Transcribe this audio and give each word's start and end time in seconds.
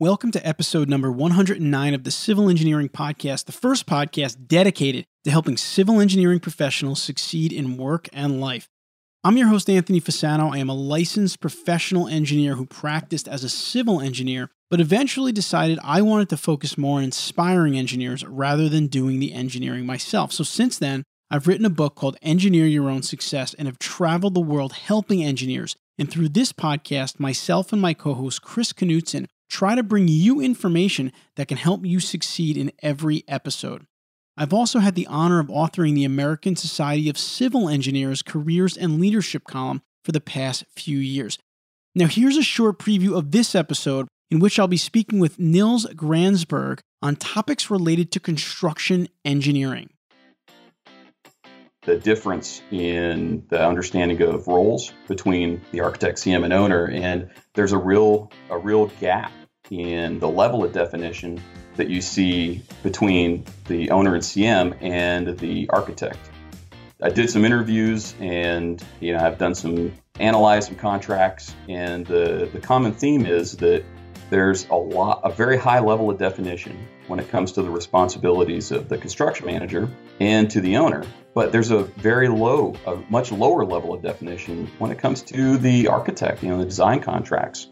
Welcome 0.00 0.30
to 0.30 0.46
episode 0.46 0.88
number 0.88 1.10
109 1.10 1.92
of 1.92 2.04
the 2.04 2.12
Civil 2.12 2.48
Engineering 2.48 2.88
Podcast, 2.88 3.46
the 3.46 3.52
first 3.52 3.84
podcast 3.84 4.46
dedicated 4.46 5.06
to 5.24 5.32
helping 5.32 5.56
civil 5.56 6.00
engineering 6.00 6.38
professionals 6.38 7.02
succeed 7.02 7.52
in 7.52 7.76
work 7.76 8.08
and 8.12 8.40
life. 8.40 8.68
I'm 9.24 9.36
your 9.36 9.48
host, 9.48 9.68
Anthony 9.68 10.00
Fasano. 10.00 10.54
I 10.54 10.58
am 10.58 10.68
a 10.68 10.74
licensed 10.74 11.40
professional 11.40 12.06
engineer 12.06 12.54
who 12.54 12.64
practiced 12.64 13.26
as 13.26 13.42
a 13.42 13.48
civil 13.48 14.00
engineer, 14.00 14.50
but 14.70 14.80
eventually 14.80 15.32
decided 15.32 15.80
I 15.82 16.00
wanted 16.02 16.28
to 16.28 16.36
focus 16.36 16.78
more 16.78 16.98
on 16.98 17.02
inspiring 17.02 17.76
engineers 17.76 18.24
rather 18.24 18.68
than 18.68 18.86
doing 18.86 19.18
the 19.18 19.32
engineering 19.32 19.84
myself. 19.84 20.30
So 20.30 20.44
since 20.44 20.78
then, 20.78 21.02
I've 21.28 21.48
written 21.48 21.66
a 21.66 21.70
book 21.70 21.96
called 21.96 22.18
Engineer 22.22 22.66
Your 22.66 22.88
Own 22.88 23.02
Success 23.02 23.52
and 23.52 23.66
have 23.66 23.80
traveled 23.80 24.34
the 24.34 24.40
world 24.40 24.74
helping 24.74 25.24
engineers. 25.24 25.74
And 25.98 26.08
through 26.08 26.28
this 26.28 26.52
podcast, 26.52 27.18
myself 27.18 27.72
and 27.72 27.82
my 27.82 27.94
co 27.94 28.14
host, 28.14 28.42
Chris 28.42 28.72
Knutson, 28.72 29.26
try 29.48 29.74
to 29.74 29.82
bring 29.82 30.08
you 30.08 30.40
information 30.40 31.12
that 31.36 31.48
can 31.48 31.56
help 31.56 31.84
you 31.84 32.00
succeed 32.00 32.56
in 32.56 32.72
every 32.82 33.24
episode. 33.28 33.86
I've 34.36 34.52
also 34.52 34.78
had 34.78 34.94
the 34.94 35.06
honor 35.08 35.40
of 35.40 35.48
authoring 35.48 35.94
the 35.94 36.04
American 36.04 36.54
Society 36.54 37.08
of 37.08 37.18
Civil 37.18 37.68
Engineers 37.68 38.22
Careers 38.22 38.76
and 38.76 39.00
Leadership 39.00 39.44
column 39.44 39.82
for 40.04 40.12
the 40.12 40.20
past 40.20 40.64
few 40.76 40.98
years. 40.98 41.38
Now, 41.94 42.06
here's 42.06 42.36
a 42.36 42.42
short 42.42 42.78
preview 42.78 43.16
of 43.16 43.32
this 43.32 43.56
episode 43.56 44.06
in 44.30 44.38
which 44.38 44.58
I'll 44.58 44.68
be 44.68 44.76
speaking 44.76 45.18
with 45.18 45.38
Nils 45.38 45.86
Gransberg 45.86 46.78
on 47.02 47.16
topics 47.16 47.70
related 47.70 48.12
to 48.12 48.20
construction 48.20 49.08
engineering. 49.24 49.90
The 51.82 51.96
difference 51.96 52.60
in 52.70 53.44
the 53.48 53.66
understanding 53.66 54.20
of 54.22 54.46
roles 54.46 54.92
between 55.08 55.62
the 55.72 55.80
architect, 55.80 56.18
CM, 56.18 56.44
and 56.44 56.52
owner, 56.52 56.84
and 56.86 57.30
there's 57.54 57.72
a 57.72 57.78
real 57.78 58.30
a 58.50 58.58
real 58.58 58.86
gap 59.00 59.32
in 59.70 60.18
the 60.18 60.28
level 60.28 60.64
of 60.64 60.72
definition 60.72 61.42
that 61.76 61.88
you 61.88 62.00
see 62.00 62.62
between 62.82 63.44
the 63.66 63.90
owner 63.90 64.14
and 64.14 64.22
CM 64.22 64.76
and 64.80 65.38
the 65.38 65.68
architect. 65.70 66.18
I 67.00 67.10
did 67.10 67.30
some 67.30 67.44
interviews 67.44 68.14
and 68.18 68.82
you 68.98 69.12
know 69.12 69.20
I've 69.20 69.38
done 69.38 69.54
some 69.54 69.92
analyze 70.18 70.66
some 70.66 70.74
contracts 70.74 71.54
and 71.68 72.04
the, 72.04 72.50
the 72.52 72.58
common 72.58 72.92
theme 72.92 73.24
is 73.24 73.52
that 73.58 73.84
there's 74.30 74.68
a 74.68 74.74
lot 74.74 75.20
a 75.24 75.30
very 75.30 75.56
high 75.56 75.78
level 75.78 76.10
of 76.10 76.18
definition 76.18 76.76
when 77.06 77.20
it 77.20 77.28
comes 77.30 77.52
to 77.52 77.62
the 77.62 77.70
responsibilities 77.70 78.72
of 78.72 78.88
the 78.88 78.98
construction 78.98 79.46
manager 79.46 79.88
and 80.18 80.50
to 80.50 80.60
the 80.60 80.76
owner 80.76 81.04
but 81.34 81.52
there's 81.52 81.70
a 81.70 81.84
very 81.84 82.28
low 82.28 82.74
a 82.86 82.96
much 83.08 83.30
lower 83.30 83.64
level 83.64 83.94
of 83.94 84.02
definition 84.02 84.66
when 84.78 84.90
it 84.90 84.98
comes 84.98 85.22
to 85.22 85.56
the 85.58 85.86
architect 85.86 86.42
you 86.42 86.48
know 86.48 86.58
the 86.58 86.64
design 86.64 87.00
contracts 87.00 87.68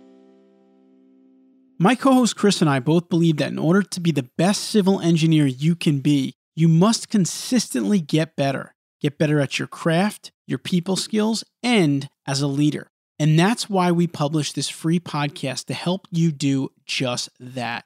my 1.78 1.94
co 1.94 2.14
host 2.14 2.36
Chris 2.36 2.60
and 2.60 2.70
I 2.70 2.80
both 2.80 3.08
believe 3.08 3.36
that 3.36 3.52
in 3.52 3.58
order 3.58 3.82
to 3.82 4.00
be 4.00 4.10
the 4.10 4.28
best 4.38 4.64
civil 4.64 5.00
engineer 5.00 5.46
you 5.46 5.76
can 5.76 6.00
be, 6.00 6.34
you 6.54 6.68
must 6.68 7.10
consistently 7.10 8.00
get 8.00 8.36
better. 8.36 8.74
Get 9.00 9.18
better 9.18 9.40
at 9.40 9.58
your 9.58 9.68
craft, 9.68 10.32
your 10.46 10.58
people 10.58 10.96
skills, 10.96 11.44
and 11.62 12.08
as 12.26 12.40
a 12.40 12.46
leader. 12.46 12.88
And 13.18 13.38
that's 13.38 13.68
why 13.68 13.92
we 13.92 14.06
publish 14.06 14.52
this 14.52 14.68
free 14.68 15.00
podcast 15.00 15.66
to 15.66 15.74
help 15.74 16.06
you 16.10 16.32
do 16.32 16.70
just 16.86 17.28
that. 17.40 17.84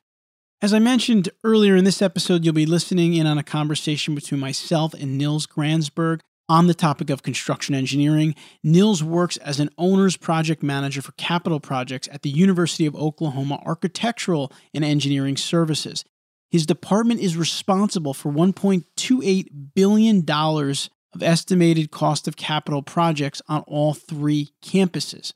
As 0.62 0.74
I 0.74 0.78
mentioned 0.78 1.30
earlier 1.42 1.74
in 1.74 1.84
this 1.84 2.02
episode, 2.02 2.44
you'll 2.44 2.54
be 2.54 2.66
listening 2.66 3.14
in 3.14 3.26
on 3.26 3.38
a 3.38 3.42
conversation 3.42 4.14
between 4.14 4.40
myself 4.40 4.92
and 4.94 5.16
Nils 5.16 5.46
Gransberg 5.46 6.20
on 6.50 6.66
the 6.66 6.74
topic 6.74 7.10
of 7.10 7.22
construction 7.22 7.76
engineering, 7.76 8.34
Nils 8.64 9.04
works 9.04 9.36
as 9.36 9.60
an 9.60 9.70
owner's 9.78 10.16
project 10.16 10.64
manager 10.64 11.00
for 11.00 11.12
capital 11.12 11.60
projects 11.60 12.08
at 12.10 12.22
the 12.22 12.28
University 12.28 12.86
of 12.86 12.96
Oklahoma 12.96 13.62
Architectural 13.64 14.52
and 14.74 14.84
Engineering 14.84 15.36
Services. 15.36 16.04
His 16.50 16.66
department 16.66 17.20
is 17.20 17.36
responsible 17.36 18.12
for 18.12 18.32
$1.28 18.32 19.46
billion 19.76 20.28
of 20.28 21.22
estimated 21.22 21.92
cost 21.92 22.26
of 22.26 22.36
capital 22.36 22.82
projects 22.82 23.40
on 23.48 23.60
all 23.68 23.94
three 23.94 24.50
campuses. 24.60 25.32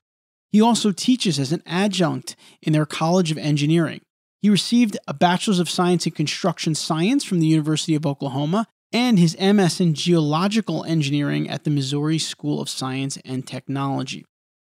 He 0.51 0.61
also 0.61 0.91
teaches 0.91 1.39
as 1.39 1.53
an 1.53 1.63
adjunct 1.65 2.35
in 2.61 2.73
their 2.73 2.87
College 2.87 3.31
of 3.31 3.39
Engineering. 3.39 4.01
He 4.43 4.51
received 4.51 4.99
a 5.07 5.15
Bachelor's 5.15 5.61
of 5.61 5.71
Science 5.71 6.07
in 6.07 6.13
Construction 6.13 6.75
Science 6.75 7.23
from 7.23 7.39
the 7.39 7.47
University 7.47 7.95
of 7.95 8.05
Oklahoma 8.05 8.67
and 8.95 9.19
his 9.19 9.37
MS 9.39 9.81
in 9.81 9.93
Geological 9.93 10.85
Engineering 10.85 11.51
at 11.51 11.65
the 11.65 11.71
Missouri 11.71 12.17
School 12.17 12.63
of 12.63 12.69
Science 12.71 13.19
and 13.25 13.45
Technology. 13.45 14.25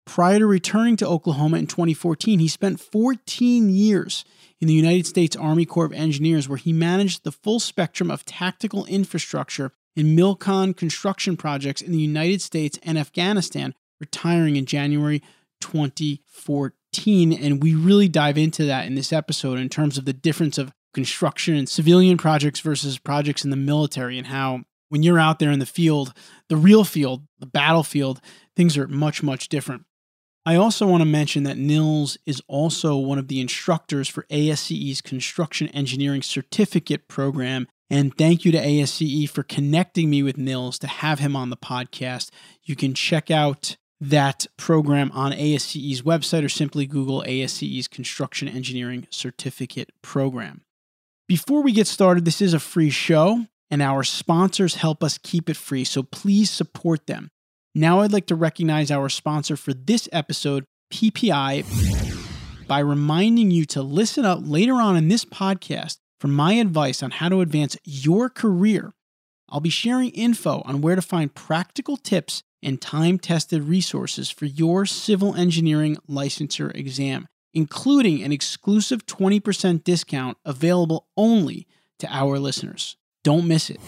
Prior 0.06 0.40
to 0.40 0.46
returning 0.46 0.96
to 0.98 1.08
Oklahoma 1.08 1.58
in 1.58 1.68
2014, 1.68 2.40
he 2.40 2.48
spent 2.48 2.80
14 2.80 3.70
years 3.70 4.24
in 4.62 4.70
the 4.70 4.74
United 4.74 5.06
States 5.06 5.36
Army 5.36 5.66
Corps 5.66 5.86
of 5.86 5.92
Engineers, 5.92 6.48
where 6.48 6.58
he 6.58 6.72
managed 6.72 7.24
the 7.24 7.32
full 7.32 7.60
spectrum 7.60 8.10
of 8.10 8.26
tactical 8.26 8.86
infrastructure 8.86 9.74
in 9.98 10.16
MILCON 10.16 10.78
construction 10.78 11.36
projects 11.36 11.82
in 11.82 11.92
the 11.92 11.98
United 11.98 12.42
States 12.42 12.80
and 12.84 12.98
Afghanistan, 12.98 13.74
retiring 14.00 14.56
in 14.56 14.66
January 14.66 15.22
2014. 15.60 17.34
And 17.34 17.62
we 17.62 17.76
really 17.76 18.08
dive 18.08 18.38
into 18.38 18.64
that 18.66 18.86
in 18.86 18.96
this 18.96 19.12
episode 19.12 19.60
in 19.60 19.68
terms 19.68 19.98
of 19.98 20.06
the 20.06 20.14
difference 20.14 20.58
of 20.58 20.72
construction 20.96 21.56
and 21.56 21.70
civilian 21.70 22.18
projects 22.18 22.62
versus 22.62 22.98
projects 22.98 23.44
in 23.44 23.52
the 23.52 23.56
military 23.56 24.18
and 24.18 24.28
how 24.28 24.62
when 24.90 25.04
you're 25.04 25.20
out 25.20 25.40
there 25.40 25.52
in 25.52 25.60
the 25.60 25.66
field, 25.66 26.14
the 26.48 26.56
real 26.56 26.86
field, 26.86 27.24
the 27.38 27.46
battlefield, 27.46 28.22
things 28.56 28.78
are 28.78 28.88
much, 28.88 29.22
much 29.22 29.50
different. 29.50 29.84
I 30.46 30.56
also 30.56 30.88
want 30.88 31.02
to 31.02 31.06
mention 31.06 31.44
that 31.44 31.58
Nils 31.58 32.18
is 32.26 32.42
also 32.48 32.96
one 32.96 33.18
of 33.18 33.28
the 33.28 33.42
instructors 33.42 34.08
for 34.08 34.26
ASCE's 34.30 35.02
Construction 35.02 35.68
Engineering 35.70 36.22
Certificate 36.22 37.08
Program. 37.08 37.68
And 37.90 38.18
thank 38.18 38.46
you 38.46 38.52
to 38.54 38.60
ASCE 38.60 39.30
for 39.30 39.44
connecting 39.44 40.10
me 40.10 40.24
with 40.24 40.38
Nils 40.38 40.80
to 40.80 40.88
have 40.88 41.20
him 41.20 41.36
on 41.36 41.50
the 41.50 41.58
podcast. 41.58 42.30
You 42.64 42.76
can 42.76 42.94
check 42.94 43.30
out 43.30 43.76
that 44.00 44.46
program 44.56 45.12
on 45.14 45.32
ASCE's 45.32 46.04
website 46.04 46.46
or 46.46 46.50
simply 46.50 46.86
Google 46.86 47.24
ASCE's 47.28 47.88
Construction 47.88 48.48
Engineering 48.48 49.08
Certificate 49.10 49.90
Program. 50.02 50.65
Before 51.28 51.64
we 51.64 51.72
get 51.72 51.88
started, 51.88 52.24
this 52.24 52.40
is 52.40 52.54
a 52.54 52.60
free 52.60 52.92
show, 52.92 53.48
and 53.72 53.82
our 53.82 54.04
sponsors 54.04 54.76
help 54.76 55.04
us 55.04 55.18
keep 55.18 55.50
it 55.50 55.58
free, 55.58 55.84
so 55.84 56.04
please 56.04 56.52
support 56.52 57.08
them. 57.08 57.30
Now, 57.74 58.02
I'd 58.02 58.14
like 58.14 58.28
to 58.28 58.36
recognize 58.36 58.92
our 58.92 59.10
sponsor 59.10 59.58
for 59.58 59.74
this 59.74 60.08
episode, 60.12 60.66
PPI, 60.94 62.68
by 62.68 62.78
reminding 62.78 63.50
you 63.50 63.66
to 63.66 63.82
listen 63.82 64.24
up 64.24 64.42
later 64.44 64.76
on 64.76 64.96
in 64.96 65.08
this 65.08 65.26
podcast 65.26 65.98
for 66.20 66.28
my 66.28 66.54
advice 66.54 67.02
on 67.02 67.10
how 67.10 67.30
to 67.30 67.42
advance 67.42 67.76
your 67.84 68.30
career. 68.30 68.94
I'll 69.50 69.60
be 69.60 69.72
sharing 69.72 70.12
info 70.12 70.62
on 70.64 70.82
where 70.82 70.96
to 70.96 71.02
find 71.02 71.34
practical 71.34 71.98
tips 71.98 72.44
and 72.62 72.80
time 72.80 73.18
tested 73.18 73.64
resources 73.64 74.30
for 74.30 74.46
your 74.46 74.86
civil 74.86 75.34
engineering 75.34 75.98
licensure 76.08 76.74
exam 76.76 77.28
including 77.56 78.22
an 78.22 78.32
exclusive 78.32 79.06
20% 79.06 79.84
discount 79.84 80.38
available 80.46 81.08
only 81.18 81.66
to 82.00 82.08
our 82.14 82.38
listeners. 82.38 82.98
Don't 83.24 83.48
miss 83.48 83.70
it. 83.70 83.80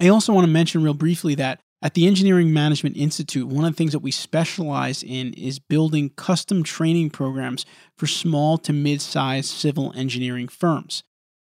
I 0.00 0.08
also 0.08 0.32
want 0.32 0.44
to 0.44 0.50
mention 0.50 0.82
real 0.82 0.94
briefly 0.94 1.34
that 1.34 1.60
at 1.82 1.94
the 1.94 2.06
Engineering 2.06 2.52
Management 2.52 2.96
Institute, 2.96 3.48
one 3.48 3.64
of 3.64 3.72
the 3.72 3.76
things 3.76 3.92
that 3.92 3.98
we 3.98 4.12
specialize 4.12 5.02
in 5.02 5.34
is 5.34 5.58
building 5.58 6.10
custom 6.10 6.62
training 6.62 7.10
programs 7.10 7.66
for 7.96 8.06
small 8.06 8.56
to 8.58 8.72
mid 8.72 9.00
sized 9.02 9.50
civil 9.50 9.92
engineering 9.96 10.46
firms. 10.46 11.02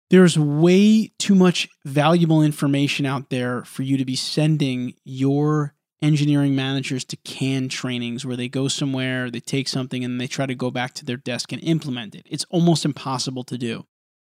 There's 0.09 0.39
way 0.39 1.11
too 1.19 1.35
much 1.35 1.67
valuable 1.85 2.41
information 2.41 3.05
out 3.05 3.29
there 3.29 3.63
for 3.65 3.83
you 3.83 3.97
to 3.97 4.05
be 4.05 4.15
sending 4.15 4.95
your 5.03 5.75
engineering 6.01 6.55
managers 6.55 7.03
to 7.05 7.17
can 7.17 7.69
trainings 7.69 8.25
where 8.25 8.37
they 8.37 8.47
go 8.47 8.67
somewhere, 8.67 9.29
they 9.29 9.39
take 9.39 9.67
something, 9.67 10.03
and 10.03 10.19
they 10.19 10.27
try 10.27 10.45
to 10.45 10.55
go 10.55 10.71
back 10.71 10.93
to 10.95 11.05
their 11.05 11.17
desk 11.17 11.51
and 11.51 11.63
implement 11.63 12.15
it. 12.15 12.25
It's 12.29 12.45
almost 12.49 12.85
impossible 12.85 13.43
to 13.45 13.57
do. 13.57 13.85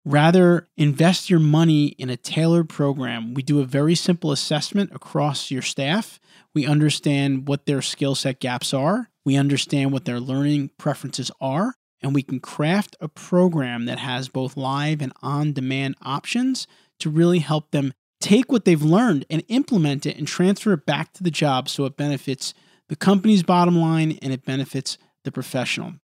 Rather, 0.05 0.67
invest 0.75 1.29
your 1.29 1.39
money 1.39 1.87
in 1.87 2.09
a 2.09 2.17
tailored 2.17 2.67
program. 2.67 3.33
We 3.33 3.41
do 3.41 3.61
a 3.61 3.65
very 3.65 3.95
simple 3.95 4.33
assessment 4.33 4.91
across 4.93 5.49
your 5.49 5.61
staff. 5.61 6.19
We 6.53 6.65
understand 6.65 7.47
what 7.47 7.65
their 7.65 7.81
skill 7.81 8.15
set 8.15 8.41
gaps 8.41 8.73
are, 8.73 9.09
we 9.25 9.37
understand 9.37 9.93
what 9.93 10.03
their 10.03 10.19
learning 10.19 10.71
preferences 10.77 11.31
are, 11.39 11.75
and 12.01 12.13
we 12.13 12.21
can 12.21 12.41
craft 12.41 12.97
a 12.99 13.07
program 13.07 13.85
that 13.85 13.99
has 13.99 14.27
both 14.27 14.57
live 14.57 15.01
and 15.01 15.13
on 15.21 15.53
demand 15.53 15.95
options 16.01 16.67
to 16.99 17.09
really 17.09 17.39
help 17.39 17.71
them 17.71 17.93
take 18.23 18.51
what 18.51 18.63
they've 18.63 18.81
learned 18.81 19.25
and 19.29 19.43
implement 19.49 20.05
it 20.05 20.17
and 20.17 20.25
transfer 20.25 20.71
it 20.71 20.85
back 20.85 21.11
to 21.11 21.23
the 21.23 21.29
job 21.29 21.67
so 21.67 21.83
it 21.83 21.97
benefits 21.97 22.53
the 22.87 22.95
company's 22.95 23.43
bottom 23.43 23.77
line 23.77 24.17
and 24.21 24.31
it 24.31 24.45
benefits 24.45 24.97
the 25.25 25.31
professional. 25.31 25.95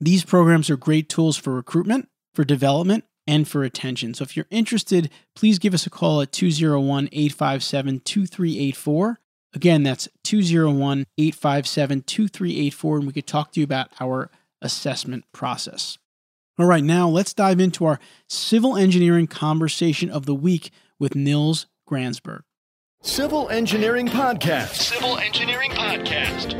These 0.00 0.24
programs 0.24 0.70
are 0.70 0.76
great 0.76 1.08
tools 1.08 1.36
for 1.36 1.52
recruitment, 1.52 2.08
for 2.34 2.44
development, 2.44 3.04
and 3.26 3.48
for 3.48 3.58
retention. 3.58 4.14
So 4.14 4.22
if 4.22 4.36
you're 4.36 4.46
interested, 4.48 5.10
please 5.34 5.58
give 5.58 5.74
us 5.74 5.86
a 5.86 5.90
call 5.90 6.20
at 6.20 6.30
201 6.30 7.08
857 7.10 8.00
2384. 8.00 9.18
Again, 9.52 9.82
that's 9.82 10.08
201 10.22 11.06
857 11.18 12.02
2384, 12.02 12.96
and 12.98 13.06
we 13.06 13.12
could 13.12 13.26
talk 13.26 13.50
to 13.52 13.60
you 13.60 13.64
about 13.64 13.90
our 13.98 14.30
assessment 14.62 15.24
process. 15.32 15.98
All 16.58 16.66
right, 16.66 16.84
now 16.84 17.08
let's 17.08 17.34
dive 17.34 17.58
into 17.58 17.84
our 17.86 17.98
civil 18.28 18.76
engineering 18.76 19.26
conversation 19.26 20.10
of 20.10 20.26
the 20.26 20.34
week 20.34 20.70
with 20.98 21.14
Nils 21.14 21.66
Gransberg. 21.88 22.40
Civil 23.02 23.48
Engineering 23.50 24.08
Podcast. 24.08 24.74
Civil 24.74 25.18
Engineering 25.18 25.70
Podcast. 25.70 26.54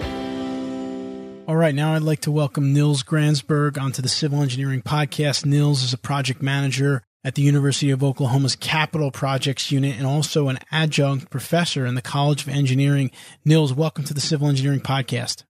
All 1.49 1.57
right, 1.57 1.75
now 1.75 1.95
I'd 1.95 2.03
like 2.03 2.21
to 2.21 2.31
welcome 2.31 2.73
Nils 2.73 3.03
Gransberg 3.03 3.81
onto 3.81 4.03
the 4.03 4.09
Civil 4.09 4.43
Engineering 4.43 4.83
Podcast. 4.83 5.47
Nils 5.47 5.83
is 5.83 5.93
a 5.93 5.99
project 5.99 6.43
manager 6.43 7.03
at 7.25 7.35
the 7.35 7.43
University 7.43 7.91
of 7.91 8.05
Oklahoma's 8.05 8.57
Capital 8.57 9.11
Projects 9.11 9.73
Unit 9.73 9.97
and 9.97 10.07
also 10.07 10.49
an 10.49 10.59
adjunct 10.71 11.31
professor 11.31 11.87
in 11.87 11.95
the 11.95 12.03
College 12.03 12.43
of 12.43 12.49
Engineering. 12.49 13.11
Nils, 13.45 13.73
welcome 13.73 14.05
to 14.05 14.15
the 14.15 14.21
Civil 14.21 14.49
Engineering 14.49 14.81
Podcast. 14.81 15.45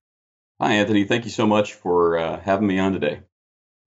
Hi, 0.59 0.73
Anthony. 0.73 1.03
Thank 1.03 1.25
you 1.25 1.31
so 1.31 1.45
much 1.45 1.73
for 1.73 2.17
uh, 2.17 2.39
having 2.39 2.67
me 2.67 2.79
on 2.79 2.93
today. 2.93 3.19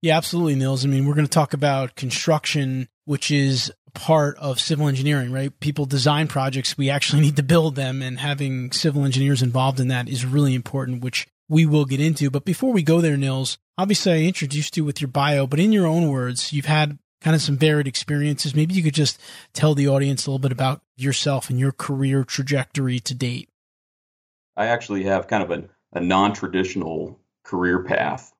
Yeah, 0.01 0.17
absolutely, 0.17 0.55
Nils. 0.55 0.85
I 0.85 0.87
mean, 0.87 1.05
we're 1.05 1.15
going 1.15 1.27
to 1.27 1.31
talk 1.31 1.53
about 1.53 1.95
construction, 1.95 2.87
which 3.05 3.29
is 3.29 3.71
part 3.93 4.37
of 4.37 4.59
civil 4.59 4.87
engineering, 4.87 5.31
right? 5.31 5.57
People 5.59 5.85
design 5.85 6.27
projects, 6.27 6.77
we 6.77 6.89
actually 6.89 7.21
need 7.21 7.35
to 7.35 7.43
build 7.43 7.75
them, 7.75 8.01
and 8.01 8.19
having 8.19 8.71
civil 8.71 9.05
engineers 9.05 9.41
involved 9.41 9.79
in 9.79 9.87
that 9.89 10.07
is 10.07 10.25
really 10.25 10.55
important, 10.55 11.03
which 11.03 11.27
we 11.49 11.65
will 11.65 11.85
get 11.85 11.99
into. 11.99 12.29
But 12.29 12.45
before 12.45 12.71
we 12.71 12.83
go 12.83 13.01
there, 13.01 13.17
Nils, 13.17 13.57
obviously 13.77 14.13
I 14.13 14.17
introduced 14.19 14.77
you 14.77 14.85
with 14.85 15.01
your 15.01 15.09
bio, 15.09 15.45
but 15.45 15.59
in 15.59 15.71
your 15.71 15.85
own 15.85 16.07
words, 16.09 16.53
you've 16.53 16.65
had 16.65 16.97
kind 17.21 17.35
of 17.35 17.41
some 17.41 17.57
varied 17.57 17.87
experiences. 17.87 18.55
Maybe 18.55 18.73
you 18.73 18.83
could 18.83 18.93
just 18.93 19.19
tell 19.53 19.75
the 19.75 19.87
audience 19.87 20.25
a 20.25 20.31
little 20.31 20.39
bit 20.39 20.51
about 20.51 20.81
yourself 20.97 21.49
and 21.49 21.59
your 21.59 21.71
career 21.71 22.23
trajectory 22.23 22.99
to 22.99 23.13
date. 23.13 23.49
I 24.57 24.67
actually 24.67 25.03
have 25.03 25.27
kind 25.27 25.43
of 25.43 25.51
a, 25.51 25.63
a 25.93 26.01
non 26.01 26.33
traditional 26.33 27.19
career 27.43 27.83
path. 27.83 28.31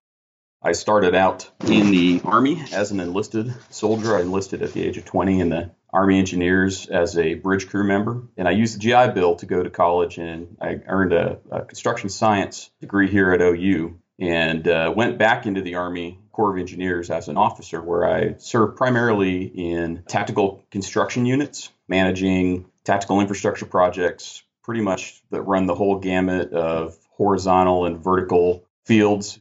I 0.63 0.73
started 0.73 1.15
out 1.15 1.49
in 1.65 1.89
the 1.89 2.21
Army 2.23 2.63
as 2.71 2.91
an 2.91 2.99
enlisted 2.99 3.51
soldier. 3.71 4.15
I 4.15 4.21
enlisted 4.21 4.61
at 4.61 4.73
the 4.73 4.83
age 4.83 4.95
of 4.97 5.05
20 5.05 5.39
in 5.39 5.49
the 5.49 5.71
Army 5.91 6.19
Engineers 6.19 6.85
as 6.85 7.17
a 7.17 7.33
bridge 7.33 7.67
crew 7.67 7.83
member. 7.83 8.21
And 8.37 8.47
I 8.47 8.51
used 8.51 8.75
the 8.75 8.79
GI 8.79 9.13
Bill 9.13 9.35
to 9.37 9.47
go 9.47 9.63
to 9.63 9.71
college 9.71 10.19
and 10.19 10.55
I 10.61 10.79
earned 10.85 11.13
a, 11.13 11.39
a 11.49 11.65
construction 11.65 12.09
science 12.09 12.69
degree 12.79 13.09
here 13.09 13.31
at 13.31 13.41
OU 13.41 13.99
and 14.19 14.67
uh, 14.67 14.93
went 14.95 15.17
back 15.17 15.47
into 15.47 15.63
the 15.63 15.75
Army 15.75 16.19
Corps 16.31 16.53
of 16.53 16.59
Engineers 16.59 17.09
as 17.09 17.27
an 17.27 17.37
officer, 17.37 17.81
where 17.81 18.05
I 18.05 18.35
served 18.37 18.77
primarily 18.77 19.45
in 19.45 20.03
tactical 20.07 20.63
construction 20.69 21.25
units, 21.25 21.71
managing 21.87 22.65
tactical 22.83 23.19
infrastructure 23.19 23.65
projects, 23.65 24.43
pretty 24.63 24.81
much 24.81 25.23
that 25.31 25.41
run 25.41 25.65
the 25.65 25.73
whole 25.73 25.97
gamut 25.97 26.53
of 26.53 26.95
horizontal 27.09 27.87
and 27.87 27.97
vertical 27.97 28.63
fields 28.85 29.39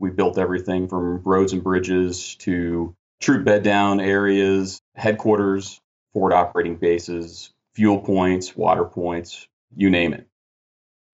we 0.00 0.10
built 0.10 0.38
everything 0.38 0.88
from 0.88 1.22
roads 1.22 1.52
and 1.52 1.62
bridges 1.62 2.34
to 2.36 2.96
troop 3.20 3.44
bed 3.44 3.62
down 3.62 4.00
areas, 4.00 4.80
headquarters, 4.96 5.80
forward 6.12 6.32
operating 6.32 6.76
bases, 6.76 7.52
fuel 7.74 8.00
points, 8.00 8.56
water 8.56 8.84
points, 8.84 9.46
you 9.76 9.90
name 9.90 10.14
it. 10.14 10.26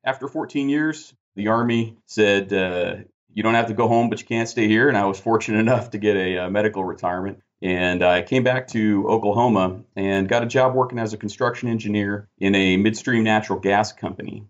After 0.05 0.29
14 0.29 0.69
years, 0.69 1.12
the 1.35 1.49
Army 1.49 1.97
said, 2.06 2.53
uh, 2.53 2.97
You 3.35 3.43
don't 3.43 3.55
have 3.55 3.67
to 3.67 3.75
go 3.75 3.88
home, 3.88 4.09
but 4.09 4.21
you 4.21 4.27
can't 4.27 4.49
stay 4.49 4.69
here. 4.69 4.88
And 4.88 4.97
I 4.97 5.05
was 5.05 5.19
fortunate 5.19 5.59
enough 5.67 5.91
to 5.91 5.99
get 5.99 6.17
a, 6.17 6.37
a 6.37 6.50
medical 6.50 6.85
retirement. 6.85 7.41
And 7.61 8.05
I 8.05 8.23
came 8.23 8.44
back 8.44 8.69
to 8.69 9.09
Oklahoma 9.09 9.81
and 9.97 10.29
got 10.29 10.44
a 10.44 10.47
job 10.47 10.75
working 10.75 10.99
as 10.99 11.12
a 11.12 11.17
construction 11.17 11.69
engineer 11.69 12.29
in 12.38 12.55
a 12.55 12.77
midstream 12.77 13.25
natural 13.25 13.59
gas 13.59 13.93
company. 13.93 14.44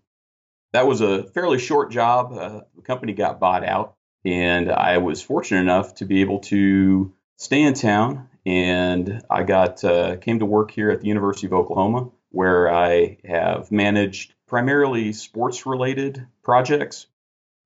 That 0.73 0.85
was 0.85 1.01
a 1.01 1.23
fairly 1.29 1.57
short 1.57 1.89
job. 1.89 2.33
Uh, 2.33 2.61
the 2.75 2.81
company 2.83 3.13
got 3.13 3.39
bought 3.39 3.63
out 3.63 3.96
and 4.25 4.71
I 4.71 4.97
was 4.97 5.21
fortunate 5.21 5.61
enough 5.61 5.95
to 5.95 6.05
be 6.05 6.21
able 6.21 6.39
to 6.39 7.13
stay 7.37 7.61
in 7.61 7.73
town. 7.73 8.29
And 8.45 9.21
I 9.29 9.43
got 9.43 9.83
uh, 9.83 10.17
came 10.17 10.39
to 10.39 10.45
work 10.45 10.71
here 10.71 10.89
at 10.89 11.01
the 11.01 11.07
University 11.07 11.47
of 11.47 11.53
Oklahoma, 11.53 12.09
where 12.31 12.73
I 12.73 13.17
have 13.25 13.71
managed 13.71 14.33
primarily 14.47 15.11
sports 15.13 15.65
related 15.65 16.25
projects. 16.43 17.07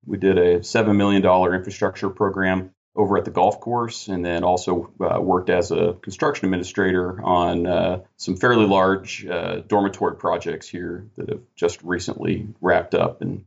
We 0.04 0.18
did 0.18 0.38
a 0.38 0.64
seven 0.64 0.96
million 0.96 1.22
dollar 1.22 1.54
infrastructure 1.54 2.10
program 2.10 2.72
over 2.94 3.16
at 3.16 3.24
the 3.24 3.30
golf 3.30 3.60
course, 3.60 4.08
and 4.08 4.24
then 4.24 4.44
also 4.44 4.92
uh, 5.00 5.20
worked 5.20 5.48
as 5.48 5.70
a 5.70 5.96
construction 6.02 6.46
administrator 6.46 7.22
on 7.22 7.66
uh, 7.66 8.00
some 8.16 8.36
fairly 8.36 8.66
large 8.66 9.24
uh, 9.24 9.60
dormitory 9.60 10.16
projects 10.16 10.68
here 10.68 11.06
that 11.16 11.30
have 11.30 11.40
just 11.54 11.82
recently 11.82 12.48
wrapped 12.60 12.94
up 12.94 13.22
and 13.22 13.44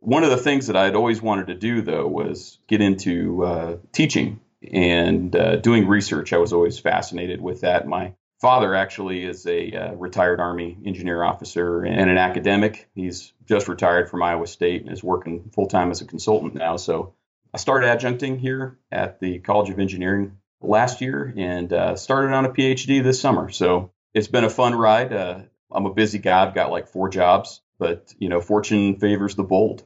one 0.00 0.24
of 0.24 0.30
the 0.30 0.36
things 0.38 0.66
that 0.66 0.76
I 0.76 0.84
had 0.86 0.96
always 0.96 1.22
wanted 1.22 1.48
to 1.48 1.54
do, 1.54 1.82
though, 1.82 2.06
was 2.06 2.58
get 2.66 2.80
into 2.80 3.44
uh, 3.44 3.76
teaching 3.92 4.40
and 4.72 5.34
uh, 5.36 5.56
doing 5.56 5.86
research. 5.86 6.32
I 6.32 6.38
was 6.38 6.52
always 6.52 6.78
fascinated 6.78 7.40
with 7.40 7.60
that. 7.60 7.86
My 7.86 8.14
father 8.40 8.74
actually 8.74 9.24
is 9.24 9.46
a 9.46 9.72
uh, 9.72 9.92
retired 9.94 10.40
Army 10.40 10.76
engineer 10.86 11.22
officer 11.22 11.82
and 11.82 12.10
an 12.10 12.16
academic. 12.16 12.88
He's 12.94 13.32
just 13.46 13.68
retired 13.68 14.10
from 14.10 14.22
Iowa 14.22 14.46
State 14.46 14.82
and 14.82 14.92
is 14.92 15.04
working 15.04 15.50
full 15.54 15.66
time 15.66 15.90
as 15.90 16.00
a 16.00 16.06
consultant 16.06 16.54
now. 16.54 16.76
So 16.76 17.14
I 17.52 17.58
started 17.58 17.86
adjuncting 17.88 18.38
here 18.38 18.78
at 18.90 19.20
the 19.20 19.38
College 19.40 19.68
of 19.68 19.78
Engineering 19.78 20.38
last 20.62 21.02
year 21.02 21.32
and 21.36 21.70
uh, 21.72 21.96
started 21.96 22.32
on 22.32 22.46
a 22.46 22.50
PhD 22.50 23.02
this 23.02 23.20
summer. 23.20 23.50
So 23.50 23.92
it's 24.14 24.28
been 24.28 24.44
a 24.44 24.50
fun 24.50 24.74
ride. 24.74 25.12
Uh, 25.12 25.40
I'm 25.70 25.86
a 25.86 25.94
busy 25.94 26.18
guy. 26.18 26.46
I've 26.46 26.54
got 26.54 26.70
like 26.70 26.88
four 26.88 27.10
jobs, 27.10 27.60
but 27.78 28.14
you 28.18 28.30
know, 28.30 28.40
fortune 28.40 28.98
favors 28.98 29.34
the 29.34 29.44
bold 29.44 29.84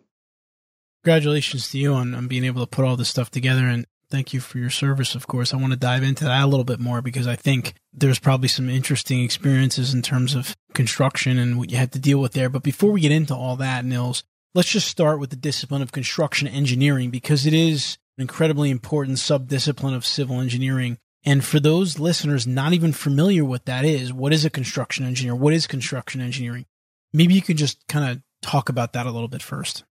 congratulations 1.04 1.70
to 1.70 1.78
you 1.78 1.92
on, 1.92 2.14
on 2.14 2.28
being 2.28 2.44
able 2.44 2.64
to 2.64 2.66
put 2.66 2.84
all 2.84 2.96
this 2.96 3.10
stuff 3.10 3.30
together 3.30 3.66
and 3.66 3.86
thank 4.08 4.32
you 4.32 4.40
for 4.40 4.58
your 4.58 4.70
service 4.70 5.14
of 5.14 5.26
course. 5.26 5.52
I 5.52 5.58
want 5.58 5.74
to 5.74 5.78
dive 5.78 6.02
into 6.02 6.24
that 6.24 6.42
a 6.42 6.46
little 6.46 6.64
bit 6.64 6.80
more 6.80 7.02
because 7.02 7.26
i 7.26 7.36
think 7.36 7.74
there's 7.92 8.18
probably 8.18 8.48
some 8.48 8.70
interesting 8.70 9.22
experiences 9.22 9.92
in 9.92 10.00
terms 10.00 10.34
of 10.34 10.56
construction 10.72 11.38
and 11.38 11.58
what 11.58 11.70
you 11.70 11.76
had 11.76 11.92
to 11.92 11.98
deal 11.98 12.18
with 12.18 12.32
there. 12.32 12.48
But 12.48 12.62
before 12.62 12.90
we 12.90 13.02
get 13.02 13.12
into 13.12 13.34
all 13.34 13.56
that 13.56 13.84
nils 13.84 14.24
let's 14.54 14.70
just 14.70 14.88
start 14.88 15.20
with 15.20 15.28
the 15.28 15.36
discipline 15.36 15.82
of 15.82 15.92
construction 15.92 16.48
engineering 16.48 17.10
because 17.10 17.44
it 17.44 17.52
is 17.52 17.98
an 18.16 18.22
incredibly 18.22 18.70
important 18.70 19.18
subdiscipline 19.18 19.94
of 19.94 20.06
civil 20.06 20.40
engineering. 20.40 20.96
And 21.22 21.44
for 21.44 21.60
those 21.60 21.98
listeners 21.98 22.46
not 22.46 22.72
even 22.72 22.92
familiar 22.92 23.44
what 23.44 23.66
that 23.66 23.84
is 23.84 24.10
what 24.10 24.32
is 24.32 24.46
a 24.46 24.50
construction 24.50 25.04
engineer? 25.04 25.34
What 25.34 25.52
is 25.52 25.66
construction 25.66 26.22
engineering? 26.22 26.64
Maybe 27.12 27.34
you 27.34 27.42
can 27.42 27.58
just 27.58 27.86
kind 27.88 28.10
of 28.10 28.22
talk 28.40 28.70
about 28.70 28.94
that 28.94 29.06
a 29.06 29.10
little 29.10 29.28
bit 29.28 29.42
first 29.42 29.84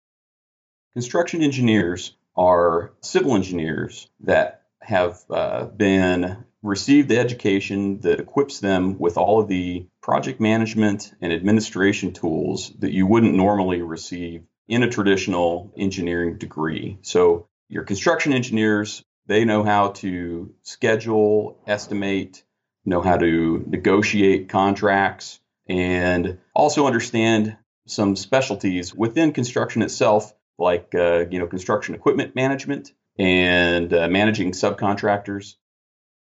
Construction 0.94 1.42
engineers 1.42 2.16
are 2.38 2.94
civil 3.02 3.36
engineers 3.36 4.08
that 4.22 4.62
have 4.80 5.20
uh, 5.30 5.66
been 5.66 6.46
received 6.62 7.10
the 7.10 7.18
education 7.18 8.00
that 8.02 8.20
equips 8.20 8.60
them 8.60 9.00
with 9.00 9.18
all 9.18 9.40
of 9.40 9.48
the 9.48 9.88
project 10.02 10.40
management 10.40 11.12
and 11.20 11.34
administration 11.34 12.14
tools 12.14 12.72
that 12.80 12.94
you 12.94 13.08
wouldn't 13.08 13.34
normally 13.34 13.82
receive 13.82 14.44
in 14.68 14.84
a 14.84 14.90
traditional 14.90 15.74
engineering 15.76 16.38
degree. 16.38 17.00
So, 17.02 17.48
your 17.70 17.84
construction 17.84 18.32
engineers, 18.32 19.04
they 19.26 19.46
know 19.46 19.64
how 19.64 19.90
to 19.90 20.54
schedule, 20.62 21.60
estimate, 21.66 22.44
know 22.86 23.02
how 23.02 23.18
to 23.18 23.64
negotiate 23.68 24.50
contracts, 24.50 25.40
and 25.68 26.38
also 26.54 26.86
understand 26.86 27.58
some 27.88 28.16
specialties 28.16 28.94
within 28.94 29.34
construction 29.34 29.82
itself 29.82 30.34
like 30.58 30.94
uh, 30.96 31.26
you 31.30 31.40
know 31.40 31.48
construction 31.48 31.96
equipment 31.96 32.36
management 32.36 32.92
and 33.18 33.94
uh, 33.94 34.08
managing 34.08 34.52
subcontractors. 34.52 35.56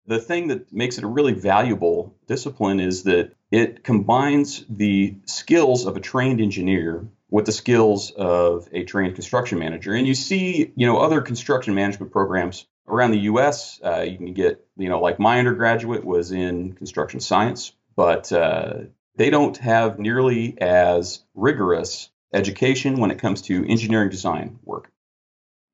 The 0.07 0.19
thing 0.21 0.49
that 0.49 0.73
makes 0.73 0.99
it 0.99 1.05
a 1.05 1.09
really 1.09 1.33
valuable 1.33 2.17
discipline 2.29 2.79
is 2.79 3.05
that 3.05 3.33
it 3.51 3.83
combines 3.83 4.65
the 4.69 5.17
skills 5.25 5.87
of 5.87 5.97
a 5.97 6.01
trained 6.01 6.41
engineer 6.41 7.09
with 7.29 7.47
the 7.47 7.53
skills 7.53 8.13
of 8.13 8.69
a 8.73 8.85
trained 8.85 9.15
construction 9.15 9.59
manager. 9.59 9.93
And 9.93 10.07
you 10.07 10.15
see, 10.15 10.73
you 10.77 10.87
know, 10.87 10.99
other 10.99 11.21
construction 11.21 11.75
management 11.75 12.13
programs 12.13 12.67
around 12.87 13.11
the 13.13 13.21
U.S. 13.21 13.81
Uh, 13.85 14.03
you 14.03 14.17
can 14.17 14.33
get, 14.33 14.65
you 14.77 14.89
know, 14.89 15.01
like 15.01 15.19
my 15.19 15.39
undergraduate 15.41 16.05
was 16.05 16.31
in 16.31 16.75
construction 16.75 17.19
science, 17.19 17.73
but 17.97 18.31
uh, 18.33 18.75
they 19.17 19.31
don't 19.31 19.57
have 19.57 19.99
nearly 19.99 20.57
as 20.61 21.25
rigorous 21.35 22.11
education 22.33 22.99
when 22.99 23.11
it 23.11 23.19
comes 23.19 23.43
to 23.43 23.67
engineering 23.69 24.11
design 24.11 24.59
work. 24.65 24.91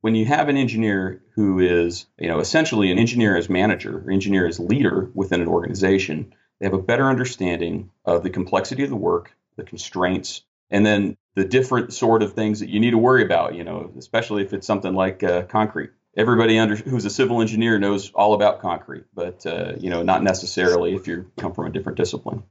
When 0.00 0.14
you 0.14 0.26
have 0.26 0.48
an 0.48 0.56
engineer 0.56 1.22
who 1.34 1.60
is, 1.60 2.06
you 2.18 2.28
know, 2.28 2.40
essentially 2.40 2.90
an 2.90 2.98
engineer 2.98 3.36
as 3.36 3.48
manager 3.48 4.02
or 4.04 4.10
engineer 4.10 4.46
as 4.46 4.58
leader 4.58 5.10
within 5.14 5.40
an 5.40 5.48
organization, 5.48 6.34
they 6.58 6.66
have 6.66 6.74
a 6.74 6.82
better 6.82 7.08
understanding 7.08 7.90
of 8.04 8.22
the 8.22 8.30
complexity 8.30 8.82
of 8.82 8.90
the 8.90 8.96
work, 8.96 9.32
the 9.56 9.64
constraints, 9.64 10.42
and 10.70 10.84
then 10.84 11.16
the 11.34 11.44
different 11.44 11.92
sort 11.92 12.22
of 12.22 12.34
things 12.34 12.60
that 12.60 12.68
you 12.68 12.80
need 12.80 12.90
to 12.90 12.98
worry 12.98 13.24
about, 13.24 13.54
you 13.54 13.64
know, 13.64 13.92
especially 13.98 14.42
if 14.42 14.52
it's 14.52 14.66
something 14.66 14.94
like 14.94 15.22
uh, 15.22 15.42
concrete. 15.42 15.90
Everybody 16.16 16.58
under, 16.58 16.76
who's 16.76 17.04
a 17.04 17.10
civil 17.10 17.40
engineer 17.40 17.78
knows 17.78 18.10
all 18.14 18.34
about 18.34 18.60
concrete, 18.60 19.04
but 19.14 19.46
uh, 19.46 19.72
you 19.78 19.88
know, 19.88 20.02
not 20.02 20.22
necessarily 20.22 20.94
if 20.94 21.06
you 21.06 21.30
come 21.38 21.54
from 21.54 21.66
a 21.66 21.70
different 21.70 21.96
discipline. 21.96 22.42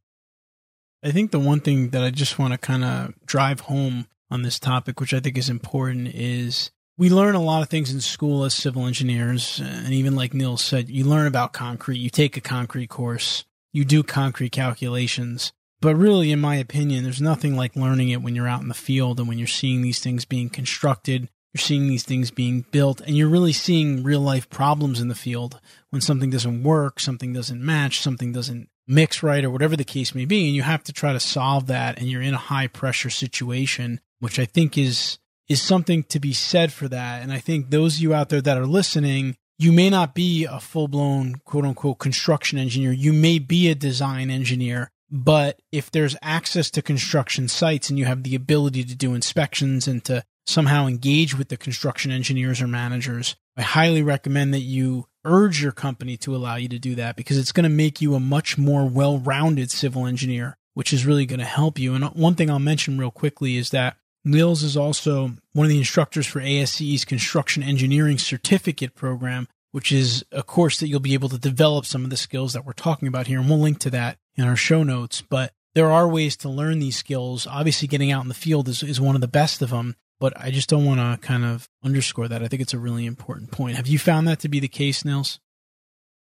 I 1.04 1.12
think 1.12 1.32
the 1.32 1.40
one 1.40 1.62
thing 1.62 1.90
that 1.90 2.04
I 2.04 2.12
just 2.12 2.38
want 2.38 2.54
to 2.54 2.60
kind 2.60 2.84
of 2.84 3.14
drive 3.26 3.62
home 3.62 4.08
on 4.30 4.44
this 4.44 4.60
topic, 4.60 5.00
which 5.00 5.14
I 5.14 5.20
think 5.20 5.38
is 5.38 5.50
important, 5.50 6.10
is 6.14 6.72
we 6.98 7.10
learn 7.10 7.34
a 7.34 7.42
lot 7.42 7.64
of 7.64 7.70
things 7.70 7.92
in 7.92 8.02
school 8.02 8.44
as 8.44 8.54
civil 8.54 8.86
engineers. 8.86 9.60
And 9.64 9.94
even 9.94 10.16
like 10.16 10.34
Neil 10.36 10.58
said, 10.58 10.90
you 10.90 11.04
learn 11.04 11.26
about 11.26 11.54
concrete, 11.54 11.98
you 11.98 12.12
take 12.12 12.38
a 12.38 12.42
concrete 12.42 12.90
course, 12.90 13.46
you 13.74 13.84
do 13.84 14.04
concrete 14.04 14.52
calculations. 14.52 15.52
But 15.82 15.96
really, 15.96 16.32
in 16.32 16.40
my 16.40 16.58
opinion, 16.58 17.04
there's 17.04 17.22
nothing 17.22 17.56
like 17.56 17.76
learning 17.76 18.10
it 18.10 18.22
when 18.22 18.36
you're 18.36 18.48
out 18.48 18.62
in 18.62 18.68
the 18.68 18.76
field 18.76 19.20
and 19.20 19.28
when 19.28 19.40
you're 19.40 19.48
seeing 19.48 19.82
these 19.82 20.00
things 20.00 20.26
being 20.26 20.50
constructed, 20.50 21.28
you're 21.54 21.60
seeing 21.60 21.88
these 21.88 22.04
things 22.04 22.30
being 22.30 22.66
built, 22.72 23.02
and 23.02 23.18
you're 23.18 23.28
really 23.28 23.52
seeing 23.52 24.04
real 24.04 24.22
life 24.22 24.50
problems 24.50 25.02
in 25.02 25.08
the 25.08 25.16
field 25.16 25.60
when 25.90 26.02
something 26.02 26.30
doesn't 26.30 26.64
work, 26.64 27.00
something 27.00 27.34
doesn't 27.34 27.66
match, 27.66 28.00
something 28.00 28.32
doesn't 28.32 28.70
mix 28.92 29.24
right, 29.24 29.44
or 29.44 29.50
whatever 29.50 29.76
the 29.76 29.84
case 29.84 30.14
may 30.14 30.26
be. 30.26 30.46
And 30.48 30.56
you 30.56 30.62
have 30.62 30.84
to 30.84 30.94
try 30.94 31.14
to 31.14 31.20
solve 31.20 31.68
that, 31.68 31.98
and 31.98 32.10
you're 32.10 32.22
in 32.22 32.34
a 32.34 32.38
high 32.38 32.68
pressure 32.68 33.10
situation, 33.10 34.02
which 34.20 34.38
I 34.38 34.46
think 34.46 34.78
is 34.78 35.18
is 35.48 35.62
something 35.62 36.04
to 36.04 36.20
be 36.20 36.32
said 36.32 36.72
for 36.72 36.88
that. 36.88 37.22
And 37.22 37.34
I 37.34 37.40
think 37.40 37.70
those 37.70 37.96
of 37.96 38.02
you 38.02 38.14
out 38.14 38.30
there 38.30 38.42
that 38.42 38.58
are 38.58 38.66
listening, 38.66 39.36
you 39.58 39.74
may 39.74 39.90
not 39.90 40.16
be 40.16 40.46
a 40.46 40.60
full 40.60 40.88
blown 40.88 41.36
quote 41.44 41.66
unquote 41.66 42.00
construction 42.00 42.58
engineer. 42.58 42.92
You 42.92 43.14
may 43.14 43.40
be 43.40 43.70
a 43.70 43.76
design 43.76 44.30
engineer, 44.30 44.92
but 45.10 45.62
if 45.72 45.92
there's 45.92 46.16
access 46.22 46.72
to 46.72 46.82
construction 46.82 47.48
sites 47.48 47.90
and 47.90 48.00
you 48.00 48.06
have 48.06 48.24
the 48.24 48.36
ability 48.36 48.84
to 48.86 48.96
do 48.96 49.14
inspections 49.14 49.88
and 49.88 50.04
to 50.06 50.24
somehow 50.46 50.88
engage 50.88 51.38
with 51.38 51.50
the 51.50 51.58
construction 51.58 52.12
engineers 52.12 52.62
or 52.62 52.68
managers, 52.68 53.36
I 53.58 53.62
highly 53.64 54.02
recommend 54.02 54.54
that 54.54 54.62
you 54.62 55.08
urge 55.24 55.62
your 55.62 55.72
company 55.72 56.18
to 56.18 56.36
allow 56.36 56.56
you 56.56 56.68
to 56.70 56.80
do 56.80 56.96
that 56.96 57.16
because 57.16 57.38
it's 57.38 57.52
going 57.52 57.64
to 57.64 57.70
make 57.70 58.02
you 58.02 58.16
a 58.16 58.20
much 58.20 58.58
more 58.58 58.88
well 58.88 59.18
rounded 59.20 59.70
civil 59.72 60.08
engineer, 60.08 60.58
which 60.74 60.94
is 60.94 61.06
really 61.06 61.26
going 61.26 61.40
to 61.40 61.46
help 61.46 61.78
you. 61.78 61.94
And 61.94 62.06
one 62.06 62.36
thing 62.36 62.50
I'll 62.50 62.60
mention 62.60 62.98
real 62.98 63.12
quickly 63.12 63.58
is 63.58 63.70
that 63.72 63.98
Nils 64.24 64.64
is 64.64 64.78
also 64.78 65.32
one 65.54 65.66
of 65.66 65.70
the 65.70 65.78
instructors 65.78 66.28
for 66.28 66.40
ASCE's 66.40 67.06
Construction 67.06 67.64
Engineering 67.64 68.18
Certificate 68.18 68.96
Program, 68.96 69.48
which 69.72 69.92
is 69.92 70.24
a 70.32 70.44
course 70.44 70.80
that 70.80 70.88
you'll 70.88 71.00
be 71.00 71.16
able 71.16 71.30
to 71.30 71.38
develop 71.38 71.86
some 71.86 72.04
of 72.04 72.10
the 72.10 72.18
skills 72.18 72.54
that 72.54 72.66
we're 72.66 72.74
talking 72.74 73.08
about 73.08 73.28
here. 73.28 73.40
And 73.40 73.50
we'll 73.50 73.60
link 73.60 73.80
to 73.80 73.90
that 73.90 74.18
in 74.36 74.46
our 74.46 74.56
show 74.56 74.84
notes. 74.84 75.22
But 75.22 75.54
there 75.74 75.92
are 75.92 76.08
ways 76.08 76.38
to 76.38 76.50
learn 76.50 76.80
these 76.80 76.98
skills. 76.98 77.48
Obviously, 77.48 77.88
getting 77.88 78.12
out 78.12 78.24
in 78.24 78.28
the 78.28 78.34
field 78.34 78.68
is, 78.68 78.84
is 78.84 79.02
one 79.02 79.16
of 79.16 79.22
the 79.22 79.28
best 79.28 79.62
of 79.62 79.72
them. 79.72 79.96
But 80.22 80.34
I 80.40 80.52
just 80.52 80.70
don't 80.70 80.86
want 80.86 81.02
to 81.02 81.28
kind 81.28 81.44
of 81.44 81.68
underscore 81.84 82.30
that. 82.30 82.42
I 82.42 82.48
think 82.48 82.62
it's 82.62 82.74
a 82.74 82.80
really 82.80 83.06
important 83.06 83.52
point. 83.52 83.76
Have 83.76 83.88
you 83.88 84.00
found 84.00 84.28
that 84.30 84.40
to 84.42 84.48
be 84.48 84.62
the 84.62 84.70
case, 84.70 85.04
Nils? 85.04 85.40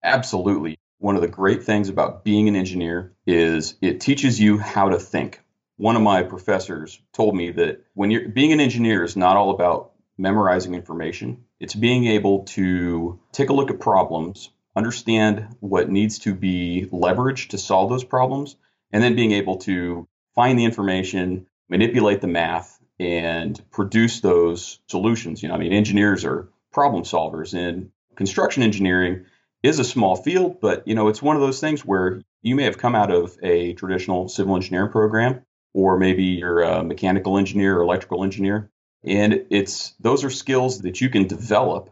Absolutely. 0.03 0.79
One 0.99 1.17
of 1.17 1.21
the 1.21 1.29
great 1.29 1.65
things 1.65 1.91
about 1.91 2.25
being 2.25 2.49
an 2.49 2.57
engineer 2.57 3.13
is 3.27 3.75
it 3.83 4.01
teaches 4.01 4.41
you 4.41 4.57
how 4.59 4.89
to 4.91 4.99
think 4.99 5.43
one 5.77 5.97
of 5.97 6.03
my 6.03 6.23
professors 6.23 7.01
told 7.13 7.35
me 7.35 7.51
that 7.51 7.85
when 7.95 8.11
you're 8.11 8.29
being 8.29 8.53
an 8.53 8.61
engineer 8.61 9.03
is 9.03 9.17
not 9.17 9.37
all 9.37 9.51
about 9.51 9.91
memorizing 10.21 10.75
information. 10.75 11.45
It's 11.59 11.75
being 11.75 12.07
able 12.07 12.45
to 12.45 13.19
take 13.33 13.49
a 13.49 13.53
look 13.53 13.71
at 13.71 13.81
problems, 13.81 14.51
understand 14.77 15.57
what 15.61 15.89
needs 15.89 16.21
to 16.21 16.35
be 16.35 16.89
leveraged 16.93 17.49
to 17.51 17.59
solve 17.59 17.91
those 17.91 18.05
problems, 18.05 18.57
and 18.93 19.03
then 19.03 19.17
being 19.17 19.33
able 19.33 19.57
to 19.59 20.07
find 20.35 20.59
the 20.59 20.65
information, 20.65 21.47
manipulate 21.69 22.21
the 22.21 22.27
math, 22.27 22.80
and 23.01 23.61
produce 23.71 24.21
those 24.21 24.79
solutions. 24.87 25.43
You 25.43 25.49
know, 25.49 25.55
I 25.55 25.59
mean, 25.59 25.73
engineers 25.73 26.25
are 26.25 26.49
problem 26.71 27.03
solvers, 27.03 27.55
and 27.55 27.91
construction 28.15 28.63
engineering 28.63 29.25
is 29.63 29.79
a 29.79 29.85
small 29.85 30.17
field, 30.17 30.61
but 30.61 30.87
you 30.87 30.95
know, 30.95 31.09
it's 31.09 31.23
one 31.23 31.35
of 31.35 31.43
those 31.43 31.61
things 31.61 31.85
where 31.85 32.21
you 32.43 32.55
may 32.55 32.65
have 32.65 32.79
come 32.79 32.95
out 32.95 33.11
of 33.11 33.37
a 33.43 33.73
traditional 33.73 34.29
civil 34.29 34.55
engineering 34.55 34.91
program 34.91 35.43
or 35.73 35.99
maybe 35.99 36.25
you're 36.25 36.63
a 36.63 36.83
mechanical 36.83 37.39
engineer 37.39 37.79
or 37.79 37.83
electrical 37.83 38.25
engineer. 38.25 38.71
And 39.05 39.47
it's 39.51 39.95
those 40.01 40.25
are 40.25 40.31
skills 40.31 40.81
that 40.81 41.01
you 41.01 41.09
can 41.09 41.27
develop. 41.27 41.91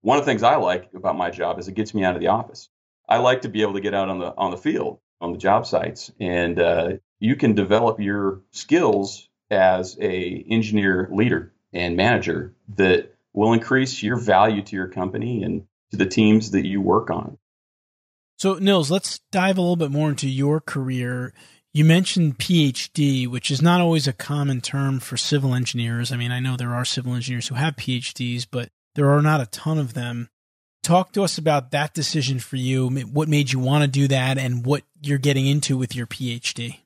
One 0.00 0.18
of 0.18 0.24
the 0.24 0.30
things 0.30 0.42
I 0.42 0.56
like 0.56 0.90
about 0.94 1.16
my 1.16 1.30
job 1.30 1.58
is 1.58 1.68
it 1.68 1.74
gets 1.74 1.94
me 1.94 2.04
out 2.04 2.14
of 2.14 2.20
the 2.20 2.28
office. 2.28 2.68
I 3.08 3.18
like 3.18 3.42
to 3.42 3.48
be 3.48 3.62
able 3.62 3.74
to 3.74 3.80
get 3.80 3.94
out 3.94 4.08
on 4.08 4.18
the 4.18 4.34
on 4.36 4.50
the 4.50 4.56
field, 4.56 4.98
on 5.20 5.32
the 5.32 5.38
job 5.38 5.66
sites, 5.66 6.10
and 6.20 6.58
uh, 6.58 6.88
you 7.20 7.36
can 7.36 7.54
develop 7.54 8.00
your 8.00 8.42
skills 8.50 9.27
as 9.50 9.96
a 10.00 10.44
engineer 10.50 11.08
leader 11.12 11.52
and 11.72 11.96
manager 11.96 12.54
that 12.76 13.14
will 13.32 13.52
increase 13.52 14.02
your 14.02 14.16
value 14.16 14.62
to 14.62 14.76
your 14.76 14.88
company 14.88 15.42
and 15.42 15.66
to 15.90 15.96
the 15.96 16.06
teams 16.06 16.50
that 16.50 16.66
you 16.66 16.80
work 16.80 17.10
on. 17.10 17.38
So, 18.36 18.54
Nils, 18.54 18.90
let's 18.90 19.20
dive 19.32 19.58
a 19.58 19.60
little 19.60 19.76
bit 19.76 19.90
more 19.90 20.10
into 20.10 20.28
your 20.28 20.60
career. 20.60 21.32
You 21.74 21.84
mentioned 21.84 22.38
PhD, 22.38 23.26
which 23.26 23.50
is 23.50 23.60
not 23.60 23.80
always 23.80 24.06
a 24.06 24.12
common 24.12 24.60
term 24.60 25.00
for 25.00 25.16
civil 25.16 25.54
engineers. 25.54 26.12
I 26.12 26.16
mean, 26.16 26.30
I 26.30 26.40
know 26.40 26.56
there 26.56 26.74
are 26.74 26.84
civil 26.84 27.14
engineers 27.14 27.48
who 27.48 27.56
have 27.56 27.76
PhDs, 27.76 28.46
but 28.50 28.70
there 28.94 29.10
are 29.10 29.22
not 29.22 29.40
a 29.40 29.46
ton 29.46 29.78
of 29.78 29.94
them. 29.94 30.28
Talk 30.82 31.12
to 31.12 31.22
us 31.22 31.36
about 31.36 31.72
that 31.72 31.94
decision 31.94 32.38
for 32.38 32.56
you. 32.56 32.88
What 32.88 33.28
made 33.28 33.52
you 33.52 33.58
want 33.58 33.82
to 33.82 33.88
do 33.88 34.08
that 34.08 34.38
and 34.38 34.64
what 34.64 34.84
you're 35.02 35.18
getting 35.18 35.46
into 35.46 35.76
with 35.76 35.94
your 35.94 36.06
PhD? 36.06 36.78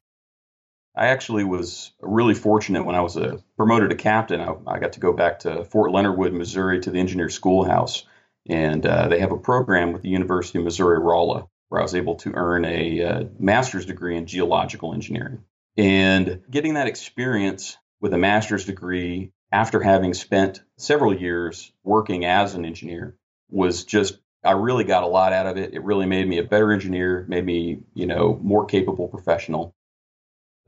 I 0.95 1.07
actually 1.07 1.45
was 1.45 1.93
really 2.01 2.35
fortunate 2.35 2.85
when 2.85 2.95
I 2.95 3.01
was 3.01 3.17
a, 3.17 3.43
promoted 3.57 3.91
to 3.91 3.97
captain. 3.97 4.41
I, 4.41 4.55
I, 4.67 4.79
got 4.79 4.93
to 4.95 5.01
go 5.01 5.13
back 5.13 5.41
to 5.41 5.65
Fort 5.65 5.91
Leonard 5.91 6.19
Wood, 6.19 6.35
Missouri, 6.35 6.81
to 6.81 6.91
the 6.91 6.99
engineer 6.99 7.31
schoolhouse, 7.31 8.05
and 8.47 8.85
uh, 8.85 9.09
they 9.09 9.21
have 9.21 9.33
a 9.33 9.39
program 9.39 9.93
with 9.93 10.03
the 10.03 10.11
University 10.11 10.59
of 10.59 10.65
Missouri 10.65 10.99
Rolla 10.99 11.49
where 11.73 11.81
I 11.81 11.85
was 11.85 11.95
able 11.95 12.17
to 12.17 12.33
earn 12.35 12.67
a 12.67 13.03
uh, 13.03 13.25
master's 13.39 13.87
degree 13.87 14.19
in 14.19 14.27
geological 14.27 14.93
engineering. 14.93 15.43
And 15.79 16.43
getting 16.51 16.75
that 16.75 16.87
experience 16.87 17.79
with 18.03 18.13
a 18.13 18.19
master's 18.19 18.67
degree 18.67 19.33
after 19.51 19.81
having 19.81 20.13
spent 20.13 20.63
several 20.77 21.19
years 21.19 21.73
working 21.83 22.27
as 22.27 22.55
an 22.55 22.67
engineer 22.67 23.17
was 23.49 23.85
just 23.85 24.19
I 24.45 24.53
really 24.53 24.85
got 24.85 25.05
a 25.05 25.07
lot 25.07 25.33
out 25.33 25.47
of 25.47 25.57
it. 25.57 25.73
It 25.73 25.83
really 25.83 26.05
made 26.05 26.29
me 26.29 26.39
a 26.39 26.45
better 26.45 26.73
engineer, 26.73 27.25
made 27.27 27.47
me, 27.47 27.81
you 27.95 28.07
know, 28.07 28.39
more 28.43 28.67
capable 28.67 29.09
professional. 29.09 29.75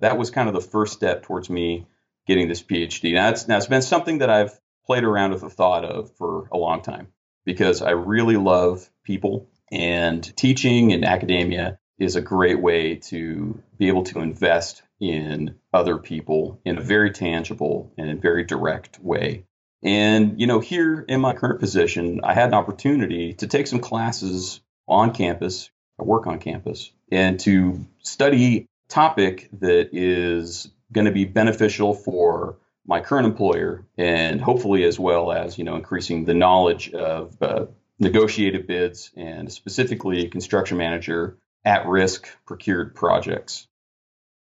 That 0.01 0.19
was 0.19 0.31
kind 0.31 0.49
of 0.49 0.55
the 0.55 0.61
first 0.61 0.93
step 0.93 1.23
towards 1.23 1.49
me 1.49 1.87
getting 2.27 2.49
this 2.49 2.63
PhD. 2.63 3.15
Now 3.15 3.31
it's 3.31 3.49
now 3.49 3.57
it's 3.57 3.67
been 3.67 3.83
something 3.83 4.19
that 4.19 4.31
I've 4.31 4.59
played 4.87 5.05
around 5.05 5.33
with 5.33 5.43
the 5.43 5.51
thought 5.51 5.85
of 5.85 6.15
for 6.17 6.49
a 6.53 6.59
long 6.59 6.83
time 6.83 7.09
because 7.45 7.83
I 7.83 7.91
really 7.91 8.37
love 8.37 8.89
people 9.05 9.49
and 9.71 10.37
teaching 10.37 10.93
and 10.93 11.05
academia 11.05 11.79
is 11.99 12.17
a 12.17 12.21
great 12.21 12.61
way 12.61 12.97
to 12.97 13.63
be 13.79 13.89
able 13.89 14.05
to 14.05 14.21
invest 14.21 14.83
in 15.01 15.57
other 15.73 15.99
people 15.99 16.61
in 16.65 16.79
a 16.79 16.83
very 16.83 17.11
tangible 17.11 17.93
and 17.97 18.21
very 18.21 18.45
direct 18.45 18.99
way. 19.01 19.45
And, 19.83 20.41
you 20.41 20.47
know, 20.47 20.61
here 20.61 21.05
in 21.09 21.21
my 21.21 21.35
current 21.35 21.61
position, 21.61 22.21
I 22.25 22.35
had 22.35 22.49
an 22.49 22.55
opportunity 22.55 23.35
to 23.35 23.47
take 23.47 23.67
some 23.67 23.81
classes 23.81 24.61
on 24.89 25.13
campus, 25.13 25.71
I 26.01 26.05
work 26.05 26.27
on 26.27 26.39
campus, 26.39 26.91
and 27.13 27.39
to 27.41 27.85
study 28.03 28.67
topic 28.89 29.49
that 29.61 29.91
is 29.93 30.71
going 30.93 31.07
to 31.07 31.13
be 31.13 31.25
beneficial 31.25 31.95
for 31.95 32.59
my 32.87 33.01
current 33.01 33.27
employer 33.27 33.87
and 33.97 34.41
hopefully 34.41 34.85
as 34.85 34.99
well 34.99 35.33
as, 35.33 35.59
you 35.59 35.65
know, 35.65 35.77
increasing 35.77 36.25
the 36.25 36.35
knowledge 36.35 36.93
of 36.93 37.41
uh, 37.43 37.67
negotiated 37.99 38.67
bids, 38.67 39.11
and 39.17 39.53
specifically 39.53 40.29
construction 40.29 40.77
manager 40.77 41.39
at 41.65 41.87
risk 41.87 42.29
procured 42.45 42.95
projects. 42.95 43.67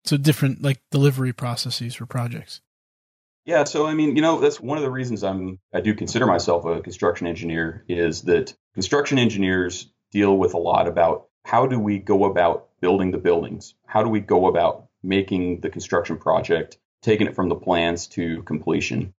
So 0.04 0.16
different 0.16 0.62
like 0.62 0.80
delivery 0.90 1.32
processes 1.32 1.94
for 1.94 2.06
projects. 2.06 2.60
Yeah, 3.46 3.64
so 3.64 3.86
I 3.86 3.94
mean, 3.94 4.16
you 4.16 4.22
know, 4.22 4.40
that's 4.40 4.60
one 4.60 4.78
of 4.78 4.84
the 4.84 4.90
reasons 4.90 5.24
I'm 5.24 5.58
I 5.74 5.80
do 5.80 5.94
consider 5.94 6.26
myself 6.26 6.64
a 6.66 6.80
construction 6.82 7.26
engineer 7.26 7.84
is 7.88 8.22
that 8.22 8.54
construction 8.74 9.18
engineers 9.18 9.90
deal 10.12 10.36
with 10.36 10.54
a 10.54 10.58
lot 10.58 10.86
about 10.86 11.28
how 11.44 11.66
do 11.66 11.78
we 11.78 11.98
go 11.98 12.24
about 12.24 12.68
building 12.80 13.10
the 13.10 13.18
buildings? 13.18 13.74
How 13.86 14.02
do 14.02 14.08
we 14.08 14.20
go 14.20 14.46
about 14.46 14.86
making 15.02 15.60
the 15.60 15.70
construction 15.70 16.18
project, 16.18 16.78
taking 17.02 17.26
it 17.26 17.34
from 17.34 17.48
the 17.48 17.56
plans 17.56 18.06
to 18.08 18.42
completion? 18.42 19.14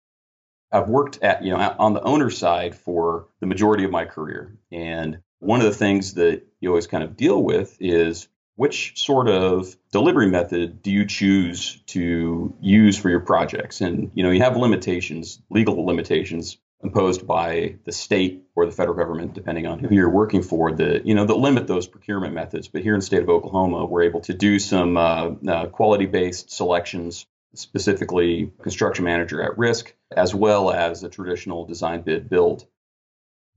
I've 0.71 0.87
worked 0.87 1.21
at, 1.21 1.43
you 1.43 1.51
know, 1.51 1.75
on 1.79 1.93
the 1.93 2.01
owner 2.01 2.29
side 2.29 2.75
for 2.75 3.27
the 3.39 3.47
majority 3.47 3.83
of 3.83 3.91
my 3.91 4.05
career. 4.05 4.57
And 4.71 5.19
one 5.39 5.59
of 5.59 5.65
the 5.65 5.73
things 5.77 6.13
that 6.13 6.43
you 6.59 6.69
always 6.69 6.87
kind 6.87 7.03
of 7.03 7.17
deal 7.17 7.41
with 7.43 7.75
is 7.79 8.27
which 8.55 8.97
sort 8.97 9.27
of 9.27 9.75
delivery 9.91 10.29
method 10.29 10.81
do 10.81 10.91
you 10.91 11.05
choose 11.05 11.81
to 11.87 12.55
use 12.61 12.97
for 12.97 13.09
your 13.09 13.19
projects? 13.19 13.81
And, 13.81 14.11
you 14.13 14.23
know, 14.23 14.31
you 14.31 14.41
have 14.41 14.55
limitations, 14.55 15.41
legal 15.49 15.85
limitations 15.85 16.57
imposed 16.83 17.27
by 17.27 17.75
the 17.85 17.91
state 17.91 18.43
or 18.55 18.65
the 18.65 18.71
federal 18.71 18.97
government, 18.97 19.33
depending 19.33 19.67
on 19.67 19.79
who 19.79 19.93
you're 19.93 20.09
working 20.09 20.41
for, 20.41 20.71
that 20.71 21.05
you 21.05 21.15
know 21.15 21.25
that 21.25 21.35
limit 21.35 21.67
those 21.67 21.87
procurement 21.87 22.33
methods. 22.33 22.67
But 22.67 22.81
here 22.81 22.93
in 22.93 22.99
the 22.99 23.05
state 23.05 23.21
of 23.21 23.29
Oklahoma, 23.29 23.85
we're 23.85 24.03
able 24.03 24.21
to 24.21 24.33
do 24.33 24.59
some 24.59 24.97
uh, 24.97 25.31
uh, 25.47 25.65
quality-based 25.67 26.51
selections 26.51 27.25
specifically 27.53 28.51
construction 28.61 29.05
manager 29.05 29.41
at 29.41 29.57
risk, 29.57 29.93
as 30.15 30.33
well 30.33 30.71
as 30.71 31.03
a 31.03 31.09
traditional 31.09 31.65
design 31.65 32.01
bid 32.01 32.29
build. 32.29 32.65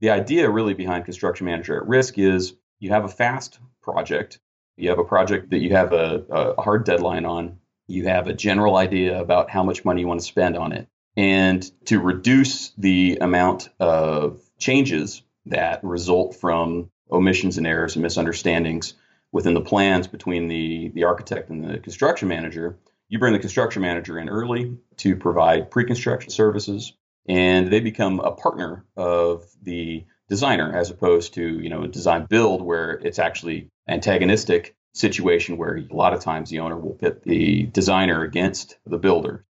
The 0.01 0.09
idea 0.09 0.49
really 0.49 0.73
behind 0.73 1.05
construction 1.05 1.45
manager 1.45 1.77
at 1.77 1.87
risk 1.87 2.17
is 2.17 2.53
you 2.79 2.89
have 2.89 3.05
a 3.05 3.09
fast 3.09 3.59
project, 3.81 4.39
you 4.75 4.89
have 4.89 4.99
a 4.99 5.05
project 5.05 5.51
that 5.51 5.59
you 5.59 5.71
have 5.71 5.93
a, 5.93 6.25
a 6.29 6.61
hard 6.61 6.83
deadline 6.83 7.25
on, 7.25 7.59
you 7.87 8.07
have 8.07 8.27
a 8.27 8.33
general 8.33 8.75
idea 8.75 9.19
about 9.19 9.49
how 9.49 9.63
much 9.63 9.85
money 9.85 10.01
you 10.01 10.07
want 10.07 10.19
to 10.19 10.25
spend 10.25 10.57
on 10.57 10.73
it. 10.73 10.87
And 11.17 11.69
to 11.85 11.99
reduce 11.99 12.71
the 12.77 13.17
amount 13.21 13.69
of 13.79 14.41
changes 14.57 15.21
that 15.45 15.83
result 15.83 16.35
from 16.35 16.89
omissions 17.11 17.57
and 17.57 17.67
errors 17.67 17.95
and 17.95 18.03
misunderstandings 18.03 18.93
within 19.31 19.53
the 19.53 19.61
plans 19.61 20.07
between 20.07 20.47
the, 20.47 20.89
the 20.89 21.03
architect 21.03 21.49
and 21.49 21.63
the 21.63 21.79
construction 21.79 22.27
manager, 22.27 22.77
you 23.09 23.19
bring 23.19 23.33
the 23.33 23.39
construction 23.39 23.81
manager 23.81 24.17
in 24.17 24.29
early 24.29 24.77
to 24.97 25.15
provide 25.15 25.69
pre 25.69 25.85
construction 25.85 26.31
services, 26.31 26.93
and 27.27 27.71
they 27.71 27.79
become 27.79 28.19
a 28.19 28.31
partner 28.31 28.85
of 28.97 29.45
the 29.61 30.05
designer 30.29 30.75
as 30.75 30.89
opposed 30.89 31.35
to 31.35 31.59
you 31.59 31.69
know 31.69 31.83
a 31.83 31.87
design 31.87 32.25
build 32.25 32.61
where 32.61 32.91
it's 32.91 33.19
actually 33.19 33.69
antagonistic 33.87 34.75
situation 34.93 35.57
where 35.57 35.77
a 35.77 35.93
lot 35.93 36.13
of 36.13 36.21
times 36.21 36.49
the 36.49 36.59
owner 36.59 36.77
will 36.77 36.93
pit 36.93 37.21
the 37.23 37.63
designer 37.63 38.23
against 38.23 38.77
the 38.85 38.97
builder. 38.97 39.45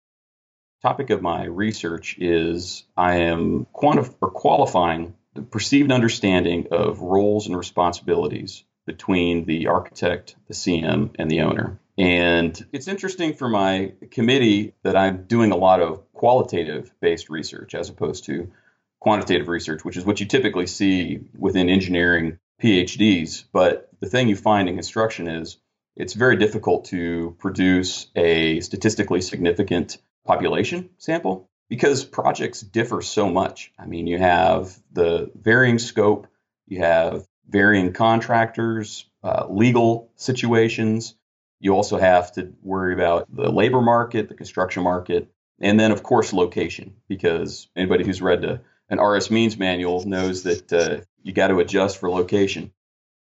Topic 0.84 1.08
of 1.08 1.22
my 1.22 1.46
research 1.46 2.18
is 2.18 2.84
I 2.94 3.20
am 3.20 3.66
quantif- 3.74 4.14
or 4.20 4.30
qualifying 4.30 5.14
the 5.32 5.40
perceived 5.40 5.90
understanding 5.90 6.66
of 6.72 7.00
roles 7.00 7.46
and 7.46 7.56
responsibilities 7.56 8.64
between 8.84 9.46
the 9.46 9.68
architect, 9.68 10.36
the 10.46 10.52
CM, 10.52 11.14
and 11.18 11.30
the 11.30 11.40
owner. 11.40 11.80
And 11.96 12.62
it's 12.70 12.86
interesting 12.86 13.32
for 13.32 13.48
my 13.48 13.94
committee 14.10 14.74
that 14.82 14.94
I'm 14.94 15.24
doing 15.24 15.52
a 15.52 15.56
lot 15.56 15.80
of 15.80 16.12
qualitative 16.12 16.92
based 17.00 17.30
research 17.30 17.74
as 17.74 17.88
opposed 17.88 18.26
to 18.26 18.52
quantitative 19.00 19.48
research, 19.48 19.86
which 19.86 19.96
is 19.96 20.04
what 20.04 20.20
you 20.20 20.26
typically 20.26 20.66
see 20.66 21.18
within 21.34 21.70
engineering 21.70 22.38
PhDs. 22.62 23.44
But 23.54 23.88
the 24.00 24.10
thing 24.10 24.28
you 24.28 24.36
find 24.36 24.68
in 24.68 24.74
construction 24.74 25.28
is 25.28 25.56
it's 25.96 26.12
very 26.12 26.36
difficult 26.36 26.86
to 26.86 27.36
produce 27.38 28.08
a 28.14 28.60
statistically 28.60 29.22
significant 29.22 29.96
population 30.24 30.90
sample 30.98 31.48
because 31.68 32.04
projects 32.04 32.60
differ 32.60 33.02
so 33.02 33.28
much. 33.28 33.72
I 33.78 33.86
mean, 33.86 34.06
you 34.06 34.18
have 34.18 34.78
the 34.92 35.30
varying 35.34 35.78
scope, 35.78 36.26
you 36.66 36.80
have 36.80 37.26
varying 37.48 37.92
contractors, 37.92 39.06
uh, 39.22 39.46
legal 39.48 40.10
situations. 40.16 41.14
You 41.60 41.74
also 41.74 41.98
have 41.98 42.32
to 42.32 42.52
worry 42.62 42.94
about 42.94 43.34
the 43.34 43.50
labor 43.50 43.80
market, 43.80 44.28
the 44.28 44.34
construction 44.34 44.82
market, 44.82 45.30
and 45.60 45.78
then, 45.78 45.92
of 45.92 46.02
course, 46.02 46.32
location, 46.32 46.94
because 47.08 47.68
anybody 47.76 48.04
who's 48.04 48.20
read 48.20 48.42
the 48.42 48.60
an 48.90 49.00
RS 49.00 49.30
Means 49.30 49.56
manual 49.56 50.04
knows 50.04 50.42
that 50.42 50.72
uh, 50.72 51.00
you 51.22 51.32
got 51.32 51.48
to 51.48 51.58
adjust 51.58 51.98
for 51.98 52.10
location. 52.10 52.70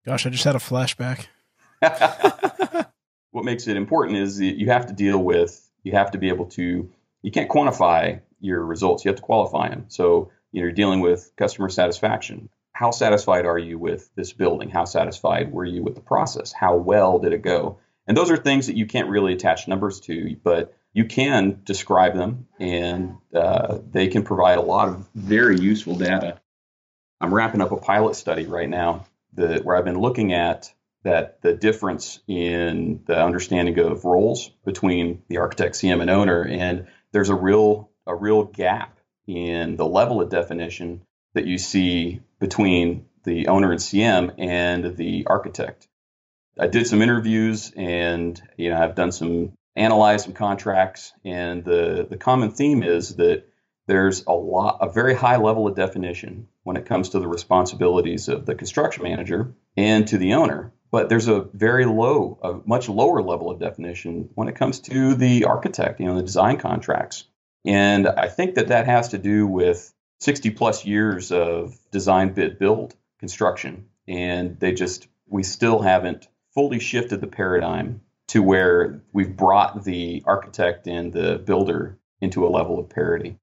Gosh, 0.06 0.26
I 0.26 0.30
just 0.30 0.44
had 0.44 0.56
a 0.56 0.60
flashback. 0.60 1.28
what 3.32 3.46
makes 3.46 3.68
it 3.68 3.78
important 3.78 4.18
is 4.18 4.38
that 4.38 4.58
you 4.58 4.68
have 4.68 4.88
to 4.88 4.94
deal 4.94 5.18
with, 5.18 5.65
you 5.86 5.94
have 5.94 6.12
to 6.12 6.18
be 6.18 6.30
able 6.30 6.48
to, 6.48 6.92
you 7.22 7.32
can't 7.32 7.50
quantify 7.50 8.22
your 8.40 8.64
results, 8.64 9.06
you 9.06 9.10
have 9.10 9.18
to 9.18 9.22
qualify 9.22 9.70
them. 9.70 9.86
So 9.88 10.32
you 10.52 10.62
know, 10.62 10.66
you're 10.66 10.72
dealing 10.72 11.00
with 11.00 11.32
customer 11.38 11.70
satisfaction. 11.70 12.50
How 12.74 12.92
satisfied 12.92 13.46
are 13.46 13.58
you 13.58 13.80
with 13.80 14.10
this 14.16 14.34
building? 14.34 14.70
How 14.70 14.86
satisfied 14.86 15.52
were 15.52 15.66
you 15.66 15.84
with 15.84 15.96
the 15.96 16.02
process? 16.02 16.52
How 16.52 16.76
well 16.76 17.20
did 17.20 17.32
it 17.32 17.42
go? 17.42 17.80
And 18.08 18.16
those 18.16 18.30
are 18.30 18.38
things 18.38 18.68
that 18.68 18.76
you 18.76 18.86
can't 18.86 19.10
really 19.10 19.34
attach 19.34 19.68
numbers 19.68 20.00
to, 20.02 20.36
but 20.44 20.76
you 20.94 21.06
can 21.06 21.62
describe 21.64 22.16
them 22.16 22.48
and 22.60 23.18
uh, 23.34 23.80
they 23.92 24.08
can 24.08 24.24
provide 24.24 24.58
a 24.58 24.62
lot 24.62 24.90
of 24.90 25.08
very 25.16 25.60
useful 25.60 25.96
data. 25.96 26.40
I'm 27.20 27.34
wrapping 27.34 27.62
up 27.62 27.72
a 27.72 27.78
pilot 27.78 28.16
study 28.16 28.46
right 28.46 28.70
now 28.70 29.06
that, 29.34 29.66
where 29.66 29.76
I've 29.76 29.86
been 29.86 30.00
looking 30.00 30.34
at 30.34 30.74
that 31.06 31.40
the 31.44 31.54
difference 31.54 32.20
in 32.28 33.00
the 33.06 33.24
understanding 33.24 33.78
of 33.80 34.06
roles 34.06 34.50
between 34.66 35.22
the 35.30 35.38
architect, 35.38 35.76
CM, 35.76 36.02
and 36.02 36.10
owner, 36.10 36.42
and 36.42 36.88
there's 37.12 37.30
a 37.30 37.36
real 37.36 37.90
a 38.08 38.16
real 38.16 38.44
gap 38.44 39.00
in 39.28 39.76
the 39.78 39.86
level 39.86 40.20
of 40.22 40.30
definition 40.30 41.02
that 41.34 41.46
you 41.46 41.58
see 41.58 42.22
between 42.40 43.06
the 43.24 43.48
owner 43.48 43.72
and 43.72 43.80
CM 43.80 44.34
and 44.40 44.98
the 44.98 45.28
architect. 45.28 45.88
I 46.60 46.68
did 46.68 46.88
some 46.88 47.02
interviews 47.04 47.72
and 47.76 48.42
you 48.58 48.72
know 48.72 48.82
I've 48.82 48.96
done 48.96 49.12
some 49.12 49.54
analyze 49.76 50.24
some 50.24 50.34
contracts, 50.34 51.14
and 51.24 51.64
the 51.64 52.08
the 52.10 52.18
common 52.18 52.50
theme 52.50 52.82
is 52.82 53.16
that 53.18 53.44
there's 53.86 54.26
a 54.26 54.34
lot 54.34 54.80
a 54.82 54.92
very 54.92 55.14
high 55.14 55.38
level 55.38 55.68
of 55.68 55.76
definition 55.76 56.48
when 56.64 56.78
it 56.78 56.88
comes 56.88 57.10
to 57.10 57.20
the 57.20 57.28
responsibilities 57.28 58.28
of 58.28 58.48
the 58.48 58.56
construction 58.56 59.04
manager 59.04 59.54
and 59.78 60.08
to 60.08 60.18
the 60.18 60.34
owner 60.34 60.72
but 60.92 61.10
there's 61.10 61.28
a 61.28 61.42
very 61.54 61.86
low 61.86 62.38
a 62.42 62.68
much 62.68 62.90
lower 62.90 63.22
level 63.22 63.50
of 63.50 63.60
definition 63.60 64.30
when 64.36 64.48
it 64.48 64.56
comes 64.56 64.80
to 64.80 65.16
the 65.16 65.46
architect 65.46 66.00
you 66.00 66.06
know 66.06 66.16
the 66.16 66.24
design 66.24 66.58
contracts 66.58 67.26
and 67.66 68.08
i 68.08 68.28
think 68.28 68.56
that 68.56 68.70
that 68.70 68.86
has 68.86 69.10
to 69.10 69.18
do 69.18 69.46
with 69.48 69.94
60 70.20 70.52
plus 70.52 70.86
years 70.86 71.32
of 71.32 71.78
design 71.92 72.34
bid 72.34 72.60
build 72.60 72.96
construction 73.20 73.86
and 74.08 74.60
they 74.60 74.74
just 74.74 75.08
we 75.28 75.44
still 75.44 75.80
haven't 75.80 76.28
fully 76.54 76.80
shifted 76.80 77.22
the 77.22 77.28
paradigm 77.28 78.02
to 78.28 78.42
where 78.42 79.02
we've 79.14 79.36
brought 79.36 79.84
the 79.84 80.24
architect 80.26 80.88
and 80.88 81.14
the 81.14 81.38
builder 81.38 81.98
into 82.22 82.46
a 82.46 82.50
level 82.50 82.80
of 82.80 82.90
parity. 82.90 83.38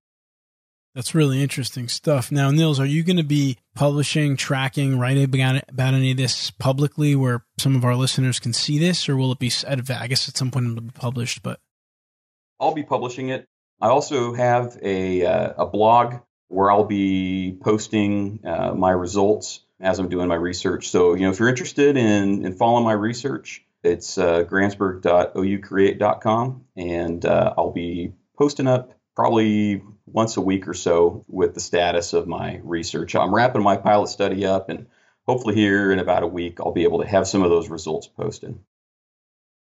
That's 0.94 1.14
really 1.14 1.42
interesting 1.42 1.88
stuff. 1.88 2.30
Now, 2.30 2.50
Nils, 2.50 2.78
are 2.78 2.84
you 2.84 3.02
going 3.02 3.16
to 3.16 3.22
be 3.22 3.56
publishing, 3.74 4.36
tracking, 4.36 4.98
writing 4.98 5.24
about, 5.24 5.62
about 5.68 5.94
any 5.94 6.10
of 6.10 6.18
this 6.18 6.50
publicly 6.50 7.16
where 7.16 7.46
some 7.58 7.74
of 7.76 7.84
our 7.84 7.96
listeners 7.96 8.38
can 8.38 8.52
see 8.52 8.78
this, 8.78 9.08
or 9.08 9.16
will 9.16 9.32
it 9.32 9.38
be, 9.38 9.50
I 9.66 10.06
guess 10.06 10.28
at 10.28 10.36
some 10.36 10.50
point 10.50 10.66
it'll 10.66 10.82
be 10.82 10.90
published, 10.90 11.42
but. 11.42 11.60
I'll 12.60 12.74
be 12.74 12.82
publishing 12.82 13.30
it. 13.30 13.48
I 13.80 13.88
also 13.88 14.34
have 14.34 14.76
a, 14.82 15.24
uh, 15.24 15.64
a 15.64 15.66
blog 15.66 16.16
where 16.48 16.70
I'll 16.70 16.84
be 16.84 17.56
posting 17.62 18.40
uh, 18.44 18.74
my 18.74 18.90
results 18.90 19.60
as 19.80 19.98
I'm 19.98 20.10
doing 20.10 20.28
my 20.28 20.34
research. 20.34 20.90
So, 20.90 21.14
you 21.14 21.22
know, 21.22 21.30
if 21.30 21.38
you're 21.40 21.48
interested 21.48 21.96
in, 21.96 22.44
in 22.44 22.52
following 22.52 22.84
my 22.84 22.92
research, 22.92 23.64
it's 23.82 24.18
uh, 24.18 24.44
gransberg.oucreate.com, 24.44 26.64
and 26.76 27.24
uh, 27.24 27.54
I'll 27.56 27.72
be 27.72 28.12
posting 28.38 28.66
up 28.68 28.92
probably 29.14 29.82
once 30.06 30.36
a 30.36 30.40
week 30.40 30.68
or 30.68 30.74
so 30.74 31.24
with 31.28 31.54
the 31.54 31.60
status 31.60 32.12
of 32.12 32.26
my 32.26 32.60
research. 32.62 33.14
I'm 33.14 33.34
wrapping 33.34 33.62
my 33.62 33.76
pilot 33.76 34.08
study 34.08 34.46
up, 34.46 34.68
and 34.68 34.86
hopefully, 35.26 35.54
here 35.54 35.92
in 35.92 35.98
about 35.98 36.22
a 36.22 36.28
week, 36.28 36.60
I'll 36.60 36.72
be 36.72 36.84
able 36.84 37.00
to 37.00 37.08
have 37.08 37.26
some 37.28 37.42
of 37.42 37.50
those 37.50 37.68
results 37.68 38.06
posted. 38.06 38.58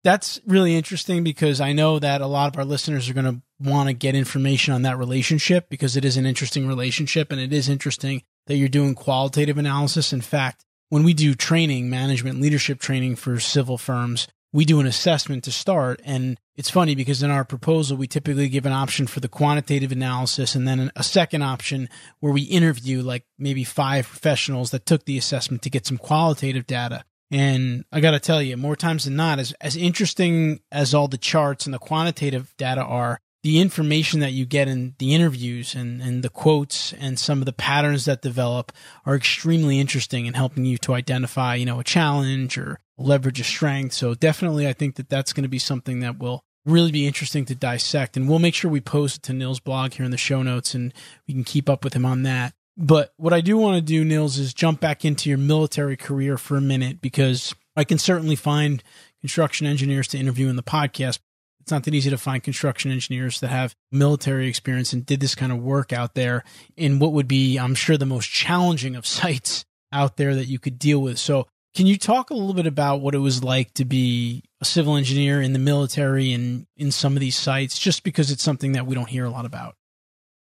That's 0.03 0.41
really 0.47 0.77
interesting 0.77 1.25
because 1.25 1.61
I 1.61 1.75
know 1.75 1.99
that 1.99 2.23
a 2.23 2.27
lot 2.27 2.53
of 2.53 2.59
our 2.59 2.65
listeners 2.65 3.11
are 3.11 3.15
going 3.15 3.27
to 3.27 3.43
want 3.61 3.89
to 3.89 3.93
get 3.93 4.15
information 4.15 4.73
on 4.73 4.83
that 4.83 4.97
relationship 4.97 5.69
because 5.69 5.95
it 5.95 6.07
is 6.07 6.17
an 6.17 6.25
interesting 6.25 6.67
relationship 6.67 7.31
and 7.31 7.41
it 7.41 7.53
is 7.53 7.69
interesting 7.69 8.23
that 8.47 8.57
you're 8.57 8.69
doing 8.69 8.95
qualitative 8.95 9.59
analysis. 9.59 10.15
In 10.15 10.23
fact, 10.23 10.65
when 10.89 11.05
we 11.05 11.13
do 11.13 11.35
training, 11.35 11.91
management, 11.91 12.41
leadership 12.41 12.81
training 12.81 13.17
for 13.17 13.39
civil 13.39 13.77
firms, 13.77 14.27
we 14.53 14.65
do 14.65 14.81
an 14.81 14.87
assessment 14.87 15.45
to 15.45 15.53
start. 15.53 16.01
And 16.05 16.39
it's 16.57 16.71
funny 16.71 16.95
because 16.95 17.23
in 17.23 17.31
our 17.31 17.45
proposal, 17.45 17.97
we 17.97 18.07
typically 18.07 18.49
give 18.49 18.67
an 18.67 18.73
option 18.73 19.07
for 19.07 19.21
the 19.21 19.29
quantitative 19.29 19.93
analysis 19.93 20.55
and 20.55 20.67
then 20.67 20.91
a 20.97 21.03
second 21.03 21.43
option 21.43 21.89
where 22.21 22.33
we 22.33 22.43
interview 22.43 23.03
like 23.03 23.25
maybe 23.39 23.65
five 23.65 24.07
professionals 24.07 24.71
that 24.71 24.87
took 24.87 25.05
the 25.05 25.19
assessment 25.19 25.63
to 25.63 25.71
get 25.71 25.87
some 25.87 25.99
qualitative 25.99 26.67
data. 26.67 27.05
And 27.31 27.85
I 27.93 28.01
got 28.01 28.11
to 28.11 28.21
tell 28.21 28.43
you, 28.43 28.57
more 28.57 28.75
times 28.75 29.05
than 29.05 29.15
not, 29.15 29.39
as, 29.39 29.53
as 29.61 29.77
interesting 29.77 30.61
as 30.73 30.95
all 30.95 31.07
the 31.07 31.17
charts 31.17 31.65
and 31.65 31.73
the 31.73 31.79
quantitative 31.79 32.53
data 32.57 32.83
are, 32.83 33.21
the 33.43 33.61
information 33.61 34.21
that 34.21 34.33
you 34.33 34.45
get 34.45 34.69
in 34.69 34.95
the 34.99 35.15
interviews 35.15 35.75
and, 35.75 36.03
and 36.03 36.23
the 36.23 36.29
quotes 36.29 36.93
and 36.95 37.19
some 37.19 37.39
of 37.39 37.47
the 37.47 37.53
patterns 37.53 38.05
that 38.05 38.21
develop 38.21 38.73
are 39.07 39.15
extremely 39.15 39.81
interesting 39.81 40.27
in 40.27 40.35
helping 40.35 40.65
you 40.65 40.77
to 40.79 40.93
identify, 40.93 41.55
you 41.55 41.65
know, 41.65 41.81
a 41.81 41.85
challenge 41.85 42.59
or 42.59 42.81
leverage 43.01 43.41
a 43.41 43.45
strength. 43.45 43.95
So 43.95 44.15
definitely, 44.15 44.69
I 44.69 44.73
think 44.73 44.97
that 44.97 45.09
that's 45.09 45.33
going 45.33 45.43
to 45.43 45.49
be 45.49 45.59
something 45.59 46.01
that 46.01 46.19
will 46.19 46.43
really 46.65 46.93
be 46.93 47.07
interesting 47.07 47.45
to 47.47 47.55
dissect. 47.55 48.17
And 48.17 48.29
we'll 48.29 48.39
make 48.39 48.55
sure 48.55 48.71
we 48.71 48.81
post 48.81 49.17
it 49.17 49.23
to 49.25 49.33
Nils' 49.33 49.61
blog 49.61 49.95
here 49.95 50.05
in 50.05 50.11
the 50.11 50.19
show 50.19 50.43
notes 50.43 50.75
and 50.75 50.93
we 51.27 51.35
can 51.35 51.45
keep 51.45 51.69
up 51.69 51.85
with 51.85 51.95
him 51.95 52.05
on 52.05 52.23
that. 52.25 52.53
But 52.77 53.13
what 53.17 53.33
I 53.33 53.41
do 53.41 53.57
want 53.57 53.77
to 53.77 53.83
do, 53.83 54.05
Nils, 54.05 54.39
is 54.39 54.55
jump 54.55 54.81
back 54.81 55.05
into 55.05 55.29
your 55.29 55.39
military 55.39 55.97
career 55.97 56.39
for 56.39 56.57
a 56.57 56.63
minute 56.63 57.01
because 57.01 57.55
I 57.77 57.85
can 57.85 57.99
certainly 57.99 58.37
find 58.37 58.83
construction 59.21 59.67
engineers 59.67 60.09
to 60.09 60.19
interview 60.19 60.49
in 60.49 60.57
the 60.57 60.63
podcast 60.63 61.19
it's 61.61 61.71
not 61.71 61.85
that 61.85 61.95
easy 61.95 62.11
to 62.11 62.19
find 62.19 62.43
construction 62.43 62.91
engineers 62.91 63.41
that 63.41 63.49
have 63.49 63.77
military 63.93 64.49
experience 64.49 64.93
and 64.93 65.07
did 65.07 65.21
this 65.21 65.35
kind 65.35 65.53
of 65.53 65.59
work 65.59 65.93
out 65.93 66.15
there 66.15 66.43
in 66.77 66.99
what 66.99 67.13
would 67.13 67.29
be, 67.29 67.59
I'm 67.59 67.75
sure, 67.75 67.97
the 67.97 68.07
most 68.07 68.29
challenging 68.29 68.97
of 68.97 69.07
sites 69.21 69.65
out 69.93 70.17
there 70.17 70.35
that 70.35 70.47
you 70.47 70.59
could 70.59 70.79
deal 70.79 71.01
with. 71.01 71.19
So, 71.19 71.47
can 71.75 71.87
you 71.87 71.97
talk 71.97 72.31
a 72.31 72.35
little 72.35 72.55
bit 72.55 72.67
about 72.67 73.01
what 73.01 73.15
it 73.15 73.19
was 73.19 73.45
like 73.45 73.73
to 73.75 73.85
be 73.85 74.43
a 74.61 74.65
civil 74.65 74.97
engineer 74.97 75.41
in 75.41 75.53
the 75.53 75.59
military 75.59 76.33
and 76.33 76.67
in 76.77 76.91
some 76.91 77.15
of 77.15 77.21
these 77.21 77.37
sites, 77.37 77.79
just 77.79 78.03
because 78.03 78.31
it's 78.31 78.43
something 78.43 78.73
that 78.73 78.87
we 78.87 78.95
don't 78.95 79.09
hear 79.09 79.25
a 79.25 79.31
lot 79.31 79.47
about? 79.47 79.77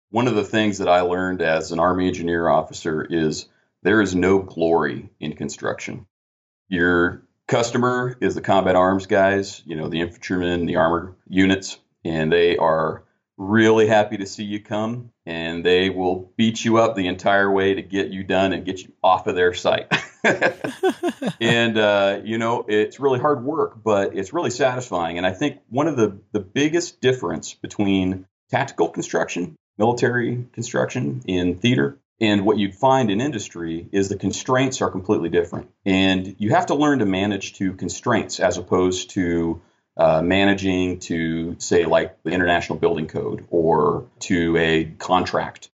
One 0.10 0.28
of 0.28 0.36
the 0.36 0.44
things 0.44 0.80
that 0.80 0.90
I 0.90 1.02
learned 1.02 1.42
as 1.42 1.72
an 1.72 1.80
Army 1.80 2.08
engineer 2.08 2.48
officer 2.48 3.04
is 3.04 3.48
there 3.84 4.02
is 4.02 4.16
no 4.16 4.40
glory 4.40 5.10
in 5.20 5.36
construction. 5.36 6.08
You're 6.68 7.24
customer 7.48 8.18
is 8.22 8.36
the 8.36 8.42
combat 8.42 8.76
arms 8.76 9.06
guys, 9.06 9.62
you 9.66 9.76
know, 9.76 9.90
the 9.90 10.02
infantrymen, 10.02 10.66
the 10.66 10.78
armor 10.78 11.16
units, 11.28 11.78
and 12.04 12.32
they 12.32 12.58
are 12.58 13.04
really 13.38 13.88
happy 13.88 14.18
to 14.18 14.26
see 14.26 14.44
you 14.44 14.62
come, 14.62 15.12
and 15.26 15.66
they 15.66 15.90
will 15.90 16.32
beat 16.38 16.64
you 16.64 16.78
up 16.78 16.96
the 16.96 17.08
entire 17.08 17.52
way 17.52 17.74
to 17.74 17.82
get 17.82 18.10
you 18.10 18.24
done 18.24 18.54
and 18.54 18.66
get 18.66 18.82
you 18.82 18.94
off 19.04 19.28
of 19.28 19.36
their 19.36 19.54
site. 19.54 19.92
and 21.42 21.78
uh, 21.78 22.22
you 22.24 22.38
know, 22.38 22.66
it's 22.68 23.00
really 23.00 23.20
hard 23.20 23.44
work, 23.44 23.84
but 23.84 24.16
it's 24.16 24.34
really 24.34 24.50
satisfying. 24.50 25.18
And 25.18 25.28
I 25.28 25.32
think 25.32 25.60
one 25.70 25.88
of 25.88 25.98
the 25.98 26.20
the 26.32 26.40
biggest 26.40 27.02
difference 27.02 27.54
between 27.54 28.26
tactical 28.50 28.90
construction, 28.90 29.56
military 29.78 30.48
construction 30.54 31.22
in 31.26 31.56
theater, 31.56 31.98
and 32.22 32.46
what 32.46 32.58
you'd 32.58 32.76
find 32.76 33.12
in 33.12 33.20
industry 33.20 33.90
is 33.92 34.08
the 34.08 34.16
constraints 34.16 34.82
are 34.82 34.90
completely 34.90 35.30
different. 35.30 35.70
And 35.86 36.36
you 36.38 36.52
have 36.52 36.68
to 36.68 36.76
learn 36.76 37.00
to 37.00 37.06
manage 37.06 37.56
to 37.56 37.74
constraints 37.74 38.40
as 38.40 38.58
opposed 38.58 39.10
to 39.12 39.62
uh, 39.98 40.22
managing 40.22 41.00
to, 41.00 41.56
say, 41.60 41.86
like 41.86 42.24
the 42.24 42.32
International 42.32 42.80
Building 42.80 43.08
Code 43.08 43.46
or 43.50 44.08
to 44.22 44.58
a 44.58 44.86
contract. 44.86 45.70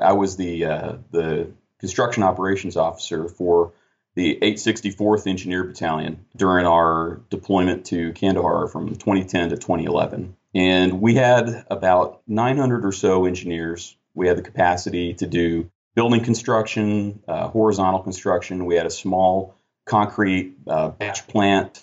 I 0.00 0.14
was 0.14 0.36
the 0.36 0.64
uh, 0.64 0.96
the 1.12 1.52
construction 1.82 2.22
operations 2.22 2.78
officer 2.78 3.28
for 3.28 3.72
the 4.14 4.38
864th 4.40 5.26
Engineer 5.26 5.64
Battalion 5.64 6.24
during 6.36 6.64
our 6.64 7.20
deployment 7.28 7.86
to 7.86 8.12
Kandahar 8.12 8.68
from 8.68 8.88
2010 8.88 9.50
to 9.50 9.56
2011. 9.56 10.36
And 10.54 11.00
we 11.00 11.14
had 11.14 11.64
about 11.70 12.22
900 12.26 12.86
or 12.86 12.92
so 12.92 13.26
engineers. 13.26 13.96
We 14.14 14.28
had 14.28 14.38
the 14.38 14.42
capacity 14.42 15.14
to 15.14 15.26
do 15.26 15.70
building 15.94 16.24
construction, 16.24 17.22
uh, 17.28 17.48
horizontal 17.48 18.00
construction. 18.00 18.64
We 18.64 18.76
had 18.76 18.86
a 18.86 18.90
small 18.90 19.56
concrete 19.84 20.54
uh, 20.66 20.88
batch 20.88 21.26
plant 21.26 21.82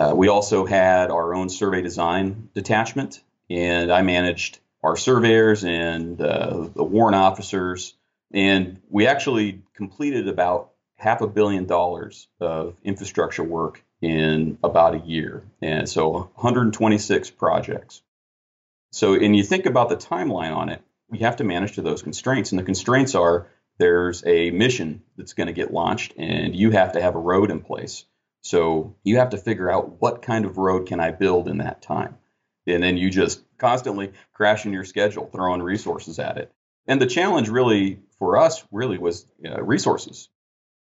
uh, 0.00 0.14
we 0.14 0.28
also 0.28 0.64
had 0.64 1.10
our 1.10 1.34
own 1.34 1.48
survey 1.50 1.82
design 1.82 2.48
detachment, 2.54 3.22
and 3.50 3.92
I 3.92 4.02
managed 4.02 4.58
our 4.82 4.96
surveyors 4.96 5.64
and 5.64 6.20
uh, 6.20 6.68
the 6.74 6.84
warrant 6.84 7.16
officers. 7.16 7.94
And 8.32 8.80
we 8.88 9.06
actually 9.06 9.62
completed 9.74 10.28
about 10.28 10.72
half 10.96 11.20
a 11.20 11.26
billion 11.26 11.66
dollars 11.66 12.28
of 12.40 12.76
infrastructure 12.84 13.42
work 13.42 13.82
in 14.00 14.58
about 14.62 14.94
a 14.94 14.98
year. 14.98 15.44
And 15.60 15.88
so 15.88 16.30
126 16.34 17.30
projects. 17.30 18.02
So, 18.92 19.14
and 19.14 19.36
you 19.36 19.42
think 19.42 19.66
about 19.66 19.88
the 19.88 19.96
timeline 19.96 20.54
on 20.54 20.68
it, 20.68 20.82
we 21.08 21.18
have 21.18 21.36
to 21.36 21.44
manage 21.44 21.74
to 21.74 21.82
those 21.82 22.02
constraints. 22.02 22.52
And 22.52 22.58
the 22.58 22.64
constraints 22.64 23.14
are 23.14 23.48
there's 23.78 24.24
a 24.26 24.50
mission 24.50 25.02
that's 25.16 25.32
going 25.32 25.46
to 25.46 25.52
get 25.52 25.72
launched, 25.72 26.14
and 26.18 26.54
you 26.54 26.70
have 26.70 26.92
to 26.92 27.00
have 27.00 27.14
a 27.14 27.20
road 27.20 27.50
in 27.50 27.60
place. 27.60 28.04
So 28.42 28.94
you 29.04 29.16
have 29.16 29.30
to 29.30 29.38
figure 29.38 29.70
out 29.70 30.00
what 30.00 30.22
kind 30.22 30.44
of 30.44 30.58
road 30.58 30.86
can 30.86 31.00
I 31.00 31.10
build 31.10 31.48
in 31.48 31.58
that 31.58 31.82
time. 31.82 32.18
And 32.66 32.82
then 32.82 32.96
you 32.96 33.10
just 33.10 33.42
constantly 33.58 34.12
crashing 34.32 34.72
your 34.72 34.84
schedule, 34.84 35.26
throwing 35.26 35.62
resources 35.62 36.18
at 36.18 36.36
it. 36.36 36.52
And 36.90 37.00
the 37.00 37.06
challenge 37.06 37.48
really 37.48 38.00
for 38.18 38.36
us 38.36 38.64
really 38.72 38.98
was 38.98 39.24
uh, 39.46 39.62
resources. 39.62 40.28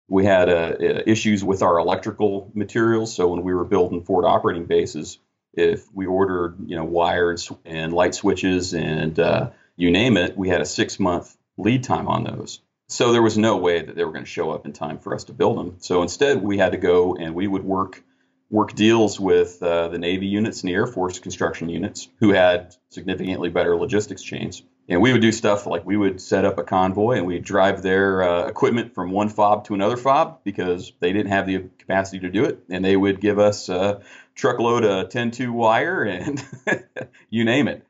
We 0.08 0.26
had 0.26 0.50
uh, 0.50 0.74
issues 1.06 1.42
with 1.42 1.62
our 1.62 1.78
electrical 1.78 2.52
materials. 2.52 3.14
So 3.14 3.28
when 3.28 3.42
we 3.42 3.54
were 3.54 3.64
building 3.64 4.04
forward 4.04 4.28
operating 4.28 4.66
bases, 4.66 5.18
if 5.54 5.90
we 5.94 6.04
ordered 6.04 6.56
you 6.66 6.76
know 6.76 6.84
wires 6.84 7.50
and 7.64 7.94
light 7.94 8.14
switches 8.14 8.74
and 8.74 9.18
uh, 9.18 9.50
you 9.76 9.90
name 9.90 10.18
it, 10.18 10.36
we 10.36 10.50
had 10.50 10.60
a 10.60 10.66
six 10.66 11.00
month 11.00 11.34
lead 11.56 11.82
time 11.82 12.08
on 12.08 12.24
those. 12.24 12.60
So 12.88 13.12
there 13.12 13.22
was 13.22 13.38
no 13.38 13.56
way 13.56 13.80
that 13.80 13.96
they 13.96 14.04
were 14.04 14.12
going 14.12 14.26
to 14.26 14.30
show 14.30 14.50
up 14.50 14.66
in 14.66 14.74
time 14.74 14.98
for 14.98 15.14
us 15.14 15.24
to 15.24 15.32
build 15.32 15.56
them. 15.56 15.76
So 15.78 16.02
instead, 16.02 16.42
we 16.42 16.58
had 16.58 16.72
to 16.72 16.78
go 16.78 17.16
and 17.16 17.34
we 17.34 17.46
would 17.46 17.64
work 17.64 18.04
work 18.50 18.74
deals 18.74 19.18
with 19.18 19.62
uh, 19.62 19.88
the 19.88 19.98
Navy 19.98 20.26
units 20.26 20.60
and 20.60 20.68
the 20.68 20.74
Air 20.74 20.86
Force 20.86 21.20
construction 21.20 21.70
units 21.70 22.06
who 22.20 22.34
had 22.34 22.76
significantly 22.90 23.48
better 23.48 23.74
logistics 23.76 24.22
chains. 24.22 24.62
And 24.88 25.00
we 25.00 25.12
would 25.12 25.20
do 25.20 25.32
stuff 25.32 25.66
like 25.66 25.84
we 25.84 25.96
would 25.96 26.20
set 26.20 26.44
up 26.44 26.58
a 26.58 26.62
convoy 26.62 27.16
and 27.16 27.26
we'd 27.26 27.42
drive 27.42 27.82
their 27.82 28.22
uh, 28.22 28.46
equipment 28.46 28.94
from 28.94 29.10
one 29.10 29.28
fob 29.28 29.64
to 29.64 29.74
another 29.74 29.96
fob 29.96 30.44
because 30.44 30.92
they 31.00 31.12
didn't 31.12 31.32
have 31.32 31.46
the 31.46 31.68
capacity 31.78 32.20
to 32.20 32.30
do 32.30 32.44
it. 32.44 32.60
And 32.70 32.84
they 32.84 32.96
would 32.96 33.20
give 33.20 33.38
us 33.38 33.68
a 33.68 34.02
truckload 34.36 34.84
of 34.84 35.08
10 35.08 35.32
2 35.32 35.52
wire 35.52 36.04
and 36.04 36.44
you 37.30 37.44
name 37.44 37.66
it. 37.66 37.84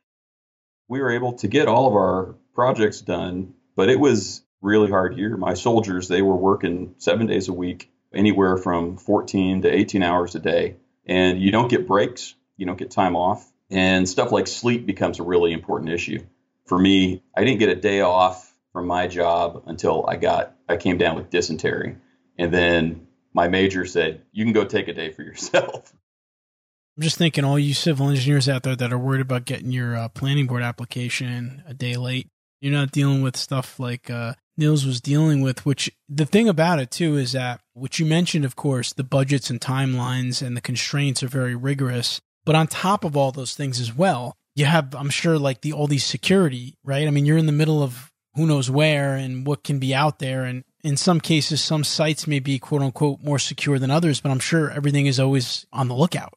We 0.88 1.00
were 1.00 1.10
able 1.10 1.34
to 1.34 1.48
get 1.48 1.68
all 1.68 1.86
of 1.86 1.94
our 1.94 2.34
projects 2.54 3.02
done, 3.02 3.54
but 3.74 3.90
it 3.90 4.00
was 4.00 4.42
really 4.62 4.90
hard 4.90 5.18
year. 5.18 5.36
My 5.36 5.54
soldiers, 5.54 6.08
they 6.08 6.22
were 6.22 6.36
working 6.36 6.94
seven 6.98 7.26
days 7.26 7.48
a 7.48 7.52
week, 7.52 7.90
anywhere 8.14 8.56
from 8.56 8.96
14 8.96 9.62
to 9.62 9.68
18 9.72 10.02
hours 10.02 10.34
a 10.34 10.38
day. 10.38 10.76
And 11.04 11.40
you 11.40 11.52
don't 11.52 11.68
get 11.68 11.86
breaks, 11.86 12.34
you 12.56 12.66
don't 12.66 12.78
get 12.78 12.90
time 12.90 13.16
off. 13.16 13.52
And 13.70 14.08
stuff 14.08 14.32
like 14.32 14.46
sleep 14.46 14.86
becomes 14.86 15.18
a 15.18 15.24
really 15.24 15.52
important 15.52 15.90
issue. 15.90 16.24
For 16.66 16.78
me, 16.78 17.22
I 17.36 17.44
didn't 17.44 17.58
get 17.58 17.68
a 17.68 17.76
day 17.76 18.00
off 18.00 18.54
from 18.72 18.86
my 18.86 19.06
job 19.06 19.62
until 19.66 20.04
I 20.06 20.16
got 20.16 20.54
I 20.68 20.76
came 20.76 20.98
down 20.98 21.16
with 21.16 21.30
dysentery. 21.30 21.96
And 22.38 22.52
then 22.52 23.06
my 23.32 23.48
major 23.48 23.86
said, 23.86 24.22
"You 24.32 24.44
can 24.44 24.52
go 24.52 24.64
take 24.64 24.88
a 24.88 24.92
day 24.92 25.10
for 25.10 25.22
yourself." 25.22 25.94
I'm 26.96 27.02
just 27.02 27.18
thinking, 27.18 27.44
all 27.44 27.58
you 27.58 27.74
civil 27.74 28.08
engineers 28.08 28.48
out 28.48 28.62
there 28.62 28.74
that 28.74 28.92
are 28.92 28.98
worried 28.98 29.20
about 29.20 29.44
getting 29.44 29.70
your 29.70 29.94
uh, 29.94 30.08
planning 30.08 30.46
board 30.46 30.62
application 30.62 31.62
a 31.66 31.74
day 31.74 31.94
late, 31.96 32.28
you're 32.60 32.72
not 32.72 32.90
dealing 32.90 33.20
with 33.20 33.36
stuff 33.36 33.78
like 33.78 34.08
uh, 34.08 34.32
Nils 34.56 34.86
was 34.86 35.02
dealing 35.02 35.42
with, 35.42 35.66
which 35.66 35.90
the 36.08 36.24
thing 36.24 36.48
about 36.48 36.78
it 36.78 36.90
too 36.90 37.16
is 37.16 37.32
that, 37.32 37.60
which 37.74 37.98
you 37.98 38.06
mentioned, 38.06 38.46
of 38.46 38.56
course, 38.56 38.94
the 38.94 39.04
budgets 39.04 39.50
and 39.50 39.60
timelines 39.60 40.44
and 40.44 40.56
the 40.56 40.62
constraints 40.62 41.22
are 41.22 41.28
very 41.28 41.54
rigorous. 41.54 42.20
But 42.46 42.54
on 42.54 42.66
top 42.66 43.04
of 43.04 43.16
all 43.16 43.32
those 43.32 43.54
things 43.54 43.78
as 43.78 43.94
well, 43.94 44.36
you 44.56 44.64
have, 44.64 44.94
I'm 44.96 45.10
sure, 45.10 45.38
like 45.38 45.60
the 45.60 45.74
all 45.74 45.86
these 45.86 46.04
security, 46.04 46.76
right? 46.82 47.06
I 47.06 47.10
mean, 47.10 47.26
you're 47.26 47.38
in 47.38 47.46
the 47.46 47.52
middle 47.52 47.82
of 47.82 48.10
who 48.34 48.46
knows 48.46 48.70
where 48.70 49.14
and 49.14 49.46
what 49.46 49.62
can 49.62 49.78
be 49.78 49.94
out 49.94 50.18
there. 50.18 50.44
And 50.44 50.64
in 50.82 50.96
some 50.96 51.20
cases, 51.20 51.62
some 51.62 51.84
sites 51.84 52.26
may 52.26 52.40
be 52.40 52.58
quote 52.58 52.82
unquote 52.82 53.22
more 53.22 53.38
secure 53.38 53.78
than 53.78 53.90
others, 53.90 54.20
but 54.20 54.30
I'm 54.30 54.38
sure 54.38 54.70
everything 54.70 55.06
is 55.06 55.20
always 55.20 55.66
on 55.72 55.88
the 55.88 55.94
lookout. 55.94 56.34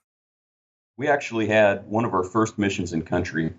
We 0.98 1.08
actually 1.08 1.48
had 1.48 1.86
one 1.88 2.04
of 2.04 2.14
our 2.14 2.26
first 2.26 2.60
missions 2.60 2.92
in 2.92 3.04
country. 3.04 3.54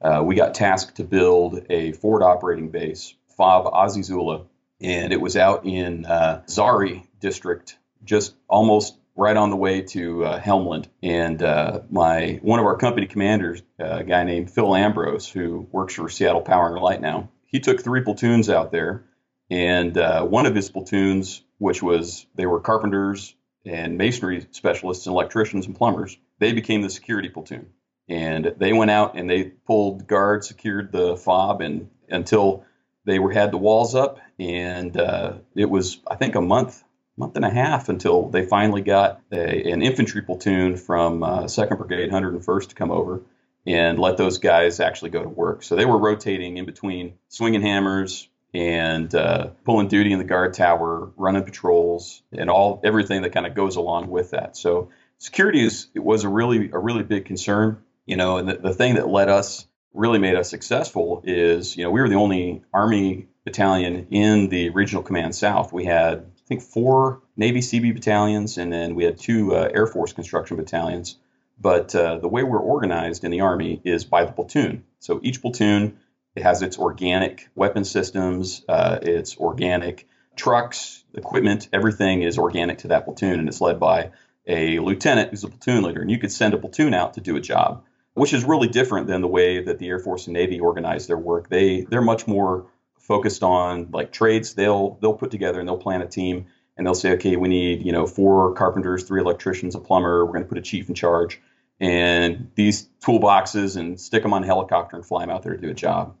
Uh, 0.00 0.22
we 0.24 0.34
got 0.34 0.54
tasked 0.54 0.96
to 0.96 1.04
build 1.04 1.66
a 1.68 1.92
forward 1.92 2.22
operating 2.22 2.70
base 2.70 3.14
Fob 3.36 3.66
Azizula, 3.72 4.46
and 4.80 5.12
it 5.12 5.20
was 5.20 5.36
out 5.36 5.66
in 5.66 6.06
uh, 6.06 6.42
Zhari 6.46 7.06
district, 7.20 7.78
just 8.04 8.34
almost 8.48 8.97
right 9.18 9.36
on 9.36 9.50
the 9.50 9.56
way 9.56 9.82
to 9.82 10.24
uh, 10.24 10.40
Helmand. 10.40 10.86
And 11.02 11.42
uh, 11.42 11.80
my 11.90 12.38
one 12.40 12.60
of 12.60 12.66
our 12.66 12.76
company 12.76 13.06
commanders, 13.06 13.60
uh, 13.78 13.98
a 13.98 14.04
guy 14.04 14.22
named 14.22 14.50
Phil 14.50 14.74
Ambrose, 14.74 15.28
who 15.28 15.68
works 15.72 15.94
for 15.94 16.08
Seattle 16.08 16.40
Power 16.40 16.74
and 16.74 16.82
Light 16.82 17.00
now, 17.00 17.28
he 17.44 17.58
took 17.58 17.82
three 17.82 18.02
platoons 18.02 18.48
out 18.48 18.70
there, 18.70 19.04
and 19.50 19.98
uh, 19.98 20.24
one 20.24 20.46
of 20.46 20.54
his 20.54 20.70
platoons, 20.70 21.42
which 21.58 21.82
was 21.82 22.26
they 22.36 22.46
were 22.46 22.60
carpenters 22.60 23.34
and 23.66 23.98
masonry 23.98 24.46
specialists 24.52 25.06
and 25.06 25.14
electricians 25.14 25.66
and 25.66 25.76
plumbers, 25.76 26.16
they 26.38 26.52
became 26.52 26.82
the 26.82 26.90
security 26.90 27.28
platoon. 27.28 27.66
And 28.08 28.54
they 28.56 28.72
went 28.72 28.90
out 28.90 29.16
and 29.16 29.28
they 29.28 29.44
pulled 29.44 30.06
guard, 30.06 30.44
secured 30.44 30.92
the 30.92 31.16
fob, 31.16 31.60
and 31.60 31.90
until 32.08 32.64
they 33.04 33.18
were 33.18 33.32
had 33.32 33.50
the 33.50 33.58
walls 33.58 33.94
up, 33.94 34.20
and 34.38 34.96
uh, 34.96 35.38
it 35.56 35.68
was 35.68 35.98
I 36.06 36.14
think 36.14 36.36
a 36.36 36.40
month 36.40 36.84
month 37.18 37.36
and 37.36 37.44
a 37.44 37.50
half 37.50 37.88
until 37.88 38.28
they 38.28 38.46
finally 38.46 38.80
got 38.80 39.20
a, 39.32 39.70
an 39.70 39.82
infantry 39.82 40.22
platoon 40.22 40.76
from 40.76 41.22
uh, 41.22 41.48
Second 41.48 41.78
Brigade, 41.78 42.10
101st, 42.10 42.68
to 42.68 42.74
come 42.74 42.90
over 42.90 43.22
and 43.66 43.98
let 43.98 44.16
those 44.16 44.38
guys 44.38 44.80
actually 44.80 45.10
go 45.10 45.22
to 45.22 45.28
work. 45.28 45.62
So 45.62 45.76
they 45.76 45.84
were 45.84 45.98
rotating 45.98 46.56
in 46.56 46.64
between 46.64 47.14
swinging 47.28 47.60
hammers 47.60 48.28
and 48.54 49.14
uh, 49.14 49.48
pulling 49.64 49.88
duty 49.88 50.12
in 50.12 50.18
the 50.18 50.24
guard 50.24 50.54
tower, 50.54 51.10
running 51.16 51.44
patrols, 51.44 52.22
and 52.32 52.48
all 52.48 52.80
everything 52.84 53.22
that 53.22 53.30
kind 53.30 53.46
of 53.46 53.54
goes 53.54 53.76
along 53.76 54.08
with 54.08 54.30
that. 54.30 54.56
So 54.56 54.90
security 55.18 55.64
is 55.64 55.88
was 55.94 56.24
a 56.24 56.28
really 56.28 56.70
a 56.72 56.78
really 56.78 57.02
big 57.02 57.26
concern, 57.26 57.82
you 58.06 58.16
know, 58.16 58.38
and 58.38 58.48
the, 58.48 58.56
the 58.56 58.72
thing 58.72 58.94
that 58.94 59.08
led 59.08 59.28
us 59.28 59.66
really 59.92 60.18
made 60.18 60.36
us 60.36 60.48
successful 60.48 61.22
is, 61.24 61.76
you 61.76 61.84
know, 61.84 61.90
we 61.90 62.00
were 62.00 62.08
the 62.08 62.14
only 62.14 62.62
Army 62.72 63.26
battalion 63.44 64.06
in 64.10 64.48
the 64.48 64.70
Regional 64.70 65.02
Command 65.02 65.34
South. 65.34 65.72
We 65.72 65.84
had, 65.84 66.26
I 66.48 66.56
think, 66.56 66.62
four 66.62 67.20
Navy 67.36 67.60
CB 67.60 67.92
battalions, 67.92 68.56
and 68.56 68.72
then 68.72 68.94
we 68.94 69.04
had 69.04 69.18
two 69.18 69.54
uh, 69.54 69.68
Air 69.70 69.86
Force 69.86 70.14
construction 70.14 70.56
battalions. 70.56 71.18
But 71.60 71.94
uh, 71.94 72.18
the 72.18 72.28
way 72.28 72.42
we're 72.42 72.58
organized 72.58 73.22
in 73.22 73.30
the 73.30 73.42
Army 73.42 73.82
is 73.84 74.06
by 74.06 74.24
the 74.24 74.32
platoon. 74.32 74.84
So 74.98 75.20
each 75.22 75.42
platoon 75.42 75.98
it 76.34 76.44
has 76.44 76.62
its 76.62 76.78
organic 76.78 77.50
weapon 77.54 77.84
systems, 77.84 78.64
uh, 78.66 78.98
its 79.02 79.36
organic 79.36 80.08
trucks, 80.36 81.04
equipment, 81.12 81.68
everything 81.70 82.22
is 82.22 82.38
organic 82.38 82.78
to 82.78 82.88
that 82.88 83.04
platoon, 83.04 83.40
and 83.40 83.48
it's 83.48 83.60
led 83.60 83.78
by 83.78 84.12
a 84.46 84.78
lieutenant 84.78 85.30
who's 85.30 85.44
a 85.44 85.48
platoon 85.48 85.82
leader. 85.82 86.00
And 86.00 86.10
you 86.10 86.18
could 86.18 86.32
send 86.32 86.54
a 86.54 86.58
platoon 86.58 86.94
out 86.94 87.14
to 87.14 87.20
do 87.20 87.36
a 87.36 87.40
job 87.40 87.84
which 88.14 88.32
is 88.32 88.44
really 88.44 88.66
different 88.68 89.06
than 89.06 89.20
the 89.20 89.28
way 89.28 89.62
that 89.62 89.78
the 89.78 89.88
Air 89.88 90.00
Force 90.00 90.26
and 90.26 90.34
Navy 90.34 90.58
organize 90.58 91.06
their 91.06 91.18
work. 91.18 91.48
They 91.48 91.82
they're 91.82 92.02
much 92.02 92.26
more 92.26 92.66
focused 93.08 93.42
on 93.42 93.90
like 93.90 94.12
trades. 94.12 94.54
They'll 94.54 94.98
they'll 95.00 95.14
put 95.14 95.32
together 95.32 95.58
and 95.58 95.68
they'll 95.68 95.78
plan 95.78 96.02
a 96.02 96.06
team 96.06 96.46
and 96.76 96.86
they'll 96.86 96.94
say, 96.94 97.12
okay, 97.12 97.34
we 97.34 97.48
need 97.48 97.84
you 97.84 97.90
know 97.90 98.06
four 98.06 98.54
carpenters, 98.54 99.02
three 99.02 99.20
electricians, 99.20 99.74
a 99.74 99.80
plumber. 99.80 100.24
We're 100.24 100.32
going 100.32 100.44
to 100.44 100.48
put 100.48 100.58
a 100.58 100.62
chief 100.62 100.88
in 100.88 100.94
charge, 100.94 101.40
and 101.80 102.52
these 102.54 102.88
toolboxes 103.02 103.76
and 103.76 104.00
stick 104.00 104.22
them 104.22 104.32
on 104.32 104.44
a 104.44 104.46
helicopter 104.46 104.94
and 104.94 105.04
fly 105.04 105.22
them 105.22 105.30
out 105.30 105.42
there 105.42 105.56
to 105.56 105.60
do 105.60 105.70
a 105.70 105.74
job. 105.74 106.14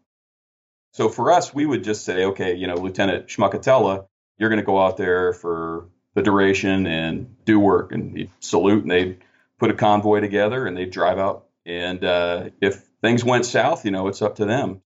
So 0.94 1.08
for 1.08 1.30
us, 1.30 1.54
we 1.54 1.66
would 1.66 1.84
just 1.84 2.04
say, 2.04 2.24
okay, 2.24 2.54
you 2.54 2.66
know, 2.66 2.74
Lieutenant 2.74 3.28
Schmuckatella, 3.28 4.06
you're 4.38 4.48
going 4.48 4.60
to 4.60 4.66
go 4.66 4.82
out 4.82 4.96
there 4.96 5.32
for 5.32 5.90
the 6.14 6.22
duration 6.22 6.86
and 6.86 7.36
do 7.44 7.60
work. 7.60 7.92
And 7.92 8.16
he'd 8.16 8.30
salute 8.40 8.82
and 8.82 8.90
they'd 8.90 9.18
put 9.58 9.70
a 9.70 9.74
convoy 9.74 10.20
together 10.20 10.66
and 10.66 10.76
they'd 10.76 10.90
drive 10.90 11.18
out. 11.18 11.46
And 11.66 12.02
uh, 12.02 12.50
if 12.60 12.82
things 13.02 13.22
went 13.22 13.44
south, 13.44 13.84
you 13.84 13.90
know, 13.90 14.08
it's 14.08 14.22
up 14.22 14.36
to 14.36 14.46
them. 14.46 14.80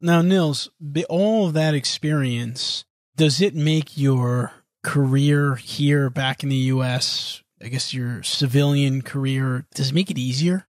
Now, 0.00 0.22
Nils, 0.22 0.70
all 1.08 1.46
of 1.46 1.54
that 1.54 1.74
experience, 1.74 2.84
does 3.16 3.40
it 3.40 3.54
make 3.54 3.96
your 3.96 4.52
career 4.82 5.54
here 5.56 6.10
back 6.10 6.42
in 6.42 6.48
the 6.48 6.56
U.S., 6.56 7.42
I 7.62 7.68
guess 7.68 7.94
your 7.94 8.22
civilian 8.22 9.02
career, 9.02 9.64
does 9.74 9.90
it 9.90 9.94
make 9.94 10.10
it 10.10 10.18
easier? 10.18 10.66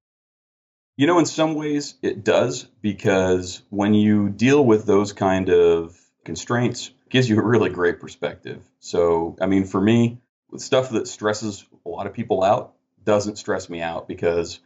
You 0.97 1.07
know, 1.07 1.19
in 1.19 1.25
some 1.25 1.55
ways 1.55 1.95
it 2.01 2.23
does 2.23 2.63
because 2.81 3.61
when 3.69 3.93
you 3.93 4.29
deal 4.29 4.63
with 4.63 4.85
those 4.85 5.11
kind 5.11 5.49
of 5.49 5.99
constraints, 6.23 6.87
it 6.87 7.09
gives 7.09 7.29
you 7.29 7.37
a 7.37 7.43
really 7.43 7.69
great 7.69 7.99
perspective. 7.99 8.63
So, 8.79 9.35
I 9.41 9.47
mean, 9.47 9.65
for 9.65 9.81
me, 9.81 10.21
stuff 10.55 10.91
that 10.91 11.07
stresses 11.07 11.65
a 11.85 11.89
lot 11.89 12.07
of 12.07 12.13
people 12.13 12.43
out 12.43 12.75
doesn't 13.03 13.37
stress 13.37 13.69
me 13.69 13.81
out 13.81 14.07
because 14.07 14.59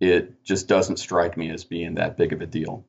it 0.00 0.42
just 0.42 0.66
doesn't 0.66 0.98
strike 0.98 1.36
me 1.36 1.50
as 1.50 1.62
being 1.62 1.94
that 1.94 2.16
big 2.16 2.32
of 2.32 2.40
a 2.40 2.46
deal. 2.46 2.84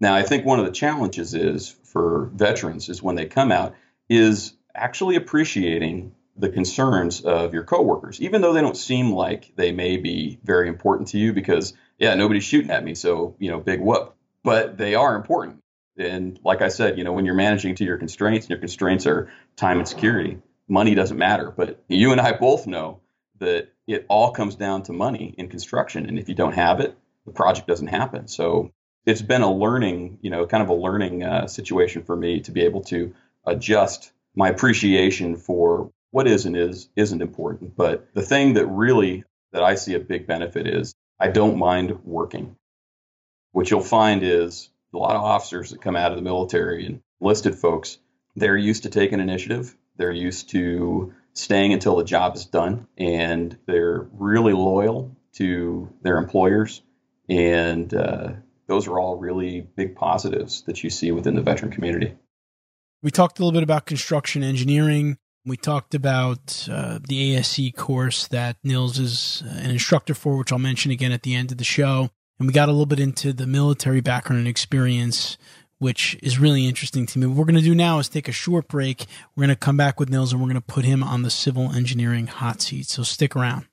Now, 0.00 0.14
I 0.14 0.22
think 0.22 0.44
one 0.44 0.58
of 0.58 0.66
the 0.66 0.72
challenges 0.72 1.34
is 1.34 1.68
for 1.84 2.30
veterans 2.34 2.88
is 2.88 3.02
when 3.02 3.14
they 3.16 3.26
come 3.26 3.50
out 3.50 3.74
is 4.08 4.52
actually 4.74 5.16
appreciating 5.16 6.14
the 6.36 6.50
concerns 6.50 7.22
of 7.22 7.54
your 7.54 7.64
coworkers, 7.64 8.20
even 8.20 8.42
though 8.42 8.52
they 8.52 8.60
don't 8.60 8.76
seem 8.76 9.10
like 9.10 9.52
they 9.56 9.72
may 9.72 9.96
be 9.96 10.38
very 10.44 10.68
important 10.68 11.08
to 11.08 11.18
you 11.18 11.32
because, 11.32 11.72
yeah, 11.98 12.14
nobody's 12.14 12.44
shooting 12.44 12.70
at 12.70 12.84
me. 12.84 12.94
So, 12.94 13.36
you 13.38 13.50
know, 13.50 13.58
big 13.58 13.80
whoop. 13.80 14.14
But 14.44 14.76
they 14.76 14.94
are 14.94 15.16
important. 15.16 15.62
And 15.98 16.38
like 16.44 16.60
I 16.60 16.68
said, 16.68 16.98
you 16.98 17.04
know, 17.04 17.14
when 17.14 17.24
you're 17.24 17.34
managing 17.34 17.74
to 17.76 17.84
your 17.84 17.96
constraints, 17.96 18.46
and 18.46 18.50
your 18.50 18.58
constraints 18.58 19.06
are 19.06 19.32
time 19.56 19.78
and 19.78 19.88
security, 19.88 20.38
money 20.68 20.94
doesn't 20.94 21.16
matter. 21.16 21.50
But 21.50 21.82
you 21.88 22.12
and 22.12 22.20
I 22.20 22.32
both 22.32 22.66
know 22.66 23.00
that 23.38 23.68
it 23.86 24.04
all 24.08 24.32
comes 24.32 24.56
down 24.56 24.82
to 24.84 24.92
money 24.92 25.34
in 25.38 25.48
construction. 25.48 26.06
And 26.06 26.18
if 26.18 26.28
you 26.28 26.34
don't 26.34 26.52
have 26.54 26.80
it, 26.80 26.96
the 27.24 27.32
project 27.32 27.66
doesn't 27.66 27.86
happen. 27.86 28.28
So 28.28 28.72
it's 29.06 29.22
been 29.22 29.42
a 29.42 29.52
learning, 29.52 30.18
you 30.20 30.30
know, 30.30 30.46
kind 30.46 30.62
of 30.62 30.68
a 30.68 30.74
learning 30.74 31.22
uh, 31.22 31.46
situation 31.46 32.02
for 32.02 32.16
me 32.16 32.40
to 32.40 32.50
be 32.50 32.62
able 32.62 32.82
to 32.82 33.14
adjust 33.46 34.12
my 34.34 34.48
appreciation 34.48 35.36
for 35.36 35.90
what 36.10 36.26
is 36.26 36.44
and 36.44 36.56
is 36.56 36.88
isn't 36.96 37.22
important. 37.22 37.76
But 37.76 38.08
the 38.14 38.22
thing 38.22 38.54
that 38.54 38.66
really 38.66 39.24
that 39.52 39.62
I 39.62 39.76
see 39.76 39.94
a 39.94 40.00
big 40.00 40.26
benefit 40.26 40.66
is 40.66 40.94
I 41.18 41.28
don't 41.28 41.58
mind 41.58 42.00
working. 42.04 42.56
What 43.52 43.70
you'll 43.70 43.80
find 43.80 44.22
is 44.22 44.68
a 44.92 44.98
lot 44.98 45.16
of 45.16 45.22
officers 45.22 45.70
that 45.70 45.80
come 45.80 45.96
out 45.96 46.10
of 46.10 46.16
the 46.16 46.22
military 46.22 46.84
and 46.86 47.00
enlisted 47.20 47.54
folks, 47.54 47.98
they're 48.34 48.56
used 48.56 48.82
to 48.82 48.90
taking 48.90 49.20
initiative. 49.20 49.74
They're 49.96 50.10
used 50.10 50.50
to 50.50 51.14
staying 51.32 51.72
until 51.72 51.96
the 51.96 52.04
job 52.04 52.36
is 52.36 52.44
done, 52.44 52.86
and 52.98 53.56
they're 53.66 54.06
really 54.12 54.52
loyal 54.52 55.16
to 55.34 55.90
their 56.02 56.18
employers. 56.18 56.82
And 57.28 57.92
uh, 57.94 58.32
those 58.68 58.86
are 58.86 58.98
all 58.98 59.16
really 59.16 59.66
big 59.76 59.94
positives 59.94 60.62
that 60.62 60.82
you 60.82 60.90
see 60.90 61.12
within 61.12 61.34
the 61.34 61.42
veteran 61.42 61.70
community. 61.70 62.14
We 63.02 63.10
talked 63.10 63.38
a 63.38 63.42
little 63.42 63.56
bit 63.56 63.62
about 63.62 63.86
construction 63.86 64.42
engineering. 64.42 65.18
We 65.44 65.56
talked 65.56 65.94
about 65.94 66.68
uh, 66.70 66.98
the 67.06 67.36
ASCE 67.36 67.76
course 67.76 68.26
that 68.28 68.56
Nils 68.64 68.98
is 68.98 69.44
uh, 69.46 69.60
an 69.60 69.70
instructor 69.70 70.14
for, 70.14 70.36
which 70.36 70.50
I'll 70.50 70.58
mention 70.58 70.90
again 70.90 71.12
at 71.12 71.22
the 71.22 71.34
end 71.34 71.52
of 71.52 71.58
the 71.58 71.64
show. 71.64 72.10
And 72.38 72.48
we 72.48 72.52
got 72.52 72.68
a 72.68 72.72
little 72.72 72.86
bit 72.86 72.98
into 72.98 73.32
the 73.32 73.46
military 73.46 74.00
background 74.00 74.40
and 74.40 74.48
experience, 74.48 75.38
which 75.78 76.18
is 76.20 76.38
really 76.38 76.66
interesting 76.66 77.06
to 77.06 77.18
me. 77.18 77.26
What 77.26 77.36
we're 77.36 77.44
going 77.44 77.54
to 77.56 77.62
do 77.62 77.76
now 77.76 78.00
is 78.00 78.08
take 78.08 78.28
a 78.28 78.32
short 78.32 78.66
break. 78.66 79.06
We're 79.36 79.42
going 79.42 79.54
to 79.54 79.56
come 79.56 79.76
back 79.76 80.00
with 80.00 80.10
Nils 80.10 80.32
and 80.32 80.42
we're 80.42 80.48
going 80.48 80.60
to 80.60 80.60
put 80.60 80.84
him 80.84 81.04
on 81.04 81.22
the 81.22 81.30
civil 81.30 81.70
engineering 81.70 82.26
hot 82.26 82.60
seat. 82.60 82.86
So 82.86 83.04
stick 83.04 83.36
around. 83.36 83.66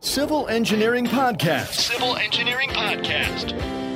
Civil 0.00 0.48
Engineering 0.48 1.06
Podcast. 1.06 1.74
Civil 1.74 2.16
Engineering 2.16 2.70
Podcast. 2.70 3.89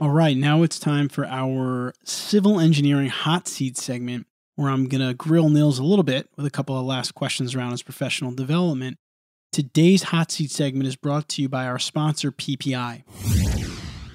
All 0.00 0.12
right, 0.12 0.34
now 0.34 0.62
it's 0.62 0.78
time 0.78 1.10
for 1.10 1.26
our 1.26 1.92
civil 2.04 2.58
engineering 2.58 3.10
hot 3.10 3.46
seat 3.46 3.76
segment 3.76 4.26
where 4.56 4.70
I'm 4.70 4.88
going 4.88 5.06
to 5.06 5.12
grill 5.12 5.50
Nils 5.50 5.78
a 5.78 5.84
little 5.84 6.02
bit 6.04 6.30
with 6.38 6.46
a 6.46 6.50
couple 6.50 6.78
of 6.78 6.86
last 6.86 7.14
questions 7.14 7.54
around 7.54 7.72
his 7.72 7.82
professional 7.82 8.32
development. 8.32 8.96
Today's 9.52 10.04
hot 10.04 10.32
seat 10.32 10.50
segment 10.50 10.86
is 10.86 10.96
brought 10.96 11.28
to 11.28 11.42
you 11.42 11.50
by 11.50 11.66
our 11.66 11.78
sponsor, 11.78 12.32
PPI. 12.32 13.02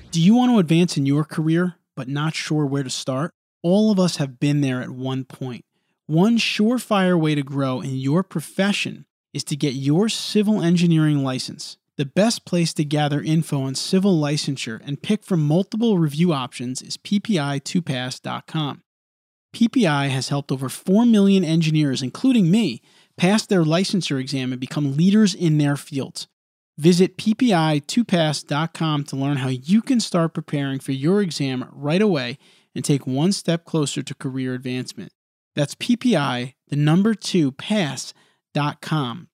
Do 0.10 0.20
you 0.20 0.34
want 0.34 0.54
to 0.54 0.58
advance 0.58 0.98
in 0.98 1.06
your 1.06 1.24
career 1.24 1.76
but 1.96 2.08
not 2.08 2.34
sure 2.34 2.66
where 2.66 2.82
to 2.82 2.90
start? 2.90 3.36
All 3.62 3.92
of 3.92 4.00
us 4.00 4.16
have 4.16 4.40
been 4.40 4.62
there 4.62 4.82
at 4.82 4.90
one 4.90 5.24
point. 5.24 5.66
One 6.08 6.38
surefire 6.40 7.20
way 7.20 7.36
to 7.36 7.44
grow 7.44 7.82
in 7.82 7.96
your 7.96 8.24
profession 8.24 9.06
is 9.36 9.44
to 9.44 9.56
get 9.56 9.76
your 9.76 10.10
civil 10.10 10.64
engineering 10.64 11.24
license. 11.24 11.78
The 11.98 12.06
best 12.06 12.46
place 12.46 12.74
to 12.74 12.84
gather 12.84 13.22
info 13.22 13.62
on 13.62 13.76
civil 13.76 14.20
licensure 14.20 14.82
and 14.86 15.02
pick 15.02 15.24
from 15.24 15.48
multiple 15.48 15.98
review 15.98 16.34
options 16.34 16.82
is 16.82 16.98
ppi2pass.com. 16.98 18.82
PPI 19.56 20.10
has 20.10 20.28
helped 20.28 20.52
over 20.52 20.68
4 20.68 21.06
million 21.06 21.46
engineers, 21.46 22.02
including 22.02 22.52
me, 22.52 22.82
pass 23.16 23.46
their 23.46 23.64
licensure 23.64 24.20
exam 24.20 24.52
and 24.52 24.60
become 24.60 24.98
leaders 24.98 25.34
in 25.34 25.58
their 25.58 25.78
fields. 25.78 26.28
Visit 26.78 27.18
ppi2pass.com 27.18 29.04
to 29.06 29.16
learn 29.16 29.38
how 29.38 29.48
you 29.48 29.82
can 29.82 30.02
start 30.02 30.34
preparing 30.34 30.80
for 30.80 30.92
your 30.92 31.22
exam 31.22 31.70
right 31.72 32.02
away 32.02 32.38
and 32.76 32.84
take 32.84 33.08
one 33.08 33.32
step 33.32 33.64
closer 33.64 34.04
to 34.04 34.14
career 34.14 34.54
advancement. 34.54 35.14
That's 35.56 35.76
PPI, 35.76 36.56
the 36.68 36.76
number 36.76 37.14
2 37.14 37.54
pass.com. 37.54 39.30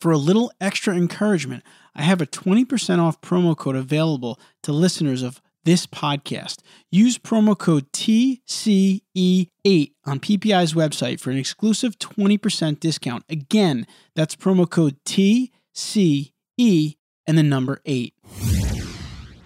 For 0.00 0.12
a 0.12 0.16
little 0.16 0.52
extra 0.60 0.94
encouragement, 0.94 1.64
I 1.94 2.02
have 2.02 2.20
a 2.20 2.26
20% 2.26 2.98
off 2.98 3.20
promo 3.20 3.56
code 3.56 3.76
available 3.76 4.38
to 4.62 4.72
listeners 4.72 5.22
of 5.22 5.40
this 5.64 5.86
podcast. 5.86 6.60
Use 6.90 7.18
promo 7.18 7.56
code 7.58 7.92
TCE8 7.92 9.02
on 10.06 10.20
PPI's 10.20 10.72
website 10.74 11.20
for 11.20 11.30
an 11.30 11.36
exclusive 11.36 11.98
20% 11.98 12.80
discount. 12.80 13.24
Again, 13.28 13.86
that's 14.14 14.34
promo 14.34 14.68
code 14.68 14.96
TCE 15.04 15.50
and 17.26 17.38
the 17.38 17.42
number 17.42 17.80
8. 17.84 18.14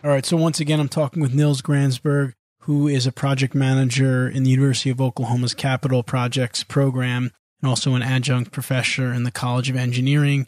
All 0.05 0.11
right, 0.11 0.25
so 0.25 0.37
once 0.37 0.61
again, 0.61 0.81
I'm 0.81 0.89
talking 0.89 1.23
with 1.23 1.35
Nils 1.35 1.63
Gransberg, 1.63 2.35
who 2.61 2.87
is 2.87 3.07
a 3.07 3.13
project 3.13 3.55
manager 3.55 4.29
in 4.29 4.45
the 4.45 4.51
University 4.51 4.91
of 4.91 5.01
Oklahoma's 5.01 5.55
Capital 5.55 6.03
Projects 6.03 6.63
program 6.63 7.33
and 7.61 7.69
also 7.69 7.95
an 7.95 8.03
adjunct 8.03 8.53
professor 8.53 9.13
in 9.13 9.25
the 9.25 9.31
College 9.31 9.71
of 9.71 9.77
Engineering. 9.77 10.47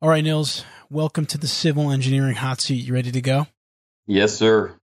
All 0.00 0.08
right, 0.08 0.22
Nils, 0.22 0.64
welcome 0.88 1.26
to 1.26 1.38
the 1.38 1.48
Civil 1.48 1.90
Engineering 1.90 2.36
Hot 2.36 2.60
Seat. 2.60 2.86
You 2.86 2.94
ready 2.94 3.10
to 3.10 3.20
go? 3.20 3.48
Yes, 4.06 4.32
sir. 4.32 4.76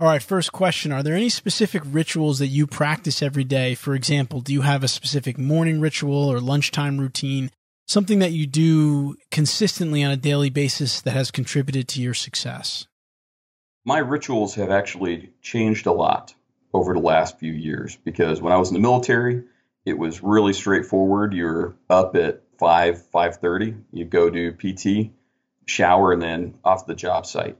All 0.00 0.08
right, 0.08 0.20
first 0.20 0.50
question 0.50 0.90
Are 0.90 1.04
there 1.04 1.14
any 1.14 1.28
specific 1.28 1.80
rituals 1.86 2.40
that 2.40 2.48
you 2.48 2.66
practice 2.66 3.22
every 3.22 3.44
day? 3.44 3.76
For 3.76 3.94
example, 3.94 4.40
do 4.40 4.52
you 4.52 4.62
have 4.62 4.82
a 4.82 4.88
specific 4.88 5.38
morning 5.38 5.80
ritual 5.80 6.28
or 6.28 6.40
lunchtime 6.40 6.98
routine? 6.98 7.52
Something 7.86 8.18
that 8.18 8.32
you 8.32 8.48
do 8.48 9.14
consistently 9.30 10.02
on 10.02 10.10
a 10.10 10.16
daily 10.16 10.50
basis 10.50 11.02
that 11.02 11.12
has 11.12 11.30
contributed 11.30 11.86
to 11.90 12.02
your 12.02 12.14
success? 12.14 12.88
My 13.84 13.98
rituals 13.98 14.56
have 14.56 14.72
actually 14.72 15.30
changed 15.40 15.86
a 15.86 15.92
lot 15.92 16.34
over 16.74 16.94
the 16.94 17.00
last 17.00 17.38
few 17.38 17.52
years 17.52 17.96
because 18.02 18.42
when 18.42 18.52
I 18.52 18.56
was 18.56 18.70
in 18.70 18.74
the 18.74 18.80
military, 18.80 19.44
it 19.84 19.96
was 19.96 20.20
really 20.20 20.52
straightforward. 20.52 21.32
You're 21.32 21.76
up 21.88 22.16
at 22.16 22.42
five 22.58 23.06
five 23.06 23.36
thirty. 23.36 23.74
You 23.92 24.04
go 24.04 24.30
do 24.30 24.52
PT, 24.52 25.12
shower, 25.66 26.12
and 26.12 26.22
then 26.22 26.54
off 26.64 26.86
the 26.86 26.94
job 26.94 27.26
site. 27.26 27.58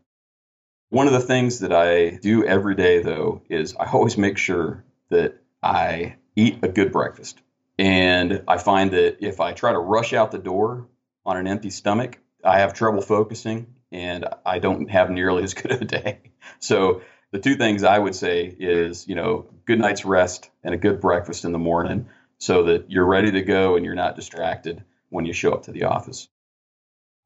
One 0.90 1.06
of 1.06 1.12
the 1.12 1.20
things 1.20 1.60
that 1.60 1.72
I 1.72 2.10
do 2.16 2.44
every 2.44 2.74
day, 2.74 3.02
though, 3.02 3.42
is 3.50 3.76
I 3.76 3.90
always 3.90 4.16
make 4.16 4.38
sure 4.38 4.84
that 5.10 5.38
I 5.62 6.16
eat 6.34 6.58
a 6.62 6.68
good 6.68 6.92
breakfast. 6.92 7.40
And 7.78 8.42
I 8.48 8.58
find 8.58 8.92
that 8.92 9.18
if 9.20 9.40
I 9.40 9.52
try 9.52 9.72
to 9.72 9.78
rush 9.78 10.12
out 10.12 10.32
the 10.32 10.38
door 10.38 10.88
on 11.24 11.36
an 11.36 11.46
empty 11.46 11.70
stomach, 11.70 12.18
I 12.44 12.60
have 12.60 12.72
trouble 12.72 13.02
focusing 13.02 13.74
and 13.92 14.26
I 14.44 14.58
don't 14.58 14.90
have 14.90 15.10
nearly 15.10 15.42
as 15.44 15.54
good 15.54 15.72
of 15.72 15.82
a 15.82 15.84
day. 15.84 16.20
So 16.58 17.02
the 17.30 17.38
two 17.38 17.56
things 17.56 17.84
I 17.84 17.98
would 17.98 18.14
say 18.14 18.46
is, 18.46 19.06
you 19.06 19.14
know, 19.14 19.46
good 19.66 19.78
night's 19.78 20.04
rest 20.04 20.50
and 20.64 20.74
a 20.74 20.78
good 20.78 21.00
breakfast 21.00 21.44
in 21.44 21.52
the 21.52 21.58
morning 21.58 22.08
so 22.38 22.64
that 22.64 22.90
you're 22.90 23.06
ready 23.06 23.32
to 23.32 23.42
go 23.42 23.76
and 23.76 23.84
you're 23.84 23.94
not 23.94 24.16
distracted 24.16 24.84
when 25.10 25.24
you 25.24 25.32
show 25.32 25.52
up 25.52 25.64
to 25.64 25.72
the 25.72 25.84
office. 25.84 26.28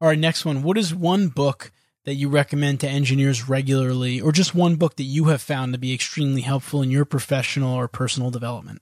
All 0.01 0.07
right, 0.07 0.19
next 0.19 0.45
one. 0.45 0.63
What 0.63 0.77
is 0.77 0.93
one 0.93 1.29
book 1.29 1.71
that 2.05 2.15
you 2.15 2.27
recommend 2.27 2.81
to 2.81 2.89
engineers 2.89 3.47
regularly, 3.47 4.19
or 4.19 4.31
just 4.31 4.53
one 4.53 4.75
book 4.75 4.97
that 4.97 5.03
you 5.03 5.25
have 5.25 5.41
found 5.41 5.73
to 5.73 5.79
be 5.79 5.93
extremely 5.93 6.41
helpful 6.41 6.81
in 6.81 6.91
your 6.91 7.05
professional 7.05 7.73
or 7.73 7.87
personal 7.87 8.29
development? 8.29 8.81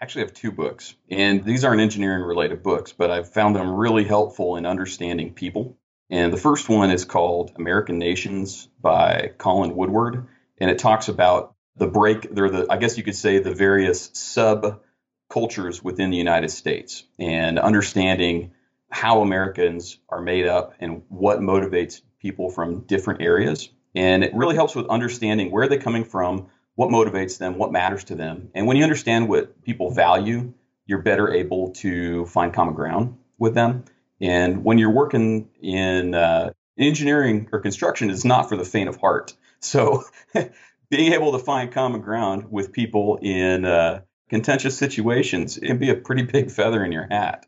Actually, 0.00 0.22
I 0.22 0.24
actually 0.24 0.24
have 0.24 0.34
two 0.34 0.52
books, 0.52 0.94
and 1.10 1.44
these 1.44 1.64
aren't 1.64 1.80
engineering 1.80 2.22
related 2.22 2.62
books, 2.62 2.92
but 2.92 3.10
I've 3.10 3.32
found 3.32 3.56
them 3.56 3.74
really 3.74 4.04
helpful 4.04 4.56
in 4.56 4.66
understanding 4.66 5.32
people. 5.32 5.78
And 6.10 6.32
the 6.32 6.38
first 6.38 6.68
one 6.68 6.90
is 6.90 7.04
called 7.04 7.52
American 7.56 7.98
Nations 7.98 8.68
by 8.80 9.32
Colin 9.38 9.76
Woodward. 9.76 10.26
And 10.58 10.70
it 10.70 10.78
talks 10.78 11.08
about 11.08 11.54
the 11.76 11.86
break, 11.86 12.34
there 12.34 12.50
the, 12.50 12.66
I 12.68 12.76
guess 12.78 12.98
you 12.98 13.04
could 13.04 13.14
say, 13.14 13.38
the 13.38 13.54
various 13.54 14.10
sub 14.12 14.82
cultures 15.30 15.82
within 15.82 16.10
the 16.10 16.16
United 16.16 16.50
States 16.50 17.04
and 17.18 17.58
understanding 17.58 18.52
how 18.90 19.22
Americans 19.22 19.98
are 20.08 20.20
made 20.20 20.46
up 20.46 20.74
and 20.80 21.02
what 21.08 21.38
motivates 21.38 22.02
people 22.20 22.50
from 22.50 22.80
different 22.80 23.22
areas. 23.22 23.70
And 23.94 24.22
it 24.22 24.34
really 24.34 24.56
helps 24.56 24.74
with 24.74 24.88
understanding 24.88 25.50
where 25.50 25.68
they're 25.68 25.80
coming 25.80 26.04
from, 26.04 26.48
what 26.74 26.90
motivates 26.90 27.38
them, 27.38 27.56
what 27.56 27.72
matters 27.72 28.04
to 28.04 28.14
them. 28.14 28.50
And 28.54 28.66
when 28.66 28.76
you 28.76 28.82
understand 28.82 29.28
what 29.28 29.62
people 29.62 29.92
value, 29.92 30.52
you're 30.86 31.02
better 31.02 31.32
able 31.32 31.70
to 31.74 32.26
find 32.26 32.52
common 32.52 32.74
ground 32.74 33.16
with 33.38 33.54
them. 33.54 33.84
And 34.20 34.64
when 34.64 34.78
you're 34.78 34.90
working 34.90 35.48
in 35.62 36.14
uh, 36.14 36.50
engineering 36.78 37.48
or 37.52 37.60
construction, 37.60 38.10
it's 38.10 38.24
not 38.24 38.48
for 38.48 38.56
the 38.56 38.64
faint 38.64 38.88
of 38.88 38.96
heart. 38.96 39.34
So 39.60 40.04
being 40.90 41.12
able 41.12 41.32
to 41.32 41.38
find 41.38 41.70
common 41.70 42.00
ground 42.00 42.50
with 42.50 42.72
people 42.72 43.18
in 43.22 43.64
uh, 43.64 44.00
contentious 44.30 44.78
situations 44.78 45.58
it 45.58 45.66
can 45.66 45.78
be 45.78 45.90
a 45.90 45.96
pretty 45.96 46.22
big 46.22 46.50
feather 46.58 46.82
in 46.82 46.92
your 46.92 47.06
hat. 47.10 47.46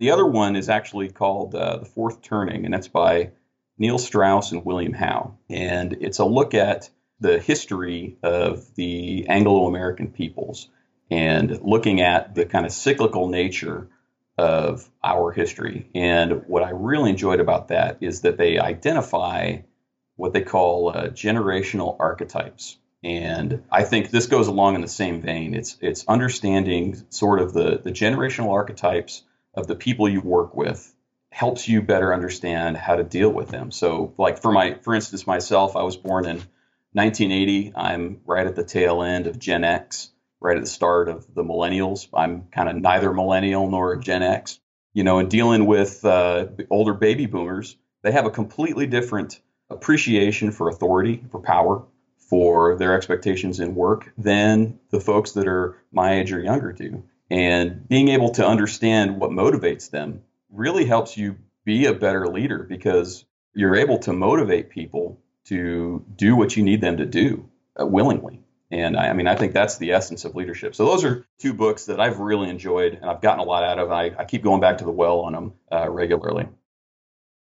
The 0.00 0.10
other 0.10 0.26
one 0.26 0.56
is 0.56 0.68
actually 0.68 1.08
called 1.08 1.54
uh, 1.54 1.78
The 1.78 1.86
Fourth 1.86 2.20
Turning, 2.20 2.64
and 2.64 2.74
that's 2.74 2.88
by 2.88 3.30
Neil 3.78 3.98
Strauss 3.98 4.52
and 4.52 4.64
William 4.64 4.92
Howe. 4.92 5.38
And 5.48 5.96
it's 6.00 6.18
a 6.18 6.24
look 6.24 6.52
at 6.52 6.90
the 7.20 7.38
history 7.38 8.18
of 8.22 8.74
the 8.74 9.26
Anglo 9.28 9.66
American 9.66 10.10
peoples 10.10 10.68
and 11.10 11.60
looking 11.62 12.00
at 12.00 12.34
the 12.34 12.44
kind 12.44 12.66
of 12.66 12.72
cyclical 12.72 13.28
nature 13.28 13.88
of 14.36 14.90
our 15.02 15.30
history. 15.30 15.88
And 15.94 16.42
what 16.48 16.64
I 16.64 16.70
really 16.70 17.10
enjoyed 17.10 17.38
about 17.38 17.68
that 17.68 17.98
is 18.00 18.22
that 18.22 18.36
they 18.36 18.58
identify 18.58 19.58
what 20.16 20.32
they 20.32 20.42
call 20.42 20.88
uh, 20.88 21.08
generational 21.10 21.96
archetypes. 22.00 22.78
And 23.04 23.64
I 23.70 23.84
think 23.84 24.10
this 24.10 24.26
goes 24.26 24.48
along 24.48 24.76
in 24.76 24.80
the 24.80 24.88
same 24.88 25.20
vein. 25.20 25.54
It's 25.54 25.76
it's 25.80 26.06
understanding 26.08 27.04
sort 27.10 27.40
of 27.40 27.52
the, 27.52 27.78
the 27.78 27.92
generational 27.92 28.52
archetypes 28.52 29.22
of 29.52 29.66
the 29.66 29.76
people 29.76 30.08
you 30.08 30.22
work 30.22 30.56
with 30.56 30.90
helps 31.30 31.68
you 31.68 31.82
better 31.82 32.14
understand 32.14 32.78
how 32.78 32.96
to 32.96 33.04
deal 33.04 33.28
with 33.28 33.50
them. 33.50 33.70
So 33.70 34.14
like 34.16 34.40
for 34.40 34.50
my 34.50 34.78
for 34.80 34.94
instance 34.94 35.26
myself, 35.26 35.76
I 35.76 35.82
was 35.82 35.98
born 35.98 36.24
in 36.24 36.36
1980. 36.92 37.74
I'm 37.76 38.20
right 38.24 38.46
at 38.46 38.56
the 38.56 38.64
tail 38.64 39.02
end 39.02 39.26
of 39.26 39.38
Gen 39.38 39.64
X 39.64 40.10
right 40.40 40.56
at 40.56 40.62
the 40.62 40.68
start 40.68 41.08
of 41.08 41.26
the 41.34 41.42
millennials. 41.42 42.06
I'm 42.12 42.48
kind 42.52 42.68
of 42.68 42.76
neither 42.76 43.12
millennial 43.12 43.68
nor 43.68 43.96
Gen 43.96 44.22
X. 44.22 44.60
You 44.92 45.02
know, 45.02 45.18
and 45.18 45.28
dealing 45.30 45.66
with 45.66 46.04
uh, 46.04 46.46
older 46.70 46.94
baby 46.94 47.26
boomers, 47.26 47.76
they 48.02 48.12
have 48.12 48.26
a 48.26 48.30
completely 48.30 48.86
different 48.86 49.40
appreciation 49.70 50.52
for 50.52 50.68
authority, 50.68 51.24
for 51.30 51.40
power, 51.40 51.84
for 52.28 52.76
their 52.76 52.94
expectations 52.94 53.60
in 53.60 53.74
work 53.74 54.12
than 54.16 54.78
the 54.90 55.00
folks 55.00 55.32
that 55.32 55.46
are 55.46 55.76
my 55.92 56.14
age 56.14 56.32
or 56.32 56.40
younger 56.40 56.72
do. 56.72 57.04
And 57.30 57.88
being 57.88 58.08
able 58.08 58.30
to 58.32 58.46
understand 58.46 59.18
what 59.20 59.30
motivates 59.30 59.90
them 59.90 60.22
really 60.50 60.84
helps 60.84 61.16
you 61.16 61.36
be 61.64 61.86
a 61.86 61.94
better 61.94 62.26
leader 62.26 62.62
because 62.62 63.24
you're 63.54 63.76
able 63.76 63.98
to 63.98 64.12
motivate 64.12 64.70
people 64.70 65.20
to 65.46 66.04
do 66.16 66.36
what 66.36 66.56
you 66.56 66.62
need 66.62 66.80
them 66.80 66.98
to 66.98 67.06
do 67.06 67.48
uh, 67.80 67.86
willingly. 67.86 68.40
And 68.70 68.96
I, 68.96 69.12
mean, 69.12 69.28
I 69.28 69.36
think 69.36 69.52
that's 69.52 69.78
the 69.78 69.92
essence 69.92 70.24
of 70.24 70.34
leadership. 70.34 70.74
So 70.74 70.86
those 70.86 71.04
are 71.04 71.24
two 71.38 71.54
books 71.54 71.86
that 71.86 72.00
I've 72.00 72.18
really 72.18 72.48
enjoyed 72.48 72.94
and 72.94 73.04
I've 73.04 73.20
gotten 73.20 73.40
a 73.40 73.44
lot 73.44 73.62
out 73.62 73.78
of. 73.78 73.92
I, 73.92 74.12
I 74.18 74.24
keep 74.24 74.42
going 74.42 74.60
back 74.60 74.78
to 74.78 74.84
the 74.84 74.90
well 74.90 75.20
on 75.20 75.32
them 75.32 75.52
uh, 75.70 75.88
regularly. 75.88 76.48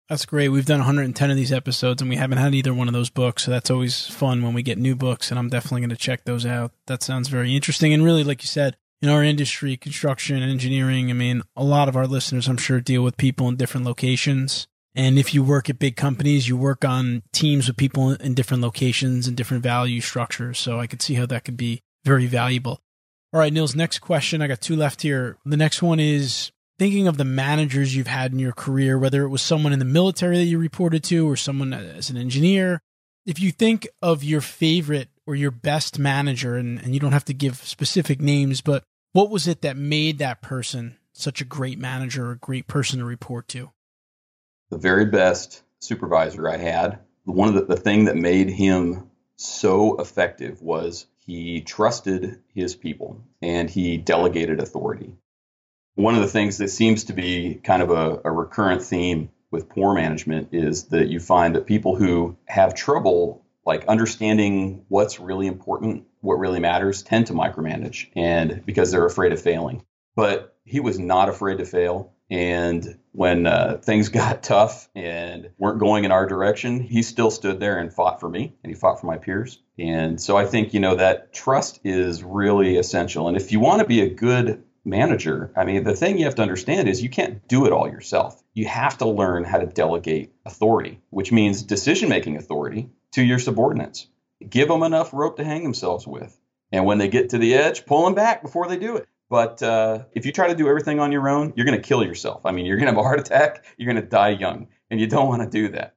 That's 0.09 0.25
great. 0.25 0.51
We've 0.51 0.65
done 0.65 0.79
110 0.79 1.31
of 1.31 1.37
these 1.37 1.53
episodes 1.53 2.01
and 2.01 2.09
we 2.09 2.17
haven't 2.17 2.39
had 2.39 2.55
either 2.55 2.73
one 2.73 2.87
of 2.87 2.95
those 2.95 3.11
books. 3.11 3.45
So 3.45 3.51
that's 3.51 3.71
always 3.71 4.07
fun 4.07 4.43
when 4.43 4.55
we 4.55 4.63
get 4.63 4.79
new 4.79 4.95
books. 4.95 5.31
And 5.31 5.39
I'm 5.39 5.49
definitely 5.49 5.81
going 5.81 5.91
to 5.91 5.97
check 5.97 6.25
those 6.25 6.47
out. 6.47 6.73
That 6.87 7.03
sounds 7.03 7.29
very 7.29 7.57
interesting. 7.57 7.93
And 7.93 8.05
really, 8.05 8.23
like 8.23 8.43
you 8.43 8.47
said, 8.47 8.77
in 9.03 9.09
our 9.09 9.25
industry, 9.25 9.77
construction, 9.77 10.43
engineering, 10.43 11.11
I 11.11 11.15
mean, 11.15 11.43
a 11.57 11.65
lot 11.65 11.89
of 11.89 11.97
our 11.97 12.07
listeners, 12.07 12.49
I'm 12.49 12.57
sure, 12.57 12.81
deal 12.81 13.03
with 13.03 13.17
people 13.17 13.49
in 13.49 13.57
different 13.57 13.85
locations. 13.85 14.69
And 14.95 15.19
if 15.19 15.35
you 15.35 15.43
work 15.43 15.69
at 15.69 15.79
big 15.79 15.97
companies, 15.97 16.49
you 16.49 16.57
work 16.57 16.85
on 16.85 17.23
teams 17.33 17.67
with 17.67 17.77
people 17.77 18.13
in 18.13 18.35
different 18.35 18.63
locations 18.63 19.27
and 19.27 19.37
different 19.37 19.63
value 19.63 20.01
structures. 20.01 20.59
So 20.59 20.81
I 20.81 20.87
could 20.87 21.03
see 21.03 21.15
how 21.15 21.27
that 21.27 21.45
could 21.45 21.57
be 21.57 21.83
very 22.05 22.27
valuable. 22.27 22.81
All 23.33 23.41
right, 23.41 23.53
Nils, 23.53 23.75
next 23.75 23.99
question. 23.99 24.41
I 24.41 24.47
got 24.47 24.61
two 24.61 24.77
left 24.77 25.03
here. 25.03 25.37
The 25.45 25.57
next 25.57 25.83
one 25.83 26.01
is 26.01 26.53
thinking 26.79 27.09
of 27.09 27.17
the 27.17 27.25
managers 27.25 27.95
you've 27.95 28.07
had 28.07 28.33
in 28.33 28.39
your 28.39 28.53
career, 28.53 28.99
whether 28.99 29.23
it 29.23 29.29
was 29.29 29.43
someone 29.43 29.73
in 29.73 29.79
the 29.79 29.85
military 29.85 30.37
that 30.37 30.45
you 30.45 30.59
reported 30.59 31.03
to 31.05 31.29
or 31.29 31.37
someone 31.37 31.73
as 31.73 32.11
an 32.11 32.17
engineer. 32.17 32.81
If 33.25 33.41
you 33.41 33.51
think 33.51 33.89
of 34.03 34.23
your 34.23 34.41
favorite 34.41 35.09
or 35.27 35.35
your 35.35 35.51
best 35.51 35.99
manager, 35.99 36.57
and, 36.57 36.79
and 36.81 36.95
you 36.95 37.01
don't 37.01 37.13
have 37.13 37.25
to 37.25 37.35
give 37.35 37.57
specific 37.57 38.21
names, 38.21 38.61
but 38.61 38.85
what 39.13 39.31
was 39.31 39.49
it 39.49 39.63
that 39.63 39.77
made 39.77 40.19
that 40.19 40.43
person 40.43 40.99
such 41.13 41.41
a 41.41 41.45
great 41.45 41.79
manager 41.79 42.27
or 42.27 42.33
a 42.33 42.39
great 42.39 42.69
person 42.69 43.01
to 43.01 43.05
report 43.05 43.49
to? 43.49 43.71
the 44.71 44.79
very 44.79 45.05
best 45.05 45.63
supervisor 45.79 46.49
I 46.49 46.57
had. 46.57 46.99
One 47.25 47.49
of 47.49 47.55
the, 47.55 47.75
the 47.75 47.81
thing 47.81 48.07
that 48.07 48.17
made 48.17 48.49
him 48.49 49.11
so 49.37 49.97
effective 50.01 50.63
was 50.63 51.07
he 51.19 51.61
trusted 51.61 52.41
his 52.55 52.75
people 52.75 53.21
and 53.43 53.69
he 53.69 53.97
delegated 53.97 54.61
authority. 54.61 55.15
One 55.97 56.15
of 56.15 56.21
the 56.21 56.29
things 56.29 56.59
that 56.59 56.69
seems 56.69 57.05
to 57.05 57.15
be 57.15 57.55
kind 57.55 57.83
of 57.83 57.91
a, 57.91 58.21
a 58.25 58.31
recurrent 58.31 58.83
theme 58.83 59.31
with 59.51 59.69
poor 59.69 59.95
management 59.95 60.49
is 60.53 60.85
that 60.85 61.09
you 61.09 61.21
find 61.21 61.57
that 61.57 61.67
people 61.67 61.97
who 61.97 62.37
have 62.47 62.75
trouble 62.75 63.43
like 63.65 63.87
understanding 63.87 64.85
what's 64.89 65.19
really 65.19 65.47
important, 65.47 66.05
what 66.21 66.35
really 66.35 66.61
matters, 66.61 67.03
tend 67.03 67.27
to 67.27 67.33
micromanage 67.33 68.09
and 68.15 68.65
because 68.65 68.93
they're 68.93 69.07
afraid 69.07 69.33
of 69.33 69.41
failing. 69.41 69.85
But 70.15 70.55
he 70.65 70.81
was 70.81 70.99
not 70.99 71.29
afraid 71.29 71.59
to 71.59 71.65
fail. 71.65 72.13
And 72.31 72.99
when 73.13 73.47
uh, 73.47 73.79
things 73.83 74.09
got 74.11 74.43
tough 74.43 74.89
and 74.95 75.51
weren't 75.59 75.81
going 75.81 76.05
in 76.05 76.13
our 76.13 76.27
direction, 76.27 76.81
he 76.81 77.03
still 77.03 77.31
stood 77.31 77.59
there 77.59 77.79
and 77.79 77.93
fought 77.93 78.21
for 78.21 78.29
me 78.29 78.55
and 78.63 78.71
he 78.71 78.79
fought 78.79 79.01
for 79.01 79.07
my 79.07 79.17
peers. 79.17 79.61
And 79.79 80.21
so 80.21 80.37
I 80.37 80.47
think, 80.47 80.75
you 80.75 80.81
know, 80.81 80.97
that 80.97 81.33
trust 81.33 81.81
is 81.85 82.23
really 82.23 82.77
essential. 82.77 83.29
And 83.29 83.37
if 83.37 83.51
you 83.51 83.61
want 83.61 83.81
to 83.81 83.87
be 83.87 84.03
a 84.03 84.09
good 84.09 84.63
manager, 84.87 85.53
I 85.57 85.65
mean, 85.65 85.85
the 85.85 85.95
thing 85.95 86.19
you 86.19 86.25
have 86.25 86.37
to 86.37 86.43
understand 86.43 86.89
is 86.89 87.03
you 87.03 87.11
can't 87.11 87.47
do 87.49 87.67
it 87.67 87.73
all 87.73 87.89
yourself. 87.89 88.43
You 88.55 88.67
have 88.67 88.97
to 88.99 89.09
learn 89.09 89.45
how 89.45 89.59
to 89.59 89.67
delegate 89.67 90.33
authority, 90.47 91.01
which 91.11 91.33
means 91.33 91.63
decision 91.63 92.09
making 92.09 92.37
authority 92.37 92.89
to 93.13 93.23
your 93.23 93.39
subordinates. 93.39 94.07
Give 94.49 94.69
them 94.69 94.83
enough 94.83 95.13
rope 95.13 95.37
to 95.37 95.45
hang 95.45 95.63
themselves 95.63 96.07
with. 96.07 96.39
And 96.73 96.85
when 96.85 96.99
they 96.99 97.09
get 97.09 97.31
to 97.31 97.39
the 97.39 97.55
edge, 97.55 97.87
pull 97.87 98.05
them 98.05 98.15
back 98.15 98.43
before 98.43 98.69
they 98.69 98.79
do 98.79 98.97
it. 98.97 99.07
But 99.29 99.63
uh, 99.63 100.05
if 100.13 100.25
you 100.25 100.33
try 100.33 100.49
to 100.49 100.55
do 100.55 100.69
everything 100.69 101.01
on 101.01 101.11
your 101.11 101.29
own, 101.29 101.53
you're 101.57 101.67
going 101.67 101.81
to 101.81 101.87
kill 101.87 102.05
yourself. 102.05 102.47
I 102.47 102.53
mean, 102.53 102.65
you're 102.65 102.77
going 102.77 102.87
to 102.87 102.93
have 102.93 102.99
a 102.99 103.03
heart 103.03 103.19
attack, 103.19 103.65
you're 103.77 103.93
going 103.93 104.03
to 104.03 104.09
die 104.09 104.31
young, 104.31 104.69
and 104.91 105.01
you 105.01 105.09
don't 105.09 105.29
want 105.29 105.43
to 105.43 105.49
do 105.49 105.69
that. 105.73 105.95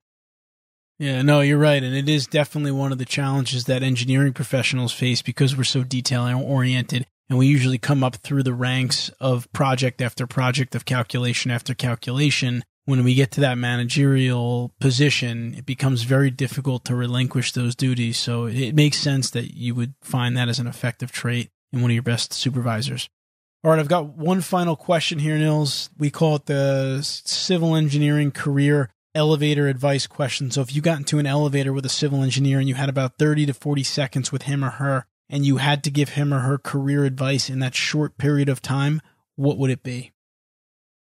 Yeah, 0.98 1.22
no, 1.22 1.40
you're 1.40 1.58
right. 1.58 1.82
And 1.82 1.96
it 1.96 2.10
is 2.10 2.28
definitely 2.28 2.72
one 2.72 2.92
of 2.92 2.98
the 2.98 3.06
challenges 3.06 3.66
that 3.66 3.84
engineering 3.84 4.34
professionals 4.34 4.92
face 4.92 5.22
because 5.22 5.56
we're 5.56 5.64
so 5.64 5.84
detail 5.84 6.44
oriented. 6.44 7.06
And 7.30 7.38
we 7.38 7.48
usually 7.48 7.78
come 7.78 8.04
up 8.04 8.16
through 8.16 8.44
the 8.44 8.54
ranks 8.54 9.10
of 9.20 9.52
project 9.54 10.02
after 10.02 10.26
project, 10.26 10.74
of 10.74 10.86
calculation 10.86 11.52
after 11.52 11.76
calculation. 11.76 12.64
When 12.86 13.04
we 13.04 13.14
get 13.14 13.30
to 13.34 13.42
that 13.42 13.60
managerial 13.60 14.74
position, 14.80 15.54
it 15.56 15.66
becomes 15.66 16.04
very 16.04 16.32
difficult 16.32 16.86
to 16.86 16.96
relinquish 16.96 17.52
those 17.52 17.76
duties. 17.76 18.18
So 18.18 18.46
it 18.46 18.74
makes 18.74 18.98
sense 18.98 19.30
that 19.32 19.54
you 19.54 19.76
would 19.76 19.94
find 20.02 20.36
that 20.36 20.50
as 20.50 20.58
an 20.58 20.66
effective 20.66 21.12
trait 21.12 21.52
in 21.72 21.82
one 21.82 21.92
of 21.92 21.96
your 21.96 22.02
best 22.02 22.34
supervisors. 22.34 23.08
All 23.64 23.70
right, 23.72 23.80
I've 23.80 23.88
got 23.88 24.18
one 24.18 24.42
final 24.42 24.76
question 24.76 25.20
here, 25.20 25.38
Nils. 25.38 25.90
We 26.00 26.10
call 26.10 26.38
it 26.38 26.46
the 26.46 27.02
civil 27.04 27.76
engineering 27.76 28.32
career 28.32 28.90
elevator 29.14 29.68
advice 29.68 30.08
question. 30.08 30.50
So 30.50 30.62
if 30.62 30.74
you 30.74 30.82
got 30.82 30.98
into 30.98 31.20
an 31.20 31.26
elevator 31.26 31.74
with 31.74 31.86
a 31.86 31.90
civil 31.90 32.24
engineer 32.24 32.60
and 32.60 32.70
you 32.70 32.76
had 32.76 32.90
about 32.90 33.18
30 33.20 33.48
to 33.48 33.54
40 33.54 33.84
seconds 33.84 34.32
with 34.32 34.44
him 34.44 34.64
or 34.64 34.70
her 34.72 35.06
and 35.30 35.46
you 35.46 35.58
had 35.58 35.84
to 35.84 35.92
give 35.92 36.10
him 36.10 36.34
or 36.34 36.40
her 36.40 36.58
career 36.58 37.06
advice 37.06 37.50
in 37.50 37.60
that 37.60 37.76
short 37.76 38.18
period 38.18 38.50
of 38.50 38.62
time, 38.62 39.02
what 39.36 39.58
would 39.58 39.70
it 39.70 39.84
be? 39.84 40.12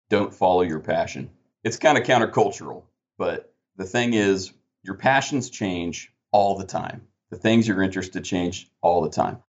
Don't 0.09 0.33
follow 0.33 0.61
your 0.61 0.79
passion. 0.79 1.29
It's 1.63 1.77
kind 1.77 1.97
of 1.97 2.03
countercultural, 2.03 2.83
but 3.17 3.53
the 3.77 3.85
thing 3.85 4.13
is, 4.13 4.51
your 4.83 4.95
passions 4.95 5.49
change 5.49 6.13
all 6.31 6.57
the 6.57 6.65
time. 6.65 7.07
The 7.29 7.37
things 7.37 7.67
you're 7.67 7.81
interested 7.81 8.23
change 8.23 8.69
all 8.81 9.01
the 9.01 9.09
time. 9.09 9.43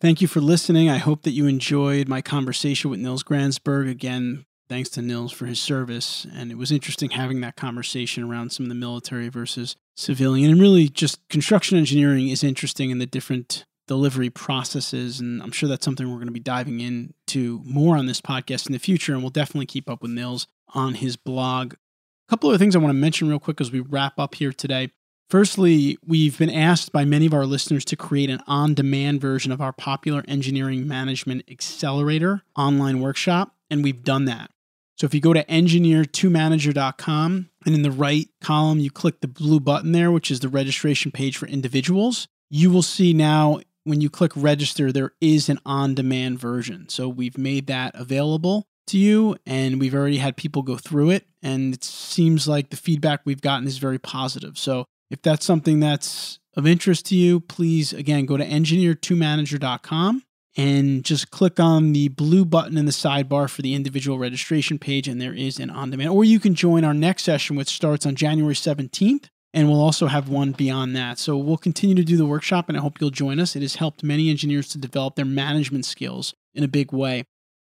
Thank 0.00 0.20
you 0.20 0.28
for 0.28 0.40
listening. 0.40 0.90
I 0.90 0.98
hope 0.98 1.22
that 1.22 1.30
you 1.30 1.46
enjoyed 1.46 2.06
my 2.06 2.20
conversation 2.20 2.90
with 2.90 3.00
Nils 3.00 3.24
Gransberg. 3.24 3.90
Again, 3.90 4.44
thanks 4.68 4.88
to 4.90 5.02
Nils 5.02 5.32
for 5.32 5.46
his 5.46 5.60
service. 5.60 6.26
And 6.34 6.50
it 6.50 6.58
was 6.58 6.72
interesting 6.72 7.10
having 7.10 7.40
that 7.40 7.56
conversation 7.56 8.24
around 8.24 8.50
some 8.50 8.64
of 8.64 8.68
the 8.68 8.74
military 8.74 9.28
versus 9.28 9.76
civilian. 9.94 10.50
And 10.50 10.60
really, 10.60 10.88
just 10.88 11.26
construction 11.28 11.78
engineering 11.78 12.28
is 12.28 12.44
interesting 12.44 12.90
in 12.90 12.98
the 12.98 13.06
different 13.06 13.64
delivery 13.86 14.30
processes. 14.30 15.20
And 15.20 15.42
I'm 15.42 15.52
sure 15.52 15.68
that's 15.68 15.84
something 15.84 16.08
we're 16.08 16.16
going 16.16 16.26
to 16.26 16.32
be 16.32 16.40
diving 16.40 16.80
into 16.80 17.62
more 17.64 17.96
on 17.96 18.06
this 18.06 18.20
podcast 18.20 18.66
in 18.66 18.72
the 18.72 18.78
future. 18.78 19.12
And 19.12 19.22
we'll 19.22 19.30
definitely 19.30 19.66
keep 19.66 19.88
up 19.88 20.02
with 20.02 20.10
Nils 20.10 20.46
on 20.74 20.94
his 20.94 21.16
blog. 21.16 21.74
A 21.74 22.30
couple 22.30 22.50
of 22.50 22.58
things 22.58 22.74
I 22.74 22.80
want 22.80 22.90
to 22.90 23.00
mention 23.00 23.28
real 23.28 23.38
quick 23.38 23.60
as 23.60 23.70
we 23.70 23.80
wrap 23.80 24.18
up 24.18 24.34
here 24.34 24.52
today. 24.52 24.90
Firstly, 25.28 25.98
we've 26.06 26.38
been 26.38 26.50
asked 26.50 26.92
by 26.92 27.04
many 27.04 27.26
of 27.26 27.34
our 27.34 27.46
listeners 27.46 27.84
to 27.86 27.96
create 27.96 28.30
an 28.30 28.40
on 28.46 28.74
demand 28.74 29.20
version 29.20 29.50
of 29.50 29.60
our 29.60 29.72
popular 29.72 30.22
engineering 30.28 30.86
management 30.86 31.44
accelerator 31.50 32.42
online 32.54 33.00
workshop, 33.00 33.56
and 33.68 33.82
we've 33.82 34.04
done 34.04 34.26
that. 34.26 34.52
So 34.96 35.04
if 35.04 35.14
you 35.14 35.20
go 35.20 35.34
to 35.34 35.44
engineer2manager.com 35.44 37.50
and 37.66 37.74
in 37.74 37.82
the 37.82 37.90
right 37.90 38.28
column, 38.40 38.78
you 38.78 38.90
click 38.90 39.20
the 39.20 39.28
blue 39.28 39.60
button 39.60 39.92
there, 39.92 40.10
which 40.10 40.30
is 40.30 40.40
the 40.40 40.48
registration 40.48 41.12
page 41.12 41.36
for 41.36 41.46
individuals, 41.46 42.28
you 42.48 42.70
will 42.70 42.82
see 42.82 43.12
now 43.12 43.60
when 43.84 44.00
you 44.00 44.10
click 44.10 44.32
register, 44.34 44.90
there 44.90 45.12
is 45.20 45.48
an 45.48 45.60
on 45.64 45.94
demand 45.94 46.40
version. 46.40 46.88
So 46.88 47.08
we've 47.08 47.38
made 47.38 47.68
that 47.68 47.94
available 47.94 48.66
to 48.88 48.98
you 48.98 49.36
and 49.46 49.80
we've 49.80 49.94
already 49.94 50.18
had 50.18 50.36
people 50.36 50.62
go 50.62 50.76
through 50.76 51.10
it. 51.10 51.26
And 51.42 51.74
it 51.74 51.84
seems 51.84 52.48
like 52.48 52.70
the 52.70 52.76
feedback 52.76 53.20
we've 53.24 53.40
gotten 53.40 53.66
is 53.66 53.78
very 53.78 53.98
positive. 53.98 54.58
So 54.58 54.86
if 55.10 55.22
that's 55.22 55.44
something 55.44 55.78
that's 55.78 56.40
of 56.56 56.66
interest 56.66 57.06
to 57.06 57.16
you, 57.16 57.40
please 57.40 57.92
again 57.92 58.26
go 58.26 58.36
to 58.36 58.46
engineer2manager.com 58.46 60.22
and 60.56 61.04
just 61.04 61.30
click 61.30 61.60
on 61.60 61.92
the 61.92 62.08
blue 62.08 62.44
button 62.44 62.78
in 62.78 62.86
the 62.86 62.92
sidebar 62.92 63.48
for 63.48 63.60
the 63.60 63.74
individual 63.74 64.18
registration 64.18 64.78
page, 64.78 65.06
and 65.06 65.20
there 65.20 65.34
is 65.34 65.60
an 65.60 65.68
on 65.68 65.90
demand. 65.90 66.10
Or 66.10 66.24
you 66.24 66.40
can 66.40 66.54
join 66.54 66.82
our 66.82 66.94
next 66.94 67.24
session, 67.24 67.56
which 67.56 67.68
starts 67.68 68.06
on 68.06 68.14
January 68.14 68.54
17th, 68.54 69.26
and 69.52 69.68
we'll 69.68 69.82
also 69.82 70.06
have 70.06 70.30
one 70.30 70.52
beyond 70.52 70.96
that. 70.96 71.18
So 71.18 71.36
we'll 71.36 71.58
continue 71.58 71.94
to 71.94 72.04
do 72.04 72.16
the 72.16 72.24
workshop, 72.24 72.68
and 72.68 72.78
I 72.78 72.80
hope 72.80 73.00
you'll 73.00 73.10
join 73.10 73.38
us. 73.38 73.54
It 73.54 73.62
has 73.62 73.76
helped 73.76 74.02
many 74.02 74.30
engineers 74.30 74.68
to 74.70 74.78
develop 74.78 75.16
their 75.16 75.26
management 75.26 75.84
skills 75.84 76.34
in 76.54 76.64
a 76.64 76.68
big 76.68 76.90
way. 76.90 77.24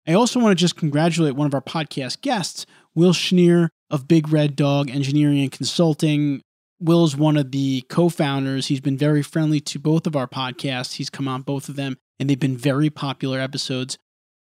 I 0.07 0.13
also 0.13 0.39
want 0.39 0.57
to 0.57 0.61
just 0.61 0.77
congratulate 0.77 1.35
one 1.35 1.47
of 1.47 1.53
our 1.53 1.61
podcast 1.61 2.21
guests, 2.21 2.65
Will 2.95 3.13
Schneer 3.13 3.69
of 3.89 4.07
Big 4.07 4.29
Red 4.29 4.55
Dog 4.55 4.89
Engineering 4.89 5.39
and 5.39 5.51
Consulting. 5.51 6.41
Will 6.79 7.03
is 7.03 7.17
one 7.17 7.35
of 7.35 7.51
the 7.51 7.81
co 7.89 8.07
founders. 8.07 8.67
He's 8.67 8.79
been 8.79 8.97
very 8.97 9.21
friendly 9.21 9.59
to 9.59 9.79
both 9.79 10.07
of 10.07 10.15
our 10.15 10.27
podcasts. 10.27 10.93
He's 10.93 11.09
come 11.09 11.27
on 11.27 11.41
both 11.41 11.67
of 11.67 11.75
them 11.75 11.97
and 12.19 12.29
they've 12.29 12.39
been 12.39 12.57
very 12.57 12.89
popular 12.89 13.39
episodes. 13.39 13.97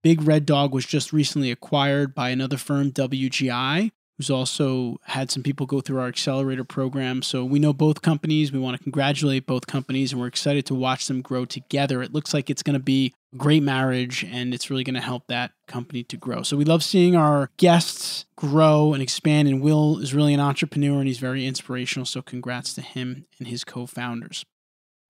Big 0.03 0.21
Red 0.21 0.45
Dog 0.45 0.73
was 0.73 0.85
just 0.85 1.13
recently 1.13 1.49
acquired 1.49 2.13
by 2.13 2.29
another 2.29 2.57
firm, 2.57 2.91
WGI, 2.91 3.91
who's 4.17 4.29
also 4.29 4.99
had 5.05 5.31
some 5.31 5.43
people 5.43 5.65
go 5.65 5.81
through 5.81 5.99
our 5.99 6.07
accelerator 6.07 6.63
program. 6.63 7.21
So 7.21 7.45
we 7.45 7.57
know 7.57 7.73
both 7.73 8.01
companies. 8.01 8.51
We 8.51 8.59
want 8.59 8.77
to 8.77 8.83
congratulate 8.83 9.45
both 9.45 9.65
companies, 9.65 10.11
and 10.11 10.21
we're 10.21 10.27
excited 10.27 10.65
to 10.67 10.75
watch 10.75 11.07
them 11.07 11.21
grow 11.21 11.45
together. 11.45 12.03
It 12.03 12.13
looks 12.13 12.33
like 12.33 12.49
it's 12.49 12.63
going 12.63 12.75
to 12.75 12.83
be 12.83 13.13
a 13.33 13.37
great 13.37 13.63
marriage, 13.63 14.23
and 14.23 14.53
it's 14.53 14.69
really 14.69 14.83
going 14.83 14.95
to 14.95 15.01
help 15.01 15.27
that 15.27 15.51
company 15.67 16.03
to 16.03 16.17
grow. 16.17 16.43
So 16.43 16.57
we 16.57 16.65
love 16.65 16.83
seeing 16.83 17.15
our 17.15 17.49
guests 17.57 18.25
grow 18.35 18.93
and 18.93 19.01
expand. 19.01 19.47
And 19.47 19.61
Will 19.61 19.99
is 19.99 20.13
really 20.13 20.33
an 20.33 20.39
entrepreneur, 20.39 20.99
and 20.99 21.07
he's 21.07 21.19
very 21.19 21.47
inspirational. 21.47 22.05
So 22.05 22.21
congrats 22.21 22.73
to 22.73 22.81
him 22.81 23.25
and 23.39 23.47
his 23.47 23.63
co 23.63 23.85
founders. 23.85 24.45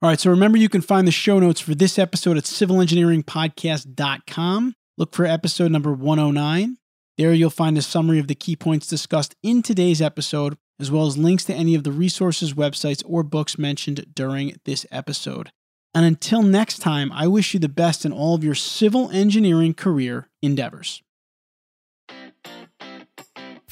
All 0.04 0.10
right, 0.10 0.20
so 0.20 0.30
remember 0.30 0.58
you 0.58 0.68
can 0.68 0.82
find 0.82 1.08
the 1.08 1.14
show 1.14 1.40
notes 1.40 1.62
for 1.62 1.76
this 1.76 1.98
episode 1.98 2.36
at 2.36 2.44
civilengineeringpodcast.com. 2.44 4.74
Look 4.98 5.16
for 5.16 5.26
episode 5.26 5.72
number 5.72 5.94
109. 5.94 6.76
There 7.18 7.34
you'll 7.34 7.50
find 7.50 7.78
a 7.78 7.82
summary 7.82 8.20
of 8.20 8.28
the 8.28 8.36
key 8.36 8.58
points 8.58 8.86
discussed 8.86 9.34
in 9.42 9.62
today's 9.62 10.02
episode, 10.02 10.58
as 10.78 10.92
well 10.92 11.06
as 11.06 11.18
links 11.18 11.46
to 11.46 11.54
any 11.54 11.74
of 11.74 11.86
the 11.86 11.94
resources, 11.94 12.54
websites, 12.54 13.02
or 13.06 13.24
books 13.24 13.58
mentioned 13.58 14.06
during 14.14 14.58
this 14.66 14.86
episode. 14.92 15.52
And 15.96 16.06
until 16.06 16.44
next 16.44 16.80
time, 16.80 17.10
I 17.14 17.28
wish 17.28 17.54
you 17.54 17.62
the 17.62 17.70
best 17.70 18.04
in 18.04 18.12
all 18.12 18.36
of 18.36 18.44
your 18.44 18.56
civil 18.56 19.10
engineering 19.12 19.74
career 19.74 20.28
endeavors. 20.42 21.02